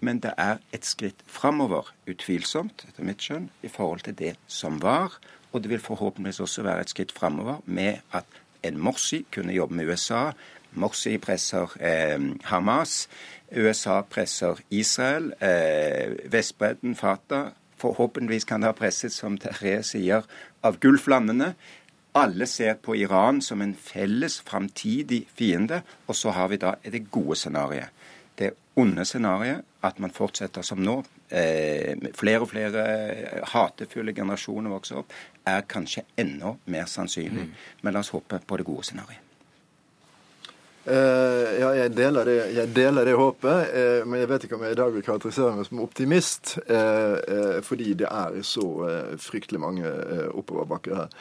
Men 0.00 0.20
det 0.22 0.34
er 0.38 0.60
et 0.72 0.86
skritt 0.86 1.22
framover, 1.26 1.90
utvilsomt, 2.08 2.84
etter 2.88 3.06
mitt 3.06 3.22
skjønn, 3.24 3.48
i 3.62 3.70
forhold 3.72 4.04
til 4.06 4.16
det 4.18 4.34
som 4.46 4.78
var. 4.82 5.18
Og 5.52 5.62
det 5.62 5.70
vil 5.72 5.82
forhåpentligvis 5.82 6.40
også 6.44 6.62
være 6.62 6.84
et 6.86 6.92
skritt 6.92 7.12
framover 7.12 7.62
med 7.66 8.04
at 8.12 8.26
en 8.62 8.78
Morsi 8.78 9.24
kunne 9.34 9.54
jobbe 9.54 9.74
med 9.74 9.88
USA. 9.88 10.30
Morsi 10.72 11.16
presser 11.18 11.72
eh, 11.80 12.20
Hamas. 12.44 13.08
USA 13.56 14.00
presser 14.02 14.60
Israel. 14.70 15.32
Eh, 15.40 16.32
Vestbredden, 16.32 16.94
Fatah. 16.94 17.48
Forhåpentligvis 17.78 18.44
kan 18.44 18.60
det 18.60 18.72
ha 18.72 18.74
presset, 18.74 19.12
som 19.14 19.38
Terje 19.38 19.82
sier, 19.86 20.26
av 20.62 20.80
Gulflandene. 20.82 21.54
Alle 22.18 22.46
ser 22.46 22.74
på 22.82 22.96
Iran 22.98 23.38
som 23.42 23.62
en 23.62 23.74
felles 23.78 24.40
framtidig 24.42 25.26
fiende. 25.38 25.82
Og 26.06 26.16
så 26.16 26.34
har 26.34 26.48
vi 26.48 26.58
da 26.58 26.74
det 26.82 27.06
gode 27.10 27.36
scenarioet. 27.38 27.94
Onde 28.78 29.04
scenarioet, 29.04 29.64
at 29.82 29.98
man 29.98 30.12
fortsetter 30.14 30.62
som 30.62 30.78
nå, 30.82 31.00
eh, 31.34 31.98
flere 32.14 32.44
og 32.44 32.50
flere 32.52 32.84
hatefulle 33.52 34.14
generasjoner 34.14 34.70
vokser 34.70 35.00
opp, 35.00 35.14
er 35.46 35.64
kanskje 35.66 36.06
enda 36.18 36.54
mer 36.70 36.86
sannsynlig. 36.86 37.48
Mm. 37.48 37.56
Men 37.82 37.96
la 37.96 38.04
oss 38.04 38.14
håpe 38.14 38.38
på 38.38 38.60
det 38.60 38.66
gode 38.68 38.86
scenarioet. 38.86 39.27
Uh, 40.88 41.58
ja, 41.60 41.68
jeg 41.76 41.90
deler 41.92 42.24
det, 42.24 42.36
jeg 42.56 42.70
deler 42.72 43.04
det 43.04 43.16
håpet, 43.18 43.72
uh, 43.74 44.06
men 44.08 44.22
jeg 44.22 44.28
vet 44.30 44.44
ikke 44.46 44.56
om 44.56 44.62
jeg 44.64 44.72
i 44.72 44.78
dag 44.78 44.94
vil 44.94 45.04
karakterisere 45.04 45.56
meg 45.58 45.66
som 45.68 45.82
optimist. 45.84 46.54
Uh, 46.64 47.58
fordi 47.66 47.92
det 48.00 48.08
er 48.08 48.38
så 48.46 48.64
fryktelig 49.20 49.60
mange 49.60 49.92
oppoverbakker 50.32 51.02
her. 51.02 51.12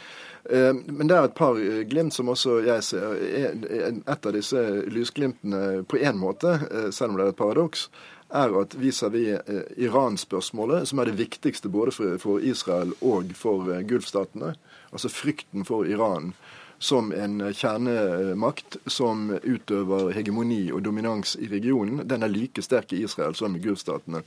Men 0.48 1.10
det 1.10 1.16
er 1.18 1.26
et 1.28 1.36
par 1.36 1.58
glimt 1.90 2.16
som 2.16 2.30
også 2.32 2.62
jeg 2.64 2.84
ser. 2.88 3.18
Et 3.20 4.28
av 4.30 4.32
disse 4.32 4.62
lysglimtene 4.88 5.82
på 5.92 6.00
én 6.00 6.16
måte, 6.16 6.54
selv 6.96 7.12
om 7.12 7.18
det 7.18 7.26
er 7.26 7.34
et 7.34 7.40
paradoks, 7.42 7.90
er 8.32 8.56
at 8.62 8.76
vis-à-vis 8.80 9.42
-vis 9.44 9.74
Iran-spørsmålet, 9.76 10.88
som 10.88 11.00
er 11.00 11.06
det 11.06 11.20
viktigste 11.20 11.70
både 11.70 11.92
for 12.20 12.40
Israel 12.40 12.94
og 13.02 13.36
for 13.36 13.84
Gulfstatene, 13.90 14.56
altså 14.92 15.10
frykten 15.10 15.66
for 15.66 15.84
Iran 15.84 16.34
som 16.80 17.12
en 17.12 17.42
kjernemakt 17.54 18.78
som 18.86 19.32
utøver 19.44 20.12
hegemoni 20.14 20.68
og 20.72 20.84
dominans 20.86 21.36
i 21.40 21.50
regionen, 21.50 22.04
den 22.08 22.24
er 22.24 22.32
like 22.32 22.62
sterk 22.62 22.94
i 22.94 23.02
Israel 23.04 23.36
som 23.36 23.56
i 23.56 23.62
Gulfstatene. 23.64 24.22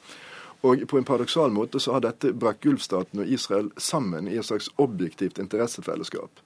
Og 0.61 0.83
på 0.89 0.99
en 0.99 1.07
paradoksal 1.09 1.55
måte 1.55 1.81
så 1.81 1.97
har 1.97 2.05
dette 2.05 2.35
brakt 2.37 2.65
Gulfstatene 2.65 3.25
og 3.25 3.33
Israel 3.33 3.71
sammen 3.81 4.29
i 4.29 4.37
et 4.37 4.47
slags 4.47 4.69
objektivt 4.77 5.39
interessefellesskap. 5.39 6.43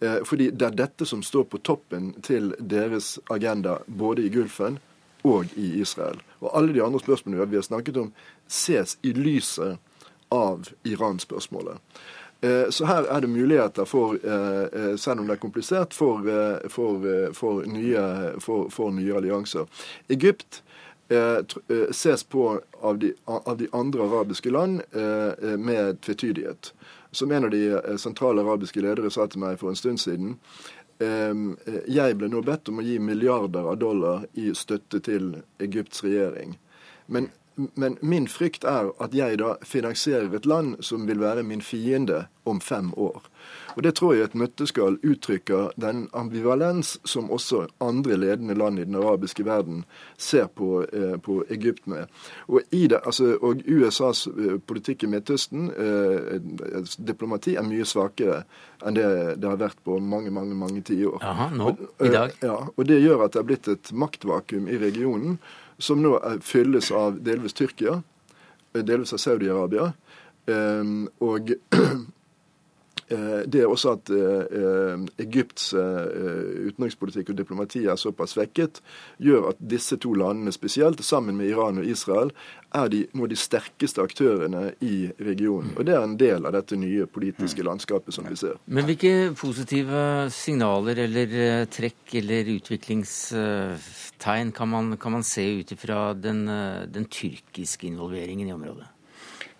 Eh, 0.00 0.20
fordi 0.24 0.50
det 0.50 0.66
er 0.66 0.76
dette 0.78 1.06
som 1.06 1.24
står 1.26 1.48
på 1.50 1.58
toppen 1.66 2.12
til 2.22 2.52
deres 2.60 3.16
agenda 3.30 3.80
både 3.86 4.28
i 4.28 4.30
Gulfen 4.30 4.78
og 5.26 5.50
i 5.58 5.72
Israel. 5.80 6.20
Og 6.38 6.52
alle 6.54 6.72
de 6.76 6.84
andre 6.84 7.00
spørsmålene 7.02 7.50
vi 7.50 7.58
har 7.58 7.66
snakket 7.66 7.96
om, 7.96 8.12
ses 8.46 8.98
i 9.02 9.12
lyset 9.12 9.78
av 10.30 10.68
Iran-spørsmålet. 10.84 11.80
Eh, 12.40 12.70
så 12.70 12.84
her 12.84 13.04
er 13.04 13.20
det 13.20 13.26
muligheter 13.26 13.84
for, 13.84 14.14
eh, 14.14 14.82
eh, 14.82 14.96
selv 14.96 15.20
om 15.20 15.26
det 15.26 15.32
er 15.32 15.42
komplisert, 15.42 15.94
for, 15.94 16.22
for, 16.68 17.32
for, 17.32 17.62
nye, 17.66 18.40
for 18.70 18.90
nye, 18.90 19.16
allianser. 19.16 19.66
Egypt 20.08 20.62
ses 21.90 22.22
på 22.24 22.60
av 22.82 22.98
de, 22.98 23.14
av 23.24 23.56
de, 23.56 23.68
andre 23.72 24.02
arabiske 24.02 24.50
land 24.50 24.82
med 25.58 26.00
tvetydighet. 26.04 26.72
Som 27.12 27.32
en 27.32 27.44
av 27.44 27.50
de 27.50 27.80
sentrale 27.96 28.44
arabiske 28.44 28.82
ledere 28.84 29.08
sa 29.10 29.24
til 29.26 29.40
meg 29.40 29.56
for 29.56 29.72
en 29.72 29.80
stund 29.80 30.02
siden, 30.02 30.34
jeg 31.88 32.18
ble 32.20 32.28
nå 32.28 32.42
bedt 32.44 32.68
om 32.68 32.82
å 32.82 32.84
gi 32.84 32.98
milliarder 33.00 33.70
av 33.72 33.80
dollar 33.80 34.26
i 34.36 34.52
støtte 34.52 35.00
til 35.00 35.38
Egypts 35.64 36.04
regjering. 36.04 36.58
Men 37.06 37.30
men 37.74 37.96
min 38.00 38.28
frykt 38.28 38.64
er 38.64 38.92
at 39.02 39.14
jeg 39.14 39.38
da 39.42 39.56
finansierer 39.66 40.34
et 40.34 40.46
land 40.46 40.76
som 40.84 41.06
vil 41.08 41.20
være 41.20 41.42
min 41.42 41.62
fiende 41.64 42.26
om 42.48 42.60
fem 42.60 42.92
år. 42.96 43.22
Og 43.76 43.82
Det 43.82 43.94
tror 43.94 44.14
jeg 44.14 44.24
et 44.26 44.34
nøtteskall 44.34 44.96
uttrykker 45.06 45.74
den 45.78 46.08
ambivalens 46.16 46.96
som 47.06 47.30
også 47.30 47.66
andre 47.84 48.16
ledende 48.16 48.56
land 48.58 48.78
i 48.78 48.86
den 48.88 48.96
arabiske 48.98 49.44
verden 49.46 49.84
ser 50.16 50.46
på, 50.46 50.82
eh, 50.92 51.16
på 51.22 51.44
Egypt 51.50 51.86
med. 51.86 52.06
Og, 52.48 52.60
det, 52.70 52.98
altså, 53.04 53.36
og 53.42 53.62
USAs 53.68 54.26
eh, 54.26 54.58
politikk 54.66 55.04
i 55.04 55.06
Midtøsten, 55.06 55.70
eh, 55.70 56.40
diplomati, 56.98 57.54
er 57.54 57.62
mye 57.62 57.86
svakere 57.86 58.42
enn 58.82 58.94
det 58.94 59.06
det 59.38 59.48
har 59.48 59.58
vært 59.58 59.78
på 59.84 59.98
mange 59.98 60.30
mange, 60.30 60.54
mange 60.54 60.82
tiår. 60.82 61.22
Aha, 61.22 61.48
nå, 61.54 61.76
i 62.02 62.08
dag. 62.08 62.34
Ja, 62.42 62.58
og 62.76 62.86
Det 62.86 63.00
gjør 63.02 63.24
at 63.24 63.32
det 63.32 63.40
er 63.40 63.46
blitt 63.46 63.68
et 63.68 63.92
maktvakuum 63.92 64.68
i 64.68 64.78
regionen 64.78 65.38
som 65.78 66.02
nå 66.02 66.16
fylles 66.42 66.90
av 66.90 67.20
delvis 67.22 67.54
Tyrkia, 67.54 68.00
delvis 68.72 69.12
av 69.14 69.22
Saudi-Arabia. 69.22 69.92
Ehm, 70.50 71.08
og 71.20 71.52
Eh, 71.72 71.96
det 73.08 73.62
er 73.62 73.70
også 73.70 73.94
at 73.96 74.10
eh, 74.12 74.44
eh, 74.60 74.98
Egypts 75.24 75.70
utenrikspolitikk 75.74 77.30
og 77.32 77.38
diplomati 77.38 77.86
er 77.88 77.96
såpass 77.96 78.34
svekket, 78.36 78.82
gjør 79.22 79.48
at 79.52 79.56
disse 79.70 79.96
to 80.00 80.12
landene 80.18 80.52
spesielt, 80.52 81.00
sammen 81.04 81.36
med 81.38 81.48
Iran 81.48 81.78
og 81.80 81.86
Israel, 81.88 82.30
er 82.76 82.88
de, 82.92 83.06
noen 83.14 83.24
av 83.24 83.32
de 83.32 83.36
sterkeste 83.40 84.02
aktørene 84.04 84.72
i 84.84 85.08
regionen. 85.24 85.72
Og 85.78 85.86
Det 85.88 85.94
er 85.96 86.02
en 86.04 86.18
del 86.20 86.44
av 86.44 86.52
dette 86.52 86.76
nye 86.76 87.06
politiske 87.08 87.64
landskapet 87.64 88.14
som 88.14 88.28
vi 88.28 88.36
ser. 88.36 88.60
Men 88.66 88.84
hvilke 88.84 89.32
positive 89.38 90.28
signaler 90.34 90.96
eller 91.06 91.64
trekk 91.72 92.14
eller 92.20 92.44
utviklingstegn 92.58 94.52
kan 94.52 94.68
man, 94.68 94.96
kan 95.00 95.12
man 95.16 95.24
se 95.24 95.46
ut 95.62 95.72
ifra 95.72 96.12
den, 96.12 96.44
den 96.92 97.08
tyrkiske 97.08 97.86
involveringen 97.88 98.48
i 98.48 98.52
området? 98.52 98.86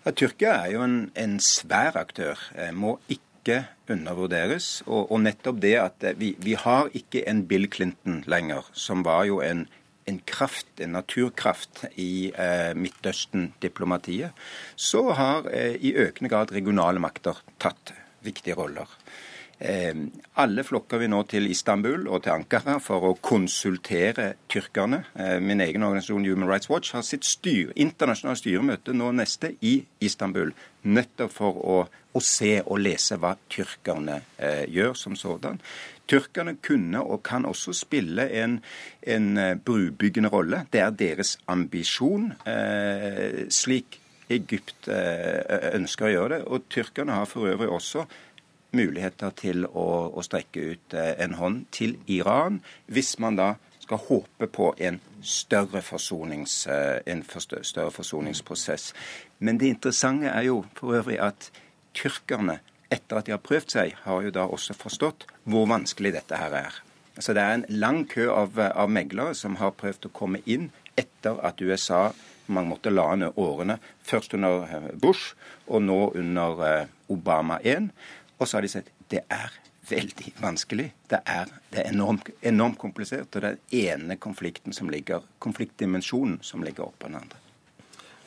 Ja, 0.05 0.13
Tyrkia 0.15 0.51
er 0.63 0.69
jo 0.71 0.83
en, 0.85 1.11
en 1.17 1.39
svær 1.43 1.97
aktør. 1.99 2.39
Må 2.73 2.99
ikke 3.09 3.28
ikke 3.39 3.63
undervurderes. 3.89 4.81
Og, 4.85 5.09
og 5.11 5.23
nettopp 5.23 5.61
det 5.63 5.75
at 5.81 6.05
eh, 6.05 6.17
vi, 6.19 6.33
vi, 6.43 6.55
har 6.59 6.91
ikke 6.93 7.23
en 7.29 7.45
Bill 7.47 7.69
Clinton 7.71 8.23
lenger, 8.29 8.67
som 8.73 9.03
var 9.07 9.25
jo 9.29 9.39
en, 9.45 9.65
en 10.09 10.19
kraft, 10.27 10.69
en 10.79 10.93
naturkraft 10.97 11.85
i 11.95 12.29
eh, 12.35 12.75
Midtøsten-diplomatiet. 12.75 14.35
Så 14.75 15.07
har 15.17 15.49
eh, 15.53 15.79
i 15.79 15.95
økende 15.95 16.31
grad 16.31 16.53
regionale 16.55 17.01
makter 17.01 17.41
tatt 17.61 17.95
viktige 18.25 18.59
roller. 18.59 18.89
Eh, 19.59 19.93
alle 20.39 20.63
flokker 20.63 21.01
vi 21.01 21.09
nå 21.11 21.19
til 21.27 21.49
Istanbul 21.51 22.05
og 22.07 22.23
til 22.23 22.31
Ankara 22.31 22.77
for 22.79 23.09
å 23.09 23.15
konsultere 23.19 24.31
tyrkerne. 24.47 25.01
Eh, 25.19 25.37
min 25.43 25.59
egen 25.59 25.83
organisasjon 25.83 26.27
Human 26.29 26.47
Rights 26.47 26.69
Watch 26.71 26.93
har 26.95 27.03
sitt 27.03 27.27
styr, 27.27 27.73
internasjonale 27.75 28.39
styremøte 28.39 28.95
nå 28.95 29.11
neste 29.19 29.51
i 29.59 29.81
Istanbul. 29.99 30.53
Nettopp 30.87 31.35
for 31.35 31.59
å, 31.59 31.77
å 31.89 32.23
se 32.23 32.55
og 32.61 32.79
lese 32.85 33.19
hva 33.19 33.35
tyrkerne 33.51 34.21
eh, 34.37 34.63
gjør 34.71 34.95
som 34.95 35.19
sådan. 35.19 35.59
Tyrkerne 36.09 36.55
kunne 36.63 37.03
og 37.03 37.21
kan 37.27 37.43
også 37.45 37.75
spille 37.75 38.29
en, 38.39 38.61
en 39.03 39.31
eh, 39.37 39.57
brubyggende 39.59 40.31
rolle. 40.31 40.63
Det 40.71 40.85
er 40.85 40.95
deres 40.95 41.35
ambisjon. 41.51 42.31
Eh, 42.47 43.43
slik 43.51 43.99
Egypt 44.29 44.87
eh, 44.93 45.73
ønsker 45.75 46.07
å 46.07 46.13
gjøre 46.13 46.37
det. 46.37 46.41
Og 46.47 46.67
tyrkerne 46.71 47.17
har 47.17 47.29
for 47.29 47.49
øvrig 47.49 47.69
også 47.73 48.05
muligheter 48.75 49.33
til 49.37 49.65
å, 49.65 49.87
å 50.13 50.23
strekke 50.25 50.65
ut 50.73 50.93
eh, 50.97 51.15
en 51.23 51.35
hånd 51.39 51.65
til 51.75 51.97
Iran, 52.07 52.61
hvis 52.87 53.17
man 53.21 53.39
da 53.39 53.53
skal 53.89 54.03
håpe 54.05 54.47
på 54.53 54.73
en 54.77 54.99
større, 55.25 55.81
forsonings, 55.81 56.67
eh, 56.67 56.99
en 57.09 57.23
større 57.25 57.91
forsoningsprosess. 57.91 58.93
Men 59.39 59.57
det 59.57 59.71
interessante 59.73 60.29
er 60.29 60.45
jo 60.45 60.63
for 60.77 60.99
øvrig 60.99 61.17
at 61.19 61.49
tyrkerne, 61.97 62.59
etter 62.89 63.17
at 63.17 63.25
de 63.25 63.33
har 63.33 63.41
prøvd 63.41 63.73
seg, 63.73 63.95
har 64.03 64.21
jo 64.25 64.33
da 64.33 64.45
også 64.45 64.73
forstått 64.77 65.25
hvor 65.49 65.65
vanskelig 65.69 66.13
dette 66.13 66.37
her 66.37 66.53
er. 66.57 66.77
Så 67.19 67.33
det 67.33 67.41
er 67.41 67.57
en 67.57 67.65
lang 67.69 68.05
kø 68.09 68.29
av, 68.31 68.57
av 68.57 68.89
meglere 68.89 69.33
som 69.35 69.57
har 69.59 69.75
prøvd 69.77 70.07
å 70.07 70.13
komme 70.13 70.41
inn 70.45 70.69
etter 70.97 71.41
at 71.45 71.61
USA 71.61 72.11
man 72.49 72.69
måtte 72.69 72.89
la 72.89 73.11
ned 73.15 73.37
årene, 73.37 73.77
først 74.05 74.33
under 74.37 74.69
eh, 74.69 74.87
Bush 75.01 75.33
og 75.67 75.83
nå 75.85 75.99
under 76.17 76.87
Obama 77.09 77.59
1. 77.65 77.89
Og 78.39 78.47
så 78.47 78.57
har 78.57 78.65
de 78.65 78.71
sett 78.71 78.89
det 79.11 79.25
er 79.29 79.51
veldig 79.89 80.33
vanskelig. 80.41 80.87
Det 81.09 81.19
er, 81.25 81.51
det 81.69 81.83
er 81.83 81.91
enormt, 81.93 82.29
enormt, 82.41 82.77
komplisert. 82.77 83.35
Og 83.35 83.41
det 83.41 83.49
er 83.49 83.59
den 83.59 83.83
ene 83.83 84.17
konflikten 84.21 84.73
som 84.73 84.89
ligger, 84.89 85.25
konfliktdimensjonen 85.39 86.39
som 86.41 86.63
ligger 86.63 86.87
oppå 86.87 87.09
den 87.09 87.19
andre. 87.21 87.41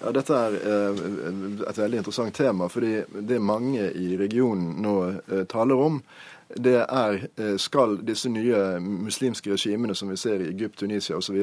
Ja, 0.02 0.10
Dette 0.10 0.34
er 0.34 0.56
eh, 0.58 1.02
et 1.70 1.78
veldig 1.78 2.02
interessant 2.02 2.34
tema. 2.34 2.68
fordi 2.68 3.04
det 3.20 3.38
mange 3.40 3.90
i 3.92 4.16
regionen 4.18 4.82
nå 4.82 4.96
eh, 5.10 5.44
taler 5.48 5.78
om, 5.78 6.00
det 6.56 6.80
er 6.82 7.28
eh, 7.36 7.56
skal 7.56 8.00
disse 8.02 8.28
nye 8.28 8.80
muslimske 8.82 9.54
regimene 9.54 9.94
som 9.94 10.10
vi 10.10 10.16
ser 10.16 10.42
i 10.42 10.50
Egypt, 10.50 10.78
Tunisia 10.78 11.16
osv. 11.16 11.38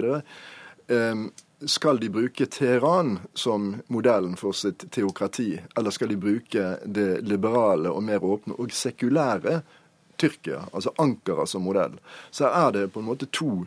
Skal 1.65 1.99
de 1.99 2.09
bruke 2.09 2.45
Teheran 2.45 3.19
som 3.33 3.75
modellen 3.87 4.35
for 4.35 4.51
sitt 4.55 4.91
teokrati, 4.91 5.59
eller 5.77 5.91
skal 5.91 6.07
de 6.07 6.15
bruke 6.15 6.77
det 6.85 7.21
liberale 7.27 7.91
og 7.91 8.03
mer 8.03 8.23
åpne 8.23 8.55
og 8.55 8.71
sekulære 8.71 9.57
Tyrkia, 10.19 10.61
altså 10.71 10.93
Ankara 10.97 11.45
som 11.45 11.67
modell? 11.67 11.99
Så 12.31 12.47
er 12.47 12.71
det 12.71 12.85
på 12.93 13.03
en 13.03 13.09
måte 13.09 13.27
to 13.27 13.65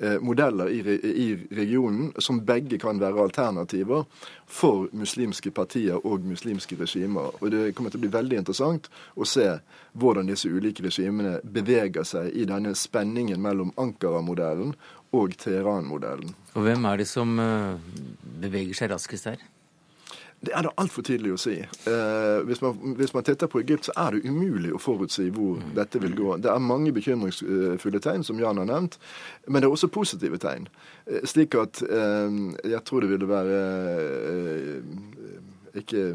eh, 0.00 0.16
modeller 0.24 0.72
i, 0.72 1.36
regionen 1.50 2.14
som 2.18 2.40
begge 2.48 2.80
kan 2.80 3.00
være 3.00 3.28
alternativer 3.28 4.08
for 4.46 4.88
muslimske 4.96 5.52
partier 5.52 6.00
og 6.00 6.24
muslimske 6.24 6.80
regimer. 6.80 7.36
Og 7.42 7.50
Det 7.50 7.74
kommer 7.74 7.92
til 7.92 8.00
å 8.00 8.06
bli 8.06 8.14
veldig 8.16 8.40
interessant 8.40 8.88
å 9.16 9.28
se 9.28 9.50
hvordan 9.92 10.32
disse 10.32 10.48
ulike 10.48 10.88
regimene 10.88 11.42
beveger 11.44 12.08
seg 12.08 12.32
i 12.32 12.48
denne 12.48 12.72
spenningen 12.74 13.40
mellom 13.40 13.76
Ankara-modellen 13.76 14.72
og 15.14 15.36
Teheran-modellen. 15.40 16.34
Og 16.54 16.66
hvem 16.66 16.86
er 16.90 17.02
det 17.02 17.08
som 17.10 17.38
eh, 17.42 17.90
beveger 18.42 18.76
seg 18.78 18.92
raskest 18.94 19.30
her? 19.30 19.42
Det 20.44 20.52
er 20.52 20.66
det 20.66 20.74
altfor 20.80 21.04
tidlig 21.06 21.32
å 21.34 21.38
si. 21.40 21.54
Eh, 21.62 22.40
hvis, 22.44 22.60
man, 22.60 22.96
hvis, 22.98 23.14
man, 23.16 23.24
titter 23.24 23.48
på 23.50 23.62
Egypt, 23.62 23.88
så 23.88 23.94
er 24.02 24.16
det 24.16 24.28
umulig 24.28 24.74
å 24.74 24.80
forutsi 24.82 25.30
hvor 25.32 25.56
mm. 25.60 25.72
dette 25.78 26.00
vil 26.02 26.16
gå. 26.18 26.36
Det 26.44 26.50
er 26.52 26.60
mange 26.60 26.92
bekymringsfulle 26.92 28.02
tegn, 28.04 28.26
som 28.26 28.40
Jan 28.40 28.60
har 28.60 28.68
nevnt, 28.68 28.98
men 29.48 29.62
det 29.62 29.70
er 29.70 29.76
også 29.76 29.92
positive 29.94 30.40
tegn. 30.42 30.68
Eh, 31.08 31.24
slik 31.28 31.56
at 31.60 31.80
eh, 31.86 32.38
jeg 32.74 32.82
tror 32.84 33.04
det 33.04 33.12
ville 33.14 33.30
være 33.30 33.60
eh, 34.34 34.94
ikke 35.80 36.06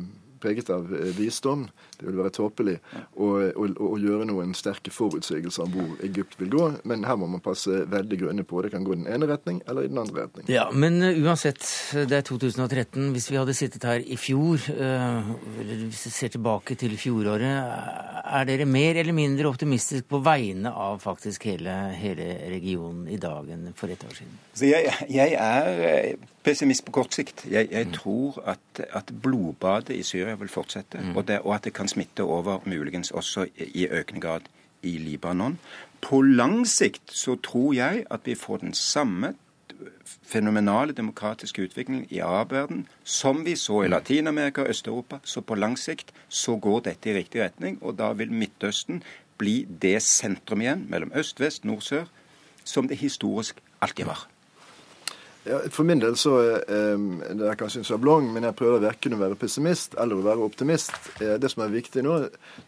preget 0.43 0.69
av 0.73 0.93
eh, 0.93 1.11
visdom. 1.17 1.67
Det 1.99 2.07
vil 2.07 2.19
være 2.21 2.33
tåpelig 2.35 2.77
å, 3.15 3.29
å, 3.51 3.67
å, 3.67 3.91
gjøre 3.99 4.27
noen 4.29 4.55
sterke 4.57 4.91
forutsigelser 4.93 5.65
om 5.65 5.73
hvor 5.75 6.05
Egypt 6.07 6.37
vil 6.39 6.51
gå. 6.53 6.67
Men 6.89 7.05
her 7.07 7.19
må 7.19 7.29
man 7.31 7.43
passe 7.43 7.83
veldig 7.91 8.21
grønne 8.23 8.45
på. 8.47 8.63
Det 8.65 8.73
kan 8.73 8.87
gå 8.87 8.95
i 8.95 9.01
den 9.01 9.09
ene 9.11 9.29
retning 9.29 9.61
eller 9.67 9.87
i 9.87 9.91
den 9.91 10.01
andre 10.01 10.25
retning. 10.25 10.47
Ja, 10.51 10.69
Men 10.71 11.01
uh, 11.03 11.11
uansett, 11.25 11.63
det 12.09 12.21
er 12.21 12.25
2013. 12.27 13.11
Hvis 13.15 13.29
vi 13.31 13.39
hadde 13.39 13.57
sittet 13.57 13.87
her 13.87 14.03
i 14.03 14.17
fjor, 14.19 14.63
eller 14.69 15.85
hvis 15.85 16.05
vi 16.07 16.13
ser 16.13 16.33
tilbake 16.33 16.77
til 16.79 16.95
fjoråret, 16.99 18.09
er 18.29 18.45
dere 18.47 18.67
mer 18.69 18.99
eller 19.01 19.15
mindre 19.15 19.49
optimistisk 19.49 20.07
på 20.09 20.21
vegne 20.23 20.71
av 20.71 20.99
faktisk 21.03 21.47
hele, 21.49 21.75
hele 21.97 22.27
regionen 22.51 23.07
i 23.09 23.17
dag 23.21 23.49
enn 23.53 23.71
for 23.77 23.91
et 23.91 24.03
år 24.05 24.15
siden? 24.21 24.35
Så 24.53 24.69
jeg, 24.69 24.91
jeg 25.09 25.35
er 25.39 26.17
pessimist 26.45 26.85
på 26.85 26.93
kort 26.99 27.15
sikt. 27.15 27.43
Jeg, 27.49 27.69
jeg 27.71 27.89
mm. 27.89 27.93
tror 27.95 28.39
at, 28.53 28.81
at, 28.95 29.11
blodbadet 29.23 29.95
i 29.97 30.03
Syria 30.03 30.35
vil 30.39 30.51
fortsette, 30.51 31.01
mm. 31.01 31.15
og, 31.15 31.25
det, 31.27 31.39
og, 31.43 31.53
at 31.55 31.67
det 31.67 31.73
kan 31.75 31.88
smitte 31.89 32.23
over 32.23 32.63
muligens 32.65 33.11
også 33.11 33.47
i 33.57 33.87
økende 33.87 34.21
grad 34.21 34.49
i 34.83 34.97
Libanon. 34.97 35.59
På 36.01 36.21
lang 36.21 36.63
sikt 36.67 37.11
så 37.11 37.35
tror 37.43 37.73
jeg 37.75 38.05
at 38.09 38.25
vi 38.25 38.35
får 38.35 38.63
den 38.63 38.73
samme 38.73 39.33
fenomenale 40.23 40.93
demokratiske 40.93 41.63
utviklingen 41.67 42.07
i 42.09 42.19
arabverden 42.19 42.87
som 43.03 43.45
vi 43.45 43.55
så 43.55 43.83
i. 43.83 43.87
Latin-Amerika 43.87 44.61
og 44.61 44.69
Øst-Europa. 44.69 45.19
Så 45.23 45.41
på 45.41 45.55
lang 45.55 45.79
sikt 45.79 46.13
så 46.29 46.55
går 46.55 46.79
dette 46.79 47.09
i 47.09 47.17
riktig 47.17 47.43
retning, 47.43 47.77
og 47.81 47.97
da 47.99 48.11
vil 48.13 48.31
Midtøsten 48.31 49.03
bli 49.37 49.63
det 49.81 50.01
sentrum 50.03 50.61
igjen 50.61 50.85
mellom 50.89 51.11
øst, 51.15 51.39
vest, 51.39 51.65
nord, 51.65 51.81
sør, 51.81 52.05
som 52.63 52.87
det 52.87 52.97
historisk 52.97 53.61
alltid 53.81 54.05
var. 54.05 54.27
Ja, 55.49 55.59
for 55.73 55.83
min 55.83 55.99
del 55.99 56.13
så 56.19 56.35
um, 56.67 57.05
Det 57.25 57.47
er 57.49 57.57
kanskje 57.57 57.79
en 57.81 57.87
sjablong, 57.87 58.27
men 58.33 58.45
jeg 58.45 58.57
prøver 58.59 58.83
verken 58.83 59.15
å 59.15 59.21
være 59.23 59.37
pessimist 59.39 59.95
eller 59.97 60.19
å 60.19 60.25
være 60.27 60.45
optimist. 60.45 60.93
Eh, 61.17 61.39
det 61.41 61.49
som 61.49 61.63
er 61.65 61.73
viktig 61.73 62.03
nå, 62.05 62.17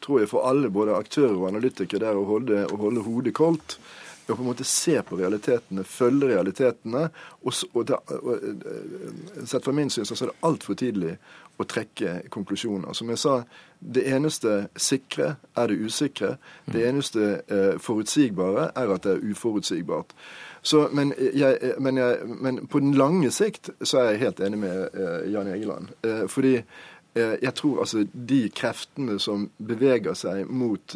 tror 0.01 0.23
jeg 0.23 0.31
for 0.31 0.47
alle, 0.49 0.71
både 0.73 0.95
aktører 0.97 1.35
og 1.35 1.51
analytikere, 1.51 2.01
det 2.01 2.09
er 2.09 2.17
å 2.17 2.25
holde, 2.25 2.63
å 2.73 2.79
holde 2.81 3.03
hodet 3.05 3.35
koldt. 3.37 3.77
Og 4.25 4.33
på 4.33 4.39
en 4.39 4.49
måte 4.49 4.65
se 4.65 4.95
på 5.05 5.19
realitetene, 5.19 5.85
følge 5.85 6.31
realitetene. 6.31 7.03
Og, 7.43 7.61
og, 7.69 7.85
det, 7.91 8.01
og 8.17 8.49
eh, 8.49 9.45
Sett 9.45 9.67
fra 9.67 9.75
min 9.77 9.93
syn 9.93 10.09
så 10.09 10.17
er 10.17 10.31
det 10.31 10.39
altfor 10.49 10.79
tidlig 10.81 11.19
å 11.61 11.67
trekke 11.69 12.21
konklusjoner. 12.33 12.93
Som 12.97 13.09
jeg 13.13 13.21
sa, 13.21 13.41
det 13.81 14.03
eneste 14.13 14.67
sikre 14.77 15.35
er 15.57 15.71
det 15.71 15.79
usikre. 15.81 16.35
Det 16.65 16.83
eneste 16.87 17.41
eh, 17.47 17.79
forutsigbare 17.81 18.69
er 18.75 18.93
at 18.93 19.03
det 19.07 19.15
er 19.15 19.25
uforutsigbart. 19.31 20.13
Så, 20.61 20.87
men, 20.93 21.13
jeg, 21.33 21.73
men, 21.79 21.97
jeg, 21.97 22.17
men, 22.25 22.67
på 22.67 22.79
den 22.79 22.93
lange 22.93 23.31
sikt 23.33 23.71
så 23.81 24.03
er 24.03 24.11
jeg 24.11 24.23
helt 24.25 24.43
enig 24.45 24.61
med 24.61 24.87
eh, 24.93 25.31
Jan 25.33 25.49
Egeland. 25.49 25.89
Eh, 26.05 26.27
fordi 26.29 26.55
uh, 26.61 27.35
jeg 27.41 27.53
tror 27.57 27.79
altså 27.79 28.05
de 28.13 28.43
kreftene 28.55 29.17
som 29.19 29.49
beveger 29.57 30.13
seg 30.13 30.45
mot 30.47 30.95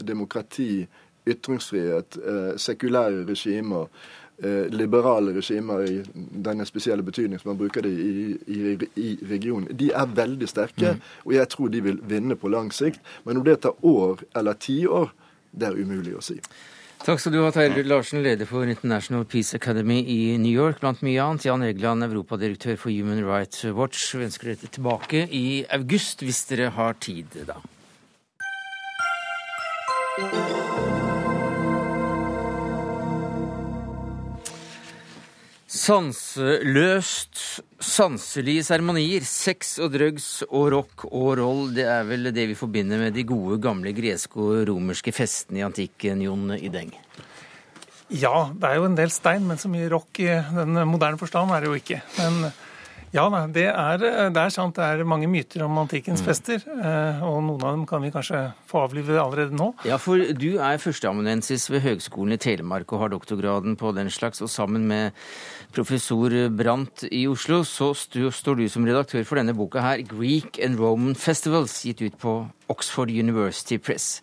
demokrati, 0.00 0.86
ytringsfrihet, 1.26 2.16
sekulære 2.58 3.22
regimer, 3.28 3.86
liberale 4.74 5.34
regimer 5.36 5.84
i 5.86 6.00
denne 6.14 6.66
spesielle 6.66 7.04
betydning 7.06 7.38
som 7.38 7.52
man 7.52 7.60
bruker 7.60 7.84
det 7.86 7.92
i, 7.94 8.36
i, 8.46 8.76
i 8.98 9.10
regionen, 9.30 9.68
de 9.70 9.92
er 9.94 10.14
veldig 10.16 10.48
sterke. 10.50 10.96
Mm. 10.96 11.08
Og 11.26 11.34
jeg 11.36 11.48
tror 11.54 11.72
de 11.72 11.82
vil 11.86 12.00
vinne 12.10 12.36
på 12.36 12.50
lang 12.50 12.72
sikt. 12.74 13.00
Men 13.24 13.38
om 13.38 13.46
det 13.46 13.60
tar 13.62 13.78
år 13.86 14.24
eller 14.34 14.58
tiår, 14.58 15.12
det 15.52 15.68
er 15.68 15.78
umulig 15.78 16.16
å 16.18 16.24
si. 16.24 16.40
Takk 17.02 17.18
skal 17.18 17.32
du 17.34 17.40
ha, 17.42 17.48
Terje 17.50 17.82
Larsen, 17.82 18.22
leder 18.22 18.46
for 18.46 18.62
International 18.62 19.24
Peace 19.26 19.56
Academy 19.58 20.04
i 20.06 20.38
New 20.38 20.54
York. 20.54 20.78
Blant 20.80 21.02
mye 21.02 21.18
annet, 21.18 21.48
Jan 21.48 21.64
Egeland, 21.66 22.06
europadirektør 22.06 22.78
for 22.78 22.94
Human 22.94 23.24
Rights 23.26 23.64
Watch. 23.74 24.12
Vi 24.14 24.28
ønsker 24.28 24.52
dere 24.52 24.70
tilbake 24.70 25.24
i 25.26 25.64
august, 25.74 26.22
hvis 26.22 26.44
dere 26.52 26.70
har 26.76 26.94
tid 27.02 27.42
da. 27.48 27.58
Sanseløst, 35.72 37.38
sanselige 37.80 38.60
seremonier, 38.66 39.24
sex 39.24 39.78
og 39.80 39.94
drugs 39.94 40.26
og 40.50 40.66
rock 40.74 41.04
og 41.08 41.30
roll, 41.40 41.70
det 41.72 41.86
er 41.88 42.04
vel 42.04 42.28
det 42.28 42.44
vi 42.50 42.56
forbinder 42.58 43.00
med 43.00 43.16
de 43.16 43.24
gode, 43.24 43.56
gamle 43.64 43.94
greske 43.96 44.36
og 44.36 44.66
romerske 44.68 45.14
festene 45.16 45.62
i 45.62 45.64
antikken, 45.64 46.20
Jon 46.26 46.52
Ideng? 46.58 46.92
Ja, 48.12 48.50
det 48.52 48.68
er 48.68 48.82
jo 48.82 48.90
en 48.90 48.98
del 48.98 49.14
stein, 49.14 49.48
men 49.48 49.56
så 49.56 49.72
mye 49.72 49.88
rock 49.88 50.20
i 50.20 50.28
den 50.28 50.76
moderne 50.90 51.16
forstand 51.16 51.54
er 51.56 51.64
det 51.64 51.72
jo 51.72 51.80
ikke. 51.80 52.02
Men 52.18 52.52
ja, 53.12 53.26
det 53.52 53.66
er, 53.68 53.98
det 54.32 54.40
er, 54.40 54.52
sant. 54.52 54.78
Det 54.78 54.84
er 54.84 55.04
mange 55.08 55.28
myter 55.28 55.66
om 55.66 55.76
antikkens 55.82 56.22
mm. 56.22 56.26
fester. 56.26 56.62
Eh, 56.64 57.24
og 57.26 57.42
noen 57.44 57.60
av 57.60 57.74
dem 57.76 57.82
kan 57.88 58.00
vi 58.04 58.12
kanskje 58.14 58.40
få 58.68 58.86
avlive 58.86 59.18
allerede 59.20 59.56
nå. 59.56 59.72
Ja, 59.88 59.98
for 60.00 60.16
du 60.16 60.48
er 60.56 60.80
førsteamanuensis 60.80 61.68
ved 61.68 61.84
Høgskolen 61.84 62.38
i 62.38 62.40
Telemark 62.40 62.92
og 62.92 63.04
har 63.04 63.12
doktorgraden 63.12 63.76
på 63.80 63.92
den 63.96 64.08
slags. 64.12 64.40
Og 64.40 64.48
sammen 64.48 64.88
med 64.88 65.12
professor 65.76 66.32
Brandt 66.56 67.04
i 67.12 67.26
Oslo 67.28 67.62
så 67.68 67.92
står 67.92 68.62
du 68.62 68.66
som 68.72 68.88
redaktør 68.88 69.28
for 69.28 69.40
denne 69.40 69.56
boka 69.56 69.84
her, 69.84 70.00
'Greek 70.00 70.56
and 70.64 70.80
Roman 70.80 71.12
Festivals', 71.12 71.82
gitt 71.84 72.00
ut 72.00 72.16
på 72.16 72.34
Oxford 72.72 73.10
University 73.10 73.76
Press. 73.76 74.22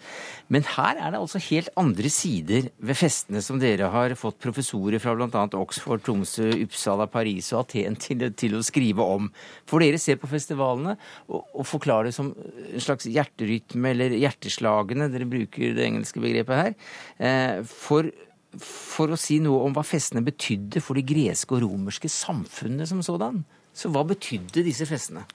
Men 0.50 0.66
her 0.66 0.98
er 0.98 1.14
det 1.14 1.20
altså 1.20 1.40
helt 1.46 1.70
andre 1.78 2.10
sider 2.10 2.70
ved 2.82 2.98
festene 2.98 3.42
som 3.46 3.60
dere 3.62 3.92
har 3.94 4.16
fått 4.18 4.40
professorer 4.42 4.98
fra 5.02 5.14
bl.a. 5.18 5.44
Oxford, 5.60 6.02
Tromsø, 6.06 6.48
Uppsala, 6.66 7.06
Paris 7.12 7.52
og 7.54 7.68
Aten 7.68 7.98
til, 8.02 8.26
til, 8.34 8.56
å 8.58 8.64
skrive 8.66 9.06
om. 9.06 9.28
For 9.70 9.86
dere 9.86 10.00
ser 10.02 10.18
på 10.22 10.30
festivalene 10.32 10.96
og, 11.28 11.44
og 11.54 11.68
forklarer 11.70 12.10
det 12.10 12.16
som 12.18 12.32
en 12.34 12.82
slags 12.82 13.06
hjerterytme 13.10 13.94
eller 13.94 14.18
hjerteslagene, 14.18 15.12
dere 15.14 15.30
bruker 15.30 15.78
det 15.78 15.86
engelske 15.86 16.24
begrepet 16.24 16.64
her, 16.64 16.74
eh, 17.22 17.62
for, 17.70 18.10
for 18.58 19.14
å 19.14 19.22
si 19.22 19.38
noe 19.44 19.62
om 19.68 19.78
hva 19.78 19.86
festene 19.86 20.26
betydde 20.26 20.82
for 20.82 20.98
de 20.98 21.06
greske 21.14 21.54
og 21.54 21.62
romerske 21.68 22.10
samfunnene 22.10 22.90
som 22.90 23.06
sådan. 23.06 23.44
Så 23.78 23.94
hva 23.94 24.02
betydde 24.08 24.66
disse 24.66 24.90
festene? 24.90 25.28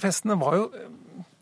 Festene 0.00 0.40
var 0.40 0.56
jo 0.56 0.66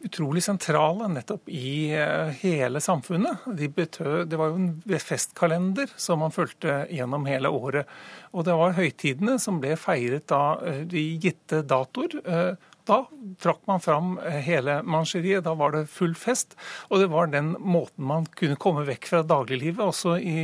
utrolig 0.05 0.43
sentrale 0.45 1.09
nettopp 1.11 1.49
i 1.51 1.91
eh, 1.97 2.31
hele 2.43 2.81
samfunnet. 2.81 3.45
De 3.59 3.69
betød, 3.69 4.29
det 4.31 4.39
var 4.39 4.53
jo 4.53 4.61
en 4.61 5.01
festkalender 5.03 5.91
som 5.99 6.23
man 6.23 6.35
fulgte 6.35 6.85
gjennom 6.95 7.27
hele 7.29 7.51
året. 7.51 7.91
Og 8.31 8.47
det 8.47 8.57
var 8.59 8.77
høytidene 8.79 9.39
som 9.43 9.59
ble 9.63 9.75
feiret 9.81 10.29
da 10.31 10.59
eh, 10.63 10.83
de 10.89 11.05
gitte 11.23 11.65
datoer. 11.67 12.19
Eh, 12.23 12.51
da 12.89 13.03
trakk 13.43 13.61
man 13.69 13.83
fram 13.85 14.15
hele 14.47 14.79
mansjeriet. 14.87 15.45
Da 15.45 15.53
var 15.59 15.75
det 15.75 15.89
full 15.93 16.15
fest. 16.17 16.57
Og 16.89 17.03
det 17.03 17.11
var 17.13 17.29
den 17.35 17.53
måten 17.59 18.07
man 18.09 18.29
kunne 18.39 18.57
komme 18.61 18.87
vekk 18.89 19.11
fra 19.11 19.25
dagliglivet, 19.27 19.83
også 19.83 20.17
i 20.17 20.39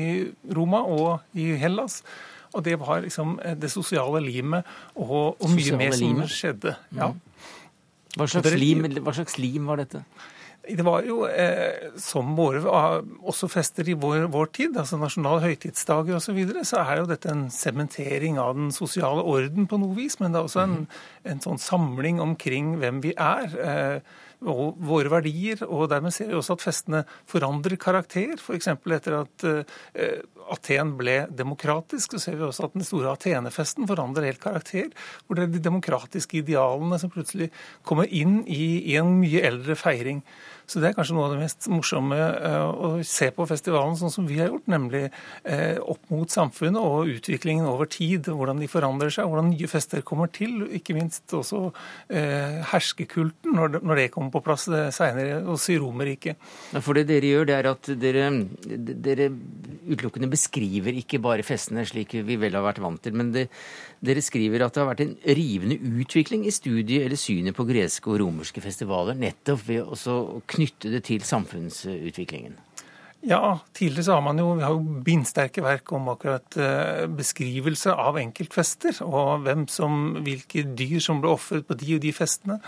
Roma 0.53 0.83
og 0.85 1.39
i 1.41 1.55
Hellas. 1.63 2.03
Og 2.55 2.67
det 2.67 2.77
var 2.83 3.01
liksom 3.07 3.39
det 3.59 3.71
sosiale 3.73 4.21
limet 4.23 4.69
og, 4.93 5.41
og 5.41 5.49
mye 5.57 5.79
mer 5.79 5.97
som 5.97 6.21
skjedde. 6.29 6.77
Ja. 6.93 7.15
Mm. 7.15 7.23
Hva 8.15 8.29
slags, 8.31 8.55
lim, 8.61 8.87
hva 9.03 9.15
slags 9.15 9.39
lim 9.43 9.67
var 9.71 9.83
dette? 9.83 10.05
Det 10.65 10.85
var 10.87 11.05
jo, 11.05 11.27
eh, 11.29 11.91
som 12.01 12.31
våre 12.39 12.63
også 12.65 13.51
fester 13.53 13.89
i 13.93 13.97
vår, 14.01 14.31
vår 14.33 14.47
tid, 14.57 14.79
altså 14.81 14.97
nasjonale 14.97 15.43
høytidsdager 15.45 16.17
osv., 16.17 16.31
så, 16.31 16.37
videre, 16.37 16.63
så 16.65 16.81
er 16.81 17.03
jo 17.03 17.09
dette 17.11 17.29
en 17.29 17.51
sementering 17.53 18.39
av 18.41 18.55
den 18.57 18.71
sosiale 18.73 19.21
orden 19.29 19.69
på 19.69 19.81
noe 19.83 19.93
vis. 19.99 20.17
Men 20.23 20.33
det 20.33 20.41
er 20.41 20.49
også 20.49 20.63
en, 20.65 20.79
en 21.29 21.43
sånn 21.45 21.61
samling 21.61 22.23
omkring 22.25 22.79
hvem 22.81 23.03
vi 23.05 23.13
er. 23.13 23.59
Eh, 23.61 24.23
og 24.51 24.79
våre 24.85 25.13
verdier. 25.13 25.63
Og 25.67 25.89
dermed 25.93 26.15
ser 26.15 26.31
vi 26.31 26.39
også 26.39 26.57
at 26.57 26.65
festene 26.65 27.03
forandrer 27.31 27.79
karakter. 27.81 28.37
F.eks. 28.39 28.71
etter 28.71 29.19
at 29.21 29.47
eh, 29.49 30.23
Aten 30.55 30.95
ble 30.99 31.17
demokratisk, 31.33 32.15
så 32.15 32.23
ser 32.23 32.39
vi 32.39 32.47
også 32.47 32.69
at 32.69 32.77
den 32.77 32.87
store 32.87 33.15
Atenefesten 33.15 33.89
forandrer 33.91 34.29
helt 34.29 34.43
karakter. 34.43 34.91
Hvor 35.25 35.39
det 35.39 35.47
er 35.47 35.55
de 35.55 35.65
demokratiske 35.65 36.43
idealene 36.43 37.01
som 37.01 37.13
plutselig 37.13 37.51
kommer 37.87 38.11
inn 38.11 38.43
i 38.51 38.97
en 38.99 39.17
mye 39.23 39.45
eldre 39.45 39.79
feiring. 39.79 40.23
Så 40.67 40.81
det 40.81 40.91
er 40.91 40.97
kanskje 40.97 41.17
noe 41.17 41.29
av 41.29 41.35
det 41.35 41.43
mest 41.43 41.69
morsomme 41.73 42.17
eh, 42.17 42.61
å 42.65 42.91
se 43.05 43.29
på 43.35 43.47
festivalen 43.49 43.99
sånn 44.01 44.13
som 44.13 44.29
vi 44.29 44.39
har 44.41 44.49
gjort, 44.49 44.67
nemlig 44.73 45.03
eh, 45.07 45.77
opp 45.81 46.09
mot 46.13 46.31
samfunnet 46.31 46.81
og 46.81 47.11
utviklingen 47.13 47.69
over 47.69 47.89
tid. 47.91 48.31
Hvordan 48.33 48.63
de 48.63 48.71
forandrer 48.71 49.13
seg, 49.13 49.29
hvordan 49.29 49.51
nye 49.53 49.69
fester 49.71 50.05
kommer 50.07 50.33
til. 50.33 50.65
Ikke 50.79 50.97
minst 50.97 51.35
også 51.37 51.67
eh, 52.09 52.63
herskekulten, 52.73 53.55
når 53.55 54.01
det 54.01 54.09
kommer 54.15 54.33
på 54.35 54.45
plass 54.45 54.67
seinere 54.97 55.43
hos 55.45 55.69
i 55.73 55.79
Romerriket. 55.81 56.41
For 56.81 56.97
det 56.97 57.07
dere 57.11 57.35
gjør, 57.35 57.49
det 57.51 57.59
er 57.59 57.71
at 57.75 57.93
dere, 58.01 58.29
dere 59.05 59.29
utelukkende 59.85 60.31
beskriver 60.33 60.97
ikke 60.97 61.21
bare 61.23 61.45
festene 61.47 61.85
slik 61.89 62.17
vi 62.25 62.39
vel 62.41 62.57
har 62.57 62.65
vært 62.65 62.81
vant 62.85 63.03
til, 63.05 63.17
men 63.17 63.33
det, 63.35 63.47
dere 64.05 64.23
skriver 64.25 64.65
at 64.65 64.75
det 64.75 64.83
har 64.83 64.91
vært 64.91 65.05
en 65.05 65.15
rivende 65.37 65.77
utvikling 66.01 66.47
i 66.49 66.55
studiet 66.55 67.05
eller 67.05 67.21
synet 67.21 67.57
på 67.57 67.67
greske 67.69 68.11
og 68.11 68.21
romerske 68.23 68.63
festivaler, 68.65 69.19
nettopp 69.19 69.65
ved 69.69 69.85
å 69.85 69.99
knytte 70.55 70.93
det 70.93 71.05
til 71.09 71.25
samfunnsutviklingen. 71.27 72.59
Ja, 73.25 73.59
tidligere 73.73 74.05
så 74.05 74.13
har 74.19 74.21
man 74.21 74.37
jo, 74.37 74.51
vi 74.59 74.65
har 74.67 74.75
jo 74.75 75.01
bindsterke 75.05 75.63
verk 75.65 75.89
om 75.97 76.11
akkurat 76.13 76.57
eh, 76.61 77.07
beskrivelse 77.09 77.95
av 77.97 78.19
enkeltfester, 78.21 78.99
og 79.07 79.47
hvem 79.47 79.63
som, 79.73 80.19
hvilke 80.27 80.67
dyr 80.77 81.01
som 81.01 81.23
ble 81.23 81.31
ofret 81.33 81.65
på 81.65 81.77
de 81.81 81.95
og 81.97 82.03
de 82.05 82.13
festene. 82.13 82.59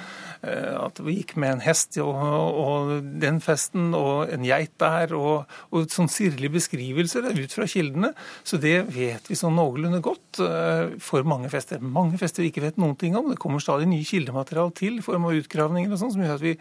Eh, 0.40 0.72
at 0.80 1.02
vi 1.04 1.18
gikk 1.18 1.34
med 1.42 1.58
en 1.58 1.64
hest 1.66 1.98
og, 2.00 2.16
og 2.16 2.94
den 3.20 3.42
festen, 3.44 3.90
og 3.98 4.32
en 4.32 4.46
geit 4.48 4.72
der, 4.80 5.12
og, 5.18 5.44
og 5.76 5.92
sånn 5.92 6.08
sirlige 6.12 6.54
beskrivelser 6.56 7.28
ut 7.36 7.58
fra 7.58 7.68
kildene. 7.68 8.14
Så 8.40 8.56
det 8.62 8.78
vet 8.96 9.28
vi 9.28 9.36
sånn 9.36 9.58
noenlunde 9.60 10.00
godt 10.04 10.40
eh, 10.40 10.96
for 11.04 11.28
mange 11.28 11.52
fester. 11.52 11.84
Mange 11.84 12.16
fester 12.22 12.46
vi 12.46 12.48
ikke 12.54 12.64
vet 12.64 12.80
noen 12.80 12.96
ting 12.96 13.18
om. 13.20 13.28
Det 13.28 13.40
kommer 13.42 13.60
stadig 13.60 13.90
nye 13.92 14.08
kildematerial 14.08 14.72
til 14.78 15.02
i 15.02 15.04
form 15.04 15.28
av 15.28 15.36
utgravninger 15.36 15.92
og 15.92 16.00
sånn, 16.00 16.16
som 16.16 16.24
gjør 16.24 16.38
at 16.38 16.48
vi 16.48 16.56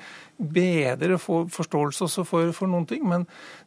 bedre 0.60 1.16
får 1.22 1.48
forståelse 1.56 2.10
også 2.10 2.28
for, 2.28 2.52
for 2.60 2.68
noen 2.68 2.92
ting. 2.92 3.08
men 3.08 3.24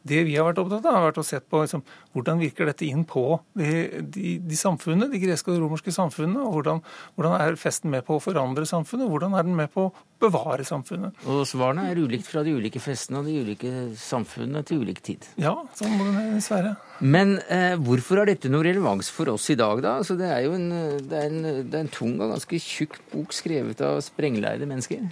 det 0.09 0.18
vi 0.27 0.37
har 0.39 0.47
vært 0.49 0.61
opptatt 0.63 0.87
av, 0.87 0.97
har 0.97 1.07
vært 1.09 1.21
å 1.23 1.27
se 1.27 1.41
på 1.41 1.63
liksom, 1.63 1.83
hvordan 2.17 2.41
virker 2.43 2.69
dette 2.71 2.87
inn 2.89 3.05
på 3.09 3.25
de, 3.59 3.71
de, 4.03 4.35
de 4.45 4.59
samfunnene, 4.59 5.11
de 5.13 5.21
greske 5.23 5.53
og 5.53 5.61
romerske 5.63 5.95
samfunnene. 5.95 6.43
og 6.45 6.59
hvordan, 6.59 6.83
hvordan, 7.17 7.37
er 7.39 7.59
festen 7.61 7.93
med 7.93 8.07
på 8.07 8.19
å 8.19 8.23
forandre 8.23 8.67
samfunnet, 8.69 9.07
og 9.07 9.15
hvordan 9.15 9.37
er 9.39 9.47
den 9.47 9.57
med 9.59 9.73
på 9.75 9.89
å 9.89 9.93
bevare 10.19 10.67
samfunnet. 10.67 11.23
Og 11.31 11.45
Svarene 11.49 11.87
er 11.91 12.01
ulikt 12.03 12.27
fra 12.27 12.43
de 12.47 12.57
ulike 12.57 12.83
festene 12.83 13.21
og 13.21 13.29
de 13.29 13.37
ulike 13.45 13.73
samfunnene 13.99 14.65
til 14.67 14.83
ulik 14.83 15.03
tid. 15.07 15.29
Ja, 15.41 15.55
sånn 15.79 15.95
må 15.99 16.09
det 16.11 16.27
dessverre. 16.35 16.75
Men 16.99 17.37
eh, 17.47 17.77
hvorfor 17.79 18.23
har 18.23 18.31
dette 18.31 18.51
noe 18.51 18.67
relevans 18.67 19.13
for 19.15 19.31
oss 19.35 19.47
i 19.55 19.59
dag, 19.59 19.83
da? 19.85 19.99
Altså, 20.03 20.19
det, 20.19 20.31
er 20.35 20.49
jo 20.49 20.57
en, 20.59 20.71
det, 20.99 21.15
er 21.15 21.29
en, 21.29 21.45
det 21.71 21.77
er 21.79 21.85
en 21.85 21.93
tung 21.95 22.17
og 22.19 22.35
ganske 22.35 22.63
tjukk 22.65 22.99
bok 23.13 23.37
skrevet 23.37 23.85
av 23.87 24.01
sprengleide 24.07 24.67
mennesker. 24.67 25.07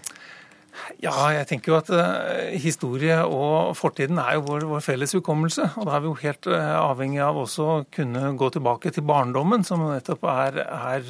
Ja, 1.03 1.15
jeg 1.35 1.47
tenker 1.51 1.73
jo 1.73 1.79
at 1.79 1.91
uh, 1.93 2.53
historie 2.61 3.17
og 3.25 3.75
fortiden 3.79 4.21
er 4.23 4.37
jo 4.37 4.45
vår, 4.47 4.67
vår, 4.71 4.83
felles 4.85 5.15
hukommelse. 5.17 5.71
Og 5.77 5.89
da 5.89 5.97
er 5.97 6.05
vi 6.05 6.11
jo 6.11 6.17
helt 6.23 6.49
uh, 6.53 6.57
avhengig 6.81 7.21
av 7.25 7.41
også 7.43 7.67
å 7.67 7.77
kunne 7.93 8.33
gå 8.39 8.51
tilbake 8.55 8.93
til 8.95 9.07
barndommen, 9.09 9.65
som 9.67 9.85
nettopp 9.89 10.27
er, 10.33 10.61
er 10.67 11.07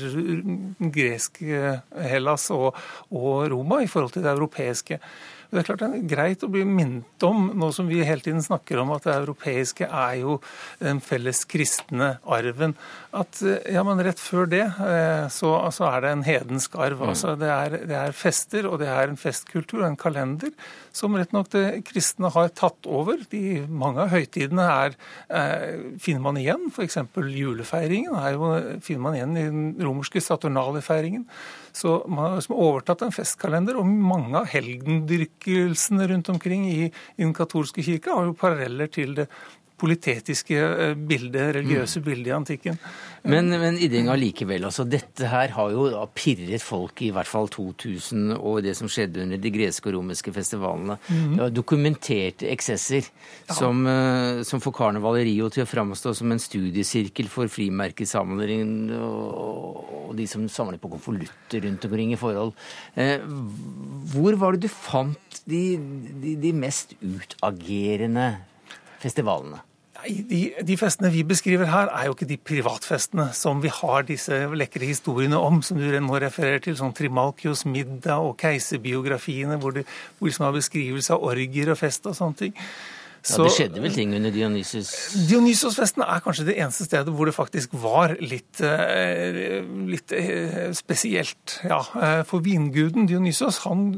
gresk 0.97 1.43
uh, 1.47 1.79
Hellas 2.09 2.49
og, 2.55 2.77
og, 3.13 3.47
Roma 3.53 3.83
i 3.85 3.91
forhold 3.91 4.17
til 4.17 4.27
det 4.27 4.35
europeiske. 4.35 5.01
Det 5.51 5.61
er 5.61 5.69
klart 5.69 5.83
det 5.85 5.89
er 5.89 6.09
greit 6.11 6.45
å 6.45 6.51
bli 6.53 6.65
minnet 6.69 7.27
om, 7.27 7.51
nå 7.57 7.71
som 7.75 7.89
vi 7.91 8.03
hele 8.07 8.25
tiden 8.25 8.43
snakker 8.45 8.81
om 8.83 8.93
at 8.97 9.07
det 9.07 9.15
europeiske 9.15 9.87
er 9.87 10.21
jo 10.21 10.39
den 10.81 11.01
felles 11.05 11.45
kristne 11.49 12.17
arven, 12.23 12.75
at 13.17 13.41
ja, 13.43 13.85
men 13.87 14.03
rett 14.05 14.21
før 14.21 14.49
det 14.51 14.65
eh, 14.67 15.27
så 15.33 15.53
altså 15.59 15.87
er 15.89 16.03
det 16.05 16.11
en 16.13 16.25
hedensk 16.27 16.75
arv. 16.77 17.01
Mm. 17.01 17.13
Altså, 17.13 17.37
det, 17.41 17.53
er, 17.53 17.79
det 17.89 17.99
er 18.01 18.17
fester, 18.17 18.69
og 18.69 18.81
det 18.83 18.91
er 18.93 19.09
en 19.09 19.21
festkultur 19.21 19.87
en 19.87 19.99
kalender 20.01 20.53
som 20.97 21.17
rett 21.17 21.33
nok 21.37 21.51
det 21.53 21.65
kristne 21.89 22.31
har 22.33 22.51
tatt 22.57 22.89
over. 22.89 23.21
De, 23.33 23.43
mange 23.69 24.05
av 24.05 24.13
høytidene 24.15 24.65
er, 24.73 24.97
er, 25.29 25.77
finner 26.03 26.25
man 26.25 26.41
igjen, 26.41 26.69
f.eks. 26.73 26.99
julefeiringen 27.37 28.17
er 28.17 28.37
jo, 28.37 28.51
finner 28.85 29.07
man 29.09 29.19
igjen 29.19 29.37
i 29.37 29.47
den 29.47 29.67
romerske 29.85 30.23
saturnale-feiringen. 30.25 31.27
Så 31.77 31.99
man 32.09 32.25
har 32.25 32.39
liksom 32.39 32.57
overtatt 32.57 33.03
en 33.05 33.13
festkalender, 33.13 33.77
og 33.77 33.85
mange 33.85 34.39
av 34.41 34.49
helgendyrkelsene 34.49 36.07
rundt 36.09 36.31
omkring 36.33 36.65
i, 36.71 36.87
i 36.89 37.21
den 37.21 37.35
katolske 37.37 37.85
kirke 37.85 38.15
har 38.17 38.31
jo 38.31 38.37
paralleller 38.39 38.89
til 38.93 39.13
det 39.19 39.27
politetiske 39.81 40.57
eh, 40.57 40.95
bildet, 40.97 41.55
religiøse 41.59 42.01
mm. 42.01 42.07
bildet 42.07 42.31
i 42.31 42.35
antikken. 42.37 42.79
Men, 43.27 43.51
men 43.51 43.79
Idinga 43.83 44.15
likevel, 44.19 44.65
altså 44.69 44.85
dette 44.87 45.27
her 45.29 45.51
har 45.57 45.73
jo 45.75 45.89
pirret 46.15 46.63
folk 46.63 47.03
i 47.03 47.11
hvert 47.15 47.29
fall 47.29 47.51
2000 47.53 48.37
og 48.37 48.61
det 48.65 48.77
som 48.79 48.91
skjedde 48.91 49.25
under 49.25 49.41
de 49.43 49.53
greske 49.53 49.91
og 49.91 49.97
romerske 49.99 50.33
festivalene. 50.35 50.99
Mm. 51.11 51.35
var 51.43 51.55
dokumenterte 51.55 52.49
eksesser 52.53 53.03
ja. 53.03 53.57
som, 53.57 53.83
eh, 53.91 54.43
som 54.47 54.63
får 54.63 54.77
Rio 55.27 55.51
til 55.53 55.67
å 55.67 55.69
framstå 55.69 56.15
som 56.17 56.33
en 56.33 56.43
studiesirkel 56.43 57.29
for 57.33 57.51
frimerkesamlingen 57.53 58.95
og, 58.97 59.85
og, 60.07 60.11
de 60.17 60.29
som 60.31 60.47
samler 60.49 60.79
på 60.81 60.93
konvolutter 60.95 61.67
rundt 61.67 61.85
omkring 61.89 62.15
i 62.15 62.21
forhold. 62.21 62.55
Eh, 62.95 63.19
hvor 64.15 64.39
var 64.41 64.55
det 64.55 64.69
du 64.69 64.73
fant 64.73 65.43
de, 65.47 65.65
de, 66.23 66.37
de 66.41 66.53
mest 66.57 66.95
utagerende 67.03 68.37
festivalene? 69.07 69.63
De, 70.07 70.41
de, 70.63 70.77
festene 70.79 71.09
vi 71.11 71.23
beskriver 71.27 71.71
her, 71.73 71.89
er 71.91 72.07
jo 72.07 72.15
ikke 72.15 72.29
de 72.29 72.37
privatfestene 72.39 73.31
som 73.35 73.63
vi 73.65 73.71
har 73.73 74.05
disse 74.07 74.43
lekre 74.55 74.87
historiene 74.87 75.39
om, 75.41 75.63
som 75.65 75.81
du 75.81 75.87
nå 75.89 76.21
refererer 76.23 76.63
til, 76.63 76.77
sånn 76.79 76.95
Trimalchios 76.95 77.65
middag 77.67 78.23
og 78.23 78.37
keiserbiografiene, 78.39 79.57
hvor 79.63 79.75
det 79.75 79.87
hvor 80.19 80.29
liksom 80.29 80.47
har 80.47 80.55
beskrivelse 80.55 81.17
av 81.17 81.25
orgier 81.27 81.73
og 81.73 81.81
fest 81.81 82.07
og 82.07 82.15
sånne 82.19 82.43
ting. 82.45 82.55
Så, 83.27 83.41
ja, 83.43 83.49
Det 83.49 83.55
skjedde 83.57 83.83
vel 83.83 83.95
ting 83.95 84.13
under 84.15 84.31
Dionysus? 84.31 84.91
Dionysosfesten 85.27 86.05
er 86.05 86.21
kanskje 86.23 86.45
det 86.47 86.55
eneste 86.61 86.87
stedet 86.87 87.11
hvor 87.11 87.27
det 87.27 87.35
faktisk 87.35 87.73
var 87.83 88.15
litt, 88.23 88.61
eh, 88.63 89.65
litt 89.91 90.15
eh, 90.15 90.71
spesielt. 90.79 91.57
Ja, 91.67 91.81
eh, 91.99 92.23
For 92.29 92.45
vinguden 92.45 93.09
Dionysos 93.11 93.65
han 93.65 93.89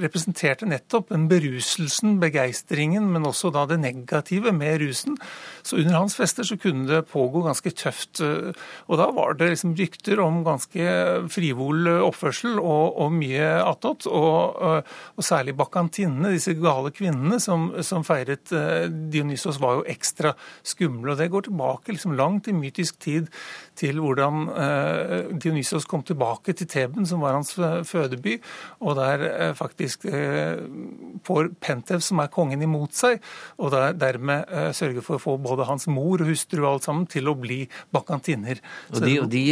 representerte 0.00 0.68
nettopp 0.68 1.12
en 1.12 1.28
beruselsen, 1.28 2.16
begeistringen, 2.22 3.10
men 3.12 3.28
også 3.28 3.52
da 3.52 3.66
det 3.68 3.82
negative 3.82 4.54
med 4.56 4.80
rusen, 4.80 5.18
Så 5.62 5.78
under 5.80 5.98
hans 5.98 6.16
fester 6.18 6.46
så 6.46 6.56
kunne 6.60 6.88
det 6.88 7.08
pågå 7.10 7.44
ganske 7.46 7.72
tøft. 7.76 8.22
Og 8.22 8.98
da 8.98 9.08
var 9.14 9.36
det 9.38 9.52
liksom 9.52 9.74
rykter 9.78 10.20
om 10.22 10.42
ganske 10.46 10.86
frivol 11.32 11.88
oppførsel 12.02 12.58
og, 12.58 12.98
og 13.02 13.12
mye 13.14 13.48
attåt. 13.62 14.08
Og, 14.10 14.58
og, 15.16 15.22
særlig 15.22 15.54
bakantinnene, 15.58 16.32
disse 16.34 16.56
gale 16.58 16.90
kvinnene 16.94 17.38
som, 17.42 17.70
som, 17.86 18.04
feiret 18.06 18.50
Dionysos, 19.12 19.60
var 19.62 19.78
jo 19.78 19.86
ekstra 19.92 20.34
skumle. 20.66 21.14
Og 21.14 21.20
det 21.20 21.30
går 21.32 21.46
tilbake 21.48 21.94
liksom 21.94 22.16
langt 22.18 22.50
i 22.50 22.56
mytisk 22.56 22.98
tid 23.02 23.30
til 23.78 24.00
hvordan 24.02 24.46
eh, 24.52 25.12
Dionysos 25.40 25.86
kom 25.88 26.04
tilbake 26.06 26.54
til 26.56 26.68
Teben, 26.70 27.06
som 27.08 27.22
var 27.24 27.36
hans 27.36 27.54
fødeby, 27.88 28.36
og 28.84 28.96
der 28.98 29.24
eh, 29.28 29.52
faktisk 29.56 30.04
eh, 30.10 30.60
får 31.26 31.52
Pentev, 31.62 32.02
som 32.04 32.20
er 32.22 32.32
kongen, 32.32 32.62
imot 32.62 32.94
seg, 32.96 33.22
og 33.58 33.72
der, 33.72 33.96
dermed 33.98 34.50
sørger 34.76 35.04
for 35.04 35.16
å 35.16 35.22
få 35.22 35.36
både 35.42 35.66
hans 35.68 35.88
mor 35.90 36.22
og 36.22 36.28
hustru 36.28 36.60
og 36.62 36.68
alt 36.74 36.88
sammen 36.88 37.06
til 37.10 37.30
å 37.30 37.36
bli 37.38 37.62
bakkantiner. 37.94 38.60
Og, 38.92 39.00
de, 39.02 39.16
og, 39.22 39.30
de... 39.32 39.44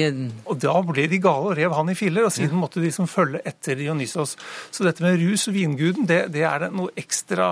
og, 0.44 0.54
da 0.60 0.76
ble 0.86 1.06
de 1.10 1.20
gale 1.22 1.50
og 1.50 1.56
rev 1.58 1.74
han 1.76 1.92
i 1.92 1.96
filler, 1.98 2.28
og 2.28 2.34
siden 2.34 2.60
måtte 2.60 2.80
de 2.80 2.88
liksom 2.88 3.08
følge 3.10 3.42
etter 3.48 3.78
Dionysos. 3.80 4.36
Så 4.70 4.86
dette 4.86 5.04
med 5.04 5.18
rus 5.22 5.48
og 5.50 5.56
vinguden, 5.56 6.06
det, 6.10 6.20
det 6.34 6.44
er 6.46 6.66
det 6.66 6.70
noe 6.76 6.92
ekstra 7.00 7.48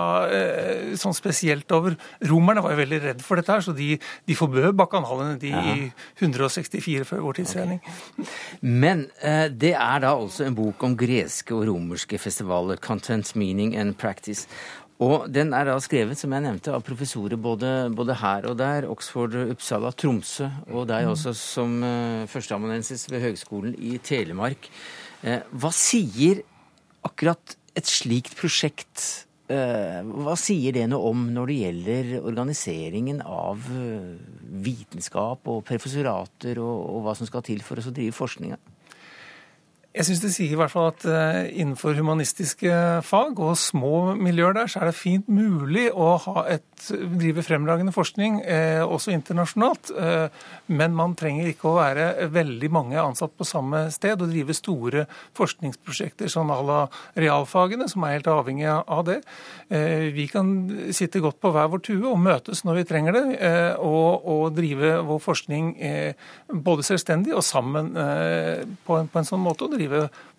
sånn 0.99 1.17
spesielt 1.17 1.71
over. 1.75 1.97
Romerne 2.29 2.63
var 2.63 2.75
jo 2.75 2.81
veldig 2.83 3.01
redd 3.07 3.25
for 3.25 3.39
dette 3.39 3.55
her, 3.55 3.65
så 3.65 3.73
de, 3.75 3.95
de 3.99 4.37
forbød 4.37 4.77
bakkanalene, 4.79 5.39
de 5.41 5.49
i 5.49 5.89
160 6.21 6.58
64 6.59 7.07
før 7.07 7.23
vår 7.25 7.39
tidsregning. 7.39 7.79
Okay. 7.85 8.27
Men 8.61 9.07
eh, 9.25 9.47
det 9.49 9.73
er 9.75 10.03
da 10.03 10.13
altså 10.13 10.45
en 10.45 10.57
bok 10.57 10.83
om 10.85 10.97
greske 10.99 11.55
og 11.55 11.65
romerske 11.69 12.19
festivaler. 12.21 12.79
Content, 12.83 13.33
meaning 13.39 13.75
and 13.79 13.97
practice. 13.97 14.47
Og 14.99 15.29
den 15.31 15.53
er 15.55 15.63
da 15.69 15.77
skrevet, 15.79 16.19
som 16.19 16.33
jeg 16.35 16.43
nevnte, 16.43 16.73
av 16.75 16.83
professorer 16.83 17.39
både, 17.39 17.71
både 17.95 18.17
her 18.19 18.49
og 18.49 18.57
der. 18.59 18.87
Oxford, 18.91 19.37
Uppsala, 19.53 19.93
Tromsø, 19.95 20.49
og 20.75 20.89
deg 20.91 21.07
også 21.07 21.31
som 21.39 21.77
eh, 21.87 22.27
førsteamanuensis 22.27 23.07
ved 23.07 23.23
Høgskolen 23.23 23.77
i 23.79 23.95
Telemark. 24.03 24.67
Eh, 25.23 25.39
hva 25.55 25.71
sier 25.75 26.43
akkurat 27.07 27.55
et 27.79 27.87
slikt 27.87 28.35
prosjekt 28.39 29.28
hva 29.49 30.35
sier 30.37 30.75
det 30.75 30.83
noe 30.91 31.09
om 31.09 31.23
når 31.33 31.49
det 31.49 31.55
gjelder 31.63 32.09
organiseringen 32.19 33.23
av 33.25 33.63
vitenskap 34.65 35.49
og 35.49 35.63
professorater, 35.65 36.59
og, 36.61 36.83
og, 36.85 36.99
hva 37.05 37.15
som 37.17 37.29
skal 37.29 37.45
til 37.47 37.63
for 37.65 37.81
å 37.81 37.93
drive 37.95 38.13
forskninga? 38.13 38.59
Jeg 39.99 40.07
syns 40.07 40.21
det 40.23 40.29
sier 40.31 40.53
i 40.53 40.55
hvert 40.55 40.71
fall 40.71 40.93
at 40.93 41.01
uh, 41.11 41.41
innenfor 41.51 41.97
humanistiske 41.97 42.71
fag 43.03 43.39
og 43.43 43.57
små 43.59 44.13
miljøer 44.15 44.55
der, 44.55 44.69
så 44.71 44.79
er 44.79 44.87
det 44.87 44.95
fint 44.95 45.25
mulig 45.27 45.89
å 45.91 46.13
et, 46.47 46.85
drive 47.19 47.43
fremragende 47.43 47.91
forskning, 47.91 48.37
uh, 48.45 48.85
også 48.87 49.11
internasjonalt. 49.11 49.91
Uh, 49.91 50.31
men 50.71 50.95
man 50.95 51.17
trenger 51.19 51.49
ikke 51.51 51.67
å 51.67 51.75
være 51.81 52.29
veldig 52.31 52.69
mange 52.71 53.01
ansatt 53.01 53.33
på 53.35 53.47
samme 53.49 53.89
sted 53.91 54.23
og 54.23 54.31
drive 54.31 54.55
store 54.55 55.03
forskningsprosjekter 55.35 56.31
sånn 56.31 56.55
à 56.55 56.61
la 56.63 56.79
realfagene, 57.19 57.89
som 57.91 58.07
er 58.07 58.15
helt 58.15 58.31
avhengig 58.31 58.69
av 58.71 59.03
det. 59.07 59.17
Vi 59.69 60.25
kan 60.31 60.47
sitte 60.95 61.19
godt 61.21 61.39
på 61.41 61.51
hver 61.53 61.67
vår 61.71 61.81
tue 61.85 62.07
og 62.07 62.21
møtes 62.21 62.63
når 62.65 62.79
vi 62.79 62.85
trenger 62.89 63.17
det, 63.17 63.23
og, 63.81 64.25
og 64.29 64.55
drive 64.57 64.95
vår 65.09 65.21
forskning 65.23 65.71
både 66.65 66.85
selvstendig 66.87 67.35
og 67.35 67.45
sammen 67.45 67.91
på 67.93 68.99
en, 68.99 69.09
på 69.09 69.21
en 69.21 69.27
sånn 69.27 69.43
måte. 69.43 69.65
og 69.65 69.75
drive 69.75 69.88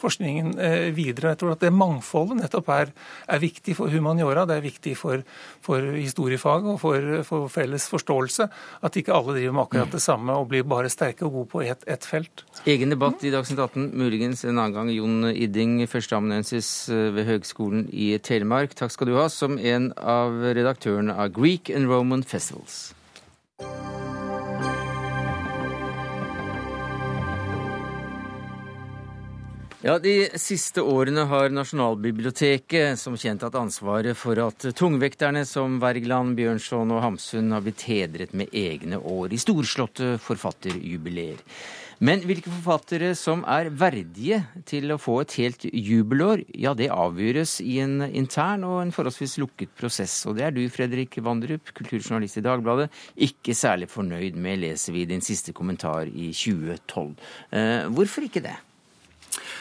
forskningen 0.01 0.53
eh, 0.59 0.89
videre. 0.97 1.35
Jeg 1.35 1.41
tror 1.43 1.55
at 1.55 1.65
det 1.65 1.73
mangfoldet 1.75 2.41
nettopp 2.41 2.71
er, 2.75 2.93
er 3.31 3.43
viktig 3.43 3.77
for 3.79 3.93
humaniora, 3.93 4.47
det 4.49 4.59
er 4.59 4.65
viktig 4.65 4.95
for, 4.99 5.25
for 5.65 5.91
historiefag 5.97 6.69
og 6.73 6.81
for, 6.83 7.11
for, 7.27 7.49
felles 7.53 7.89
forståelse. 7.93 8.49
At 8.87 8.97
ikke 8.97 9.15
alle 9.17 9.37
driver 9.39 9.57
med 9.57 9.65
akkurat 9.67 9.97
det 9.97 10.03
samme 10.05 10.37
og 10.39 10.49
blir 10.53 10.67
bare 10.69 10.93
sterke 10.93 11.27
og 11.29 11.37
gode 11.39 11.53
på 11.55 11.65
ett 11.67 11.85
et 11.91 12.07
felt. 12.07 12.45
Egen 12.69 12.93
debatt 12.93 13.25
i 13.25 13.33
Dagsnytt 13.33 13.61
18, 13.61 13.91
muligens 13.99 14.45
en 14.45 14.57
annen 14.57 14.77
gang. 14.77 14.93
Jon 14.95 15.31
Idding, 15.31 15.79
førsteamanuensis 15.91 16.71
eh, 16.93 17.11
ved 17.17 17.29
Høgskolen 17.31 17.87
i 17.93 18.13
Telemark, 18.23 18.77
takk 18.79 18.95
skal 18.95 19.11
du 19.11 19.19
ha, 19.19 19.29
som 19.33 19.59
en 19.59 19.91
av 19.99 20.41
redaktørene 20.57 21.17
av 21.17 21.35
Greek 21.37 21.73
and 21.75 21.91
Roman 21.91 22.25
Festivals. 22.27 22.91
Ja, 29.81 29.95
De 29.99 30.29
siste 30.37 30.83
årene 30.85 31.23
har 31.25 31.49
Nasjonalbiblioteket 31.57 33.01
som 33.01 33.15
kjent 33.17 33.47
hatt 33.47 33.55
ansvaret 33.57 34.13
for 34.13 34.37
at 34.45 34.67
tungvekterne 34.77 35.47
som 35.49 35.79
Wergeland, 35.81 36.35
Bjørnson 36.37 36.93
og 36.93 37.01
Hamsun 37.01 37.49
har 37.57 37.65
blitt 37.65 37.87
hedret 37.89 38.37
med 38.37 38.53
egne 38.53 39.01
år 39.01 39.33
i 39.33 39.41
storslåtte 39.41 40.19
forfatterjubileer. 40.21 41.41
Men 42.05 42.21
hvilke 42.29 42.53
forfattere 42.53 43.15
som 43.17 43.41
er 43.49 43.73
verdige 43.73 44.43
til 44.69 44.93
å 44.93 45.01
få 45.01 45.23
et 45.25 45.41
helt 45.41 45.65
jubelår, 45.65 46.45
ja, 46.61 46.77
det 46.77 46.93
avgjøres 46.93 47.59
i 47.65 47.81
en 47.81 48.05
intern 48.05 48.69
og 48.69 48.83
en 48.85 48.93
forholdsvis 48.93 49.41
lukket 49.41 49.73
prosess. 49.81 50.27
Og 50.29 50.37
det 50.37 50.51
er 50.51 50.57
du, 50.57 50.67
Fredrik 50.69 51.23
Vandrup, 51.25 51.73
kulturjournalist 51.73 52.37
i 52.37 52.45
Dagbladet, 52.45 52.93
ikke 53.17 53.57
særlig 53.57 53.89
fornøyd 53.89 54.37
med, 54.37 54.61
leser 54.61 54.93
vi 54.93 55.09
din 55.09 55.25
siste 55.25 55.57
kommentar 55.57 56.05
i 56.05 56.35
2012. 56.37 57.15
Eh, 57.49 57.89
hvorfor 57.97 58.29
ikke 58.29 58.45
det? 58.45 58.61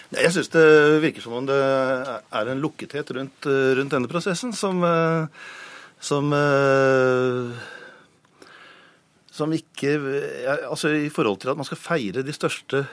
Jeg 0.10 0.34
syns 0.34 0.50
det 0.54 0.66
virker 1.04 1.22
som 1.22 1.36
om 1.38 1.46
det 1.46 1.58
er 1.58 2.50
en 2.50 2.62
lukkethet 2.64 3.12
rundt, 3.14 3.46
rundt 3.78 3.94
denne 3.94 4.10
prosessen 4.10 4.56
som, 4.58 4.82
som 6.02 6.34
som 9.40 9.54
ikke 9.54 9.94
Altså 10.66 10.96
i 10.98 11.12
forhold 11.14 11.44
til 11.44 11.54
at 11.54 11.60
man 11.60 11.68
skal 11.68 11.80
feire 11.80 12.26
de 12.26 12.34
største 12.36 12.84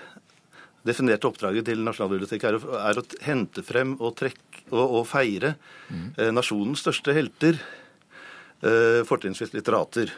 definerte 0.87 1.29
oppdraget 1.29 1.67
til 1.67 1.83
Nasjonalbiblioteket 1.85 2.47
er, 2.47 2.59
å, 2.59 2.77
er 2.79 3.01
å 3.01 3.05
hente 3.27 3.65
frem 3.67 3.97
og, 3.99 4.15
trekke, 4.19 4.67
og, 4.71 4.85
og 5.01 5.09
feire 5.11 5.57
mm. 5.89 6.07
eh, 6.15 6.31
nasjonens 6.35 6.85
største 6.85 7.15
helter, 7.17 7.59
eh, 8.63 9.01
fortrinnsvis 9.09 9.55
litterater. 9.57 10.13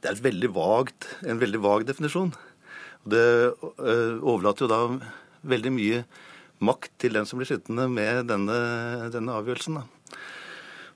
Det 0.00 0.10
er 0.10 0.20
veldig 0.24 0.52
vagt, 0.52 1.08
en 1.24 1.40
veldig 1.40 1.62
vag 1.64 1.86
definisjon. 1.88 2.34
Det 3.08 3.24
eh, 3.48 4.20
overlater 4.20 4.66
jo 4.66 4.72
da 4.74 4.82
veldig 5.46 5.72
mye 5.74 6.02
makt 6.60 6.92
til 7.00 7.16
den 7.16 7.28
som 7.28 7.40
blir 7.40 7.48
sittende 7.48 7.86
med 7.90 8.28
denne, 8.28 8.58
denne 9.12 9.36
avgjørelsen. 9.38 9.80
Da. 9.80 10.18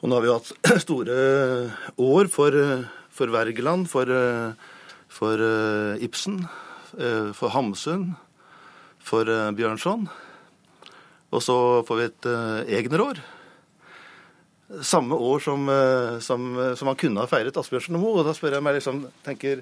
Og 0.03 0.11
nå 0.11 0.19
har 0.19 0.25
vi 0.25 0.31
jo 0.31 0.37
hatt 0.37 0.83
store 0.85 1.17
år 2.05 2.29
for, 2.33 2.59
for 3.15 3.33
Wergeland, 3.33 3.89
for, 3.89 4.11
for 5.09 5.41
eh, 5.47 6.05
Ibsen, 6.05 6.43
eh, 6.99 7.31
for 7.37 7.55
Hamsun, 7.55 8.13
for 9.05 9.29
Bjørnson. 9.57 10.07
Og 11.35 11.43
så 11.43 11.57
får 11.89 11.99
vi 11.99 12.05
et 12.09 12.29
Egner-år. 12.79 13.19
Samme 14.87 15.17
år 15.19 15.43
som, 15.45 15.67
som, 16.25 16.47
som 16.79 16.89
han 16.89 16.99
kunne 16.99 17.21
ha 17.21 17.29
feiret 17.29 17.57
Asbjørnsen 17.59 17.99
og 17.99 18.05
Moe. 18.05 18.21
Og 18.23 18.29
da 18.29 18.33
spør 18.37 18.57
jeg 18.57 18.65
meg 18.65 18.79
liksom, 18.79 19.03
tenker 19.27 19.61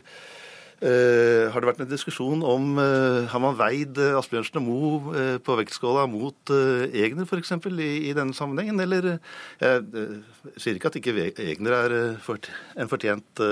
har 0.82 1.62
det 1.62 1.68
vært 1.68 1.82
en 1.84 1.90
diskusjon 1.90 2.40
om 2.42 2.72
uh, 2.74 3.28
Har 3.30 3.42
man 3.42 3.54
veid 3.58 3.98
uh, 4.02 4.16
Asbjørnsen 4.18 4.58
og 4.58 4.64
Moe 4.66 5.26
på 5.44 5.54
vektskåla 5.60 6.08
mot 6.10 6.52
Egner 6.52 7.28
f.eks. 7.28 7.54
I, 7.70 7.90
i 8.10 8.16
denne 8.16 8.34
sammenhengen? 8.34 8.80
Eller 8.82 9.14
Jeg 9.62 10.08
sier 10.56 10.78
ikke 10.78 10.90
at 10.90 10.98
ikke 10.98 11.14
Egner 11.44 11.76
er 11.76 11.94
fort, 12.22 12.50
en 12.74 12.90
fortjent 12.90 13.44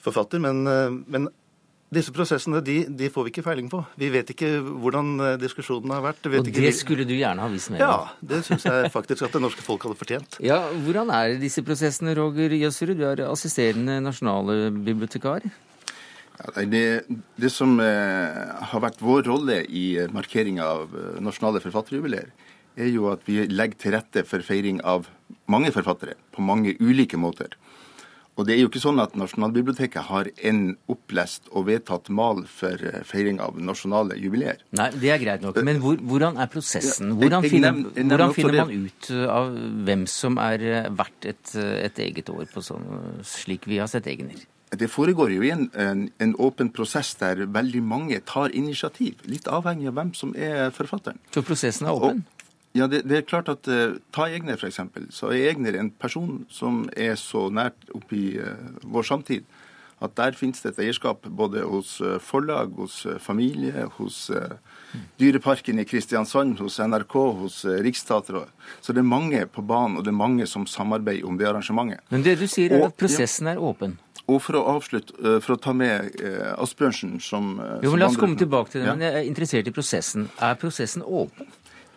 forfatter, 0.00 0.40
men, 0.40 0.64
men, 1.10 1.28
disse 1.92 2.12
prosessene 2.14 2.62
de, 2.64 2.84
de, 2.96 3.08
får 3.12 3.26
vi 3.26 3.32
ikke 3.34 3.44
feiling 3.44 3.68
på. 3.68 3.82
Vi 4.00 4.08
vet 4.14 4.30
ikke 4.32 4.48
hvordan 4.62 5.38
diskusjonen 5.42 5.92
har 5.92 6.04
vært. 6.06 6.28
og 6.30 6.48
det 6.54 6.72
skulle 6.78 7.04
du 7.04 7.16
gjerne 7.18 7.44
ha 7.44 7.50
visst 7.52 7.72
mer 7.74 7.82
om? 7.84 7.90
Ja, 7.90 8.28
det 8.32 8.44
syns 8.46 8.64
jeg 8.64 8.92
faktisk 8.94 9.26
at 9.26 9.34
det 9.36 9.42
norske 9.44 9.64
folk 9.66 9.84
hadde 9.84 9.98
fortjent. 10.00 10.38
Ja, 10.40 10.62
Hvordan 10.86 11.10
er 11.12 11.34
disse 11.42 11.64
prosessene, 11.66 12.14
Roger 12.16 12.54
Jøsserud? 12.56 12.96
Du 12.96 13.04
er 13.10 13.26
assisterende 13.28 13.98
nasjonalbibliotekar. 14.06 15.50
Det, 16.40 17.02
det, 17.36 17.50
som 17.52 17.74
eh, 17.84 18.38
har 18.72 18.80
vært 18.80 19.02
vår 19.04 19.26
rolle 19.28 19.58
i 19.68 19.98
eh, 20.00 20.08
markeringa 20.12 20.64
av 20.64 20.94
eh, 20.96 21.18
nasjonale 21.20 21.60
forfatterjubileer, 21.60 22.30
er 22.80 22.88
jo 22.88 23.10
at 23.12 23.26
vi 23.28 23.42
legger 23.50 23.80
til 23.80 23.94
rette 23.96 24.24
for 24.24 24.44
feiring 24.46 24.80
av 24.86 25.10
mange 25.50 25.72
forfattere 25.74 26.16
på 26.32 26.44
mange 26.44 26.76
ulike 26.80 27.20
måter. 27.20 27.58
Og 28.40 28.46
det 28.48 28.54
er 28.54 28.62
jo 28.62 28.70
ikke 28.70 28.80
sånn 28.80 29.00
at 29.02 29.12
Nasjonalbiblioteket 29.20 30.06
har 30.08 30.30
en 30.48 30.60
opplest 30.88 31.50
og 31.52 31.66
vedtatt 31.68 32.08
mal 32.08 32.46
for 32.48 32.80
eh, 32.88 33.02
feiring 33.04 33.36
av 33.44 33.58
nasjonale 33.60 34.16
jubileer. 34.16 34.62
Nei, 34.80 34.88
det 34.96 35.10
er 35.12 35.20
greit 35.20 35.44
nok. 35.44 35.58
Men 35.66 35.82
hvor, 35.82 36.00
hvordan 36.00 36.40
er 36.40 36.48
prosessen? 36.48 37.12
Hvordan 37.20 37.44
finner, 37.44 37.82
hvordan 37.98 38.32
finner 38.36 38.62
man 38.62 38.72
ut 38.86 39.10
av 39.28 39.52
hvem 39.90 40.06
som 40.08 40.40
er 40.40 40.64
verdt 40.96 41.28
et, 41.28 41.52
et 41.58 42.00
eget 42.06 42.32
år 42.32 42.48
på 42.48 42.64
sånn, 42.64 42.88
slik 43.28 43.68
vi 43.68 43.82
har 43.82 43.92
sett 43.92 44.08
Egner? 44.08 44.40
Det 44.70 44.86
foregår 44.88 45.32
jo 45.34 45.42
i 45.42 45.50
en, 45.50 45.66
en, 45.74 46.04
en, 46.22 46.34
åpen 46.38 46.70
prosess 46.72 47.12
der 47.18 47.42
veldig 47.50 47.82
mange 47.82 48.20
tar 48.24 48.54
initiativ. 48.54 49.18
Litt 49.26 49.50
avhengig 49.50 49.90
av 49.90 49.96
hvem 49.98 50.12
som 50.14 50.34
er 50.38 50.70
forfatteren. 50.74 51.18
Så 51.34 51.42
prosessen 51.44 51.90
er 51.90 51.98
åpen? 51.98 52.22
Ja, 52.72 52.86
det, 52.86 53.02
det, 53.10 53.16
er 53.16 53.26
klart 53.26 53.48
at 53.50 53.66
uh, 53.66 53.96
Ta 54.14 54.28
Egner, 54.30 54.54
f.eks. 54.54 54.78
Så 55.10 55.32
er 55.34 55.48
Egner 55.50 55.78
en 55.80 55.90
person 55.90 56.44
som 56.52 56.84
er 56.94 57.16
så 57.18 57.48
nært 57.50 57.88
oppi 57.96 58.36
uh, 58.38 58.54
vår 58.86 59.10
samtid 59.10 59.48
at 60.00 60.14
der 60.16 60.32
finnes 60.32 60.62
det 60.62 60.70
et 60.70 60.78
eierskap 60.86 61.26
både 61.36 61.60
hos 61.68 61.98
uh, 62.00 62.14
forlag, 62.24 62.70
hos 62.78 63.02
familie, 63.20 63.88
hos 63.98 64.30
Dyreparken 65.20 65.82
i 65.82 65.84
Kristiansand, 65.84 66.62
hos 66.62 66.78
NRK, 66.80 67.16
hos 67.42 67.58
Riksteatret. 67.84 68.48
Så 68.80 68.94
det 68.96 69.02
er 69.02 69.10
mange 69.10 69.42
på 69.50 69.66
banen, 69.66 69.98
og 69.98 70.06
det 70.06 70.14
er 70.14 70.16
mange 70.22 70.46
som 70.48 70.64
samarbeider 70.66 71.28
om 71.28 71.36
det 71.36 71.50
arrangementet. 71.50 72.00
Men 72.14 72.24
det 72.24 72.38
du 72.40 72.46
sier 72.48 72.78
er 72.78 72.86
at 72.86 72.96
prosessen 72.98 73.50
ja, 73.50 73.58
er 73.58 73.66
åpen? 73.66 73.98
Og 74.30 74.40
for 74.40 74.56
å 74.56 74.64
avslutte, 74.78 75.36
for 75.42 75.56
å 75.56 75.60
ta 75.60 75.74
med 75.74 76.16
Asbjørnsen 76.54 77.18
som 77.22 77.56
Jo, 77.82 77.90
men 77.92 78.00
La 78.00 78.08
oss 78.08 78.18
komme 78.18 78.38
tilbake 78.38 78.72
til 78.72 78.84
det, 78.84 78.88
ja. 78.88 78.94
men 78.94 79.04
jeg 79.04 79.18
er 79.20 79.28
interessert 79.28 79.68
i 79.68 79.74
prosessen. 79.74 80.30
Er 80.38 80.56
prosessen 80.58 81.04
åpen? 81.04 81.50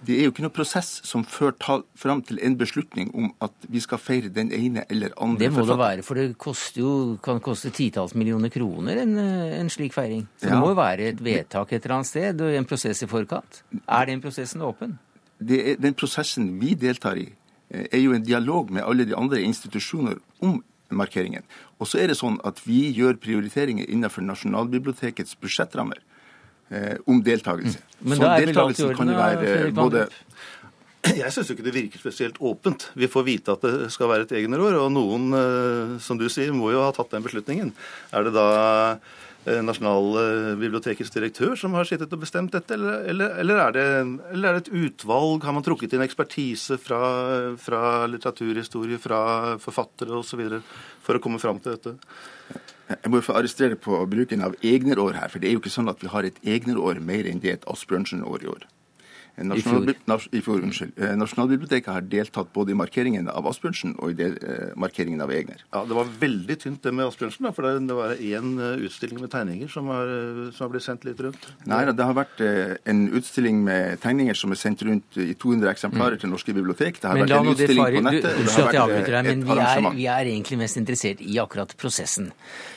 Det 0.03 0.17
er 0.17 0.27
jo 0.27 0.33
ikke 0.33 0.43
noe 0.43 0.53
prosess 0.53 0.89
som 1.07 1.23
fører 1.27 1.55
fram 1.99 2.21
til 2.27 2.39
en 2.43 2.55
beslutning 2.59 3.11
om 3.15 3.29
at 3.43 3.53
vi 3.71 3.81
skal 3.83 4.01
feire 4.01 4.31
den 4.33 4.51
ene 4.55 4.83
eller 4.91 5.13
andre 5.21 5.45
Det 5.45 5.51
må 5.55 5.65
det 5.67 5.77
være, 5.79 6.03
for 6.03 6.19
det 6.19 6.27
jo, 6.77 6.91
kan 7.23 7.39
koste 7.43 7.71
titalls 7.75 8.15
millioner 8.15 8.51
kroner 8.53 9.03
en, 9.03 9.15
en 9.17 9.71
slik 9.71 9.95
feiring. 9.95 10.25
Så 10.37 10.49
ja. 10.49 10.53
det 10.53 10.59
må 10.59 10.73
jo 10.73 10.79
være 10.79 11.13
et 11.13 11.23
vedtak 11.23 11.71
et 11.71 11.85
eller 11.85 11.99
annet 11.99 12.11
sted 12.11 12.43
og 12.43 12.57
en 12.57 12.67
prosess 12.67 13.03
i 13.05 13.09
forkant. 13.09 13.63
Er 13.87 14.11
den 14.11 14.23
prosessen 14.23 14.65
åpen? 14.65 14.97
Er, 15.43 15.75
den 15.79 15.95
prosessen 15.97 16.51
vi 16.61 16.75
deltar 16.79 17.19
i, 17.19 17.29
eh, 17.69 17.87
er 17.89 18.03
jo 18.03 18.13
en 18.15 18.23
dialog 18.23 18.71
med 18.71 18.83
alle 18.83 19.07
de 19.07 19.15
andre 19.15 19.41
institusjoner 19.43 20.19
om 20.43 20.61
markeringen. 20.93 21.43
Og 21.79 21.89
så 21.89 22.03
er 22.03 22.11
det 22.11 22.19
sånn 22.19 22.39
at 22.45 22.59
vi 22.67 22.85
gjør 22.93 23.17
prioriteringer 23.21 23.87
innenfor 23.89 24.25
Nasjonalbibliotekets 24.25 25.39
budsjettrammer 25.41 25.99
eh, 25.99 26.12
om 27.09 27.23
deltakelse. 27.23 27.79
Mm. 27.79 27.97
Men 28.09 28.19
så 28.19 28.35
deltakelsen 28.43 28.95
kan 28.97 29.11
jo 29.13 29.17
være 29.17 29.73
både 29.77 30.07
jeg 31.03 31.33
syns 31.35 31.49
ikke 31.51 31.65
det 31.65 31.73
virker 31.75 31.99
spesielt 31.99 32.37
åpent. 32.39 32.85
Vi 32.95 33.09
får 33.11 33.25
vite 33.27 33.55
at 33.57 33.65
det 33.65 33.89
skal 33.91 34.07
være 34.07 34.23
et 34.23 34.37
egenår, 34.39 34.77
og 34.79 34.93
noen, 34.95 35.33
eh, 35.35 35.97
som 35.99 36.19
du 36.19 36.29
sier, 36.31 36.53
må 36.55 36.71
jo 36.71 36.83
ha 36.85 36.93
tatt 36.95 37.11
den 37.11 37.25
beslutningen. 37.25 37.73
Er 38.15 38.23
det 38.23 38.31
da 38.37 38.45
eh, 39.43 39.59
Nasjonalbibliotekets 39.67 41.11
direktør 41.11 41.57
som 41.59 41.75
har 41.75 41.89
sittet 41.89 42.13
og 42.15 42.23
bestemt 42.23 42.55
dette, 42.55 42.77
eller, 42.77 43.03
eller, 43.11 43.35
eller, 43.43 43.63
er 43.65 43.75
det, 43.75 43.85
eller, 44.31 44.47
er 44.47 44.55
det, 44.55 44.63
et 44.63 44.87
utvalg? 44.87 45.43
Har 45.43 45.57
man 45.57 45.65
trukket 45.67 45.97
inn 45.97 46.05
ekspertise 46.05 46.79
fra, 46.79 47.01
fra 47.59 48.05
litteraturhistorie, 48.07 49.01
fra 49.03 49.23
forfattere 49.59 50.15
osv. 50.23 50.45
for 51.03 51.19
å 51.19 51.23
komme 51.23 51.43
fram 51.43 51.59
til 51.59 51.75
dette? 51.75 51.97
Jeg 52.89 53.11
må 53.11 53.21
få 53.23 53.35
arrestere 53.39 53.77
på 53.79 54.01
bruken 54.11 54.43
av 54.43 54.55
egnerår 54.59 55.15
her, 55.15 55.31
for 55.31 55.39
det 55.39 55.49
er 55.49 55.55
jo 55.55 55.61
ikke 55.63 55.71
sånn 55.71 55.91
at 55.91 56.01
vi 56.03 56.11
har 56.11 56.27
et 56.27 56.39
egnerår 56.43 56.99
mer 56.99 57.29
enn 57.29 57.39
det 57.43 57.53
et 57.53 57.67
Asbjørnsen-år 57.71 58.43
i 58.43 58.49
år. 58.51 58.65
Nasjonal, 59.35 59.89
I 60.31 60.41
fjor. 60.45 60.61
Unnskyld. 60.61 60.93
Eh, 61.01 61.15
Nasjonalbiblioteket 61.17 61.89
har 61.89 62.03
deltatt 62.05 62.51
både 62.53 62.73
i 62.73 62.77
markeringen 62.77 63.25
av 63.31 63.47
Asbjørnsen 63.49 63.95
og 63.97 64.11
i 64.11 64.17
del, 64.19 64.35
eh, 64.37 64.73
markeringen 64.77 65.21
av 65.25 65.31
Egner. 65.33 65.63
Ja, 65.73 65.83
Det 65.85 65.95
var 65.95 66.05
veldig 66.05 66.57
tynt 66.59 66.81
det 66.83 66.93
med 66.93 67.07
Asbjørnsen, 67.07 67.41
da, 67.41 67.51
for 67.51 67.63
det, 67.63 67.87
det 67.87 67.95
var 67.97 68.13
én 68.13 68.59
eh, 68.61 68.85
utstilling 68.85 69.19
med 69.19 69.31
tegninger 69.31 69.67
som 69.67 69.87
har, 69.87 70.05
som 70.53 70.67
har, 70.67 70.69
blitt 70.69 70.85
sendt 70.85 71.05
litt 71.05 71.19
rundt. 71.19 71.49
Nei, 71.65 71.83
det 71.85 72.05
har 72.05 72.13
vært 72.13 72.41
en 72.85 73.09
utstilling 73.09 73.63
med 73.63 73.99
tegninger 74.01 74.37
som 74.37 74.51
er 74.51 74.61
sendt 74.61 74.83
rundt 74.85 75.17
i 75.17 75.33
200 75.33 75.71
eksemplarer 75.71 76.19
mm. 76.19 76.21
til 76.21 76.29
norske 76.29 76.53
bibliotek. 76.53 77.01
Det 77.01 77.09
har 77.09 77.17
men 77.17 77.25
vært 77.25 77.39
en 77.39 77.51
utstilling 77.55 77.83
fare, 77.83 77.95
på 77.97 78.05
nettet. 78.05 78.37
Du, 78.37 78.43
du, 78.43 78.53
du, 78.53 78.77
avbryter 78.83 79.23
men 79.23 79.43
vi 79.47 79.57
er, 79.57 79.89
vi 79.97 80.07
er 80.13 80.31
egentlig 80.35 80.61
mest 80.61 80.77
interessert 80.77 81.25
i 81.25 81.39
akkurat 81.41 81.73
prosessen. 81.73 82.29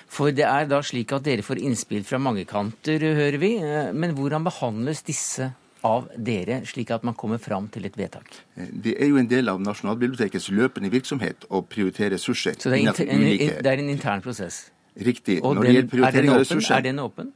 For 0.09 0.33
det 0.33 0.49
er 0.49 0.65
da 0.71 0.81
slik 0.81 1.13
at 1.13 1.27
dere 1.27 1.45
får 1.45 1.61
innspill 1.61 2.05
fra 2.07 2.17
mange 2.23 2.47
kanter, 2.49 3.03
hører 3.21 3.37
vi. 3.43 3.53
Men 3.93 4.17
hvordan 4.17 4.47
behandles 4.47 5.05
disse 5.05 5.53
av 5.87 6.11
dere, 6.29 6.61
slik 6.69 6.93
at 6.95 7.07
man 7.07 7.17
kommer 7.19 7.41
fram 7.43 7.71
til 7.73 7.87
et 7.89 7.97
vedtak? 7.99 8.43
Det 8.57 8.97
er 8.99 9.11
jo 9.13 9.21
en 9.23 9.31
del 9.31 9.53
av 9.53 9.63
Nasjonalbibliotekets 9.63 10.51
løpende 10.55 10.91
virksomhet 10.93 11.49
å 11.49 11.63
prioritere 11.63 12.17
ressurser. 12.17 12.59
Så 12.61 12.73
det 12.75 12.83
er, 12.83 13.03
en, 13.07 13.27
det 13.65 13.73
er 13.73 13.83
en 13.83 13.93
intern 13.93 14.25
prosess? 14.25 14.67
Riktig. 14.97 15.43
Og 15.45 15.55
Når 15.55 15.63
den, 15.63 15.69
det 15.69 15.75
gjelder 15.77 15.93
prioritering 15.95 16.33
av 16.35 16.41
ressurser 16.45 16.79
Er 16.79 16.89
den 16.91 17.03
åpen? 17.03 17.35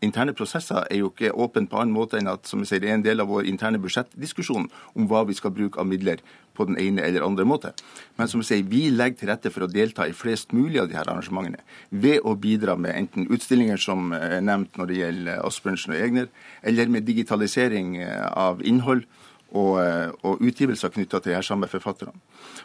interne 0.00 0.32
prosesser 0.32 0.86
er 0.90 1.00
jo 1.00 1.10
ikke 1.10 1.32
åpne 1.32 1.68
på 1.68 1.80
annen 1.80 1.94
måte 1.94 2.18
enn 2.20 2.30
at 2.30 2.48
som 2.48 2.62
jeg 2.62 2.70
sier, 2.70 2.82
det 2.82 2.90
er 2.90 2.98
en 2.98 3.04
del 3.04 3.22
av 3.22 3.28
vår 3.30 3.48
interne 3.50 3.80
budsjettdiskusjon 3.82 4.68
om 4.96 5.08
hva 5.10 5.24
vi 5.28 5.36
skal 5.36 5.52
bruke 5.54 5.80
av 5.80 5.88
midler 5.88 6.22
på 6.60 6.68
den 6.68 6.78
ene 6.80 7.04
eller 7.06 7.24
andre 7.24 7.46
måte. 7.48 7.72
Men 8.20 8.28
som 8.28 8.44
jeg 8.44 8.50
sier, 8.50 8.68
vi 8.68 8.82
legger 8.92 9.22
til 9.22 9.32
rette 9.32 9.52
for 9.54 9.64
å 9.64 9.70
delta 9.70 10.06
i 10.08 10.16
flest 10.16 10.52
mulig 10.56 10.82
av 10.82 10.90
de 10.90 10.98
her 10.98 11.08
arrangementene 11.08 11.64
ved 11.90 12.20
å 12.28 12.36
bidra 12.38 12.76
med 12.76 12.94
enten 12.96 13.30
utstillinger 13.32 13.80
som 13.80 14.12
er 14.16 14.38
nevnt 14.44 14.76
når 14.78 14.90
det 14.90 15.00
gjelder 15.00 15.42
Asbjørnsen 15.48 15.96
og 15.96 16.04
Egner, 16.04 16.28
eller 16.66 16.92
med 16.92 17.08
digitalisering 17.08 17.96
av 18.04 18.62
innhold 18.66 19.08
og, 19.50 19.80
eh, 19.82 20.12
og 20.26 20.42
utgivelser 20.46 20.92
knytta 20.94 21.18
til 21.20 21.32
de 21.32 21.36
her 21.36 21.46
samme 21.46 21.68
forfatterne. 21.70 22.14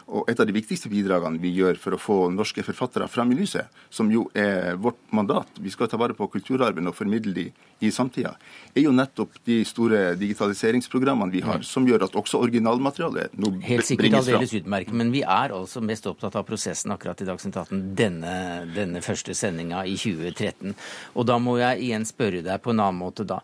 Og 0.06 0.28
Et 0.30 0.40
av 0.40 0.46
de 0.46 0.54
viktigste 0.54 0.90
bidragene 0.90 1.40
vi 1.40 1.52
gjør 1.56 1.78
for 1.78 1.96
å 1.96 2.00
få 2.00 2.16
norske 2.30 2.62
forfattere 2.62 3.08
fram 3.08 3.32
i 3.32 3.38
lyset, 3.38 3.66
som 3.90 4.10
jo 4.10 4.28
er 4.34 4.76
vårt 4.76 4.98
mandat, 5.10 5.48
vi 5.58 5.70
skal 5.70 5.88
ta 5.88 5.96
vare 5.96 6.14
på 6.14 6.28
kulturarven 6.30 6.86
og 6.86 6.94
formidle 6.94 7.34
de 7.34 7.46
i 7.80 7.90
samtida, 7.90 8.36
er 8.74 8.86
jo 8.86 8.92
nettopp 8.92 9.36
de 9.44 9.58
store 9.64 10.14
digitaliseringsprogrammene 10.16 11.32
vi 11.32 11.42
har, 11.44 11.62
som 11.66 11.86
gjør 11.86 12.06
at 12.06 12.16
også 12.16 12.40
originalmaterialet 12.40 13.34
nå 13.36 13.50
bringes 13.50 13.60
fram. 13.60 13.68
Helt 13.68 13.90
sikkert 13.90 14.18
aldeles 14.20 14.54
utmerket, 14.60 14.94
men 14.94 15.12
vi 15.12 15.22
er 15.22 15.54
altså 15.56 15.82
mest 15.84 16.06
opptatt 16.06 16.38
av 16.38 16.46
prosessen 16.48 16.94
akkurat 16.94 17.20
i 17.20 17.28
Dagsnytt 17.28 17.56
18 17.56 17.84
denne, 17.98 18.36
denne 18.72 19.02
første 19.04 19.34
sendinga 19.36 19.84
i 19.84 19.98
2013. 20.00 20.76
Og 21.14 21.28
da 21.28 21.38
må 21.42 21.58
jeg 21.60 21.88
igjen 21.88 22.08
spørre 22.08 22.42
deg 22.46 22.62
på 22.62 22.72
en 22.72 22.80
annen 22.80 23.02
måte 23.02 23.26
da. 23.28 23.42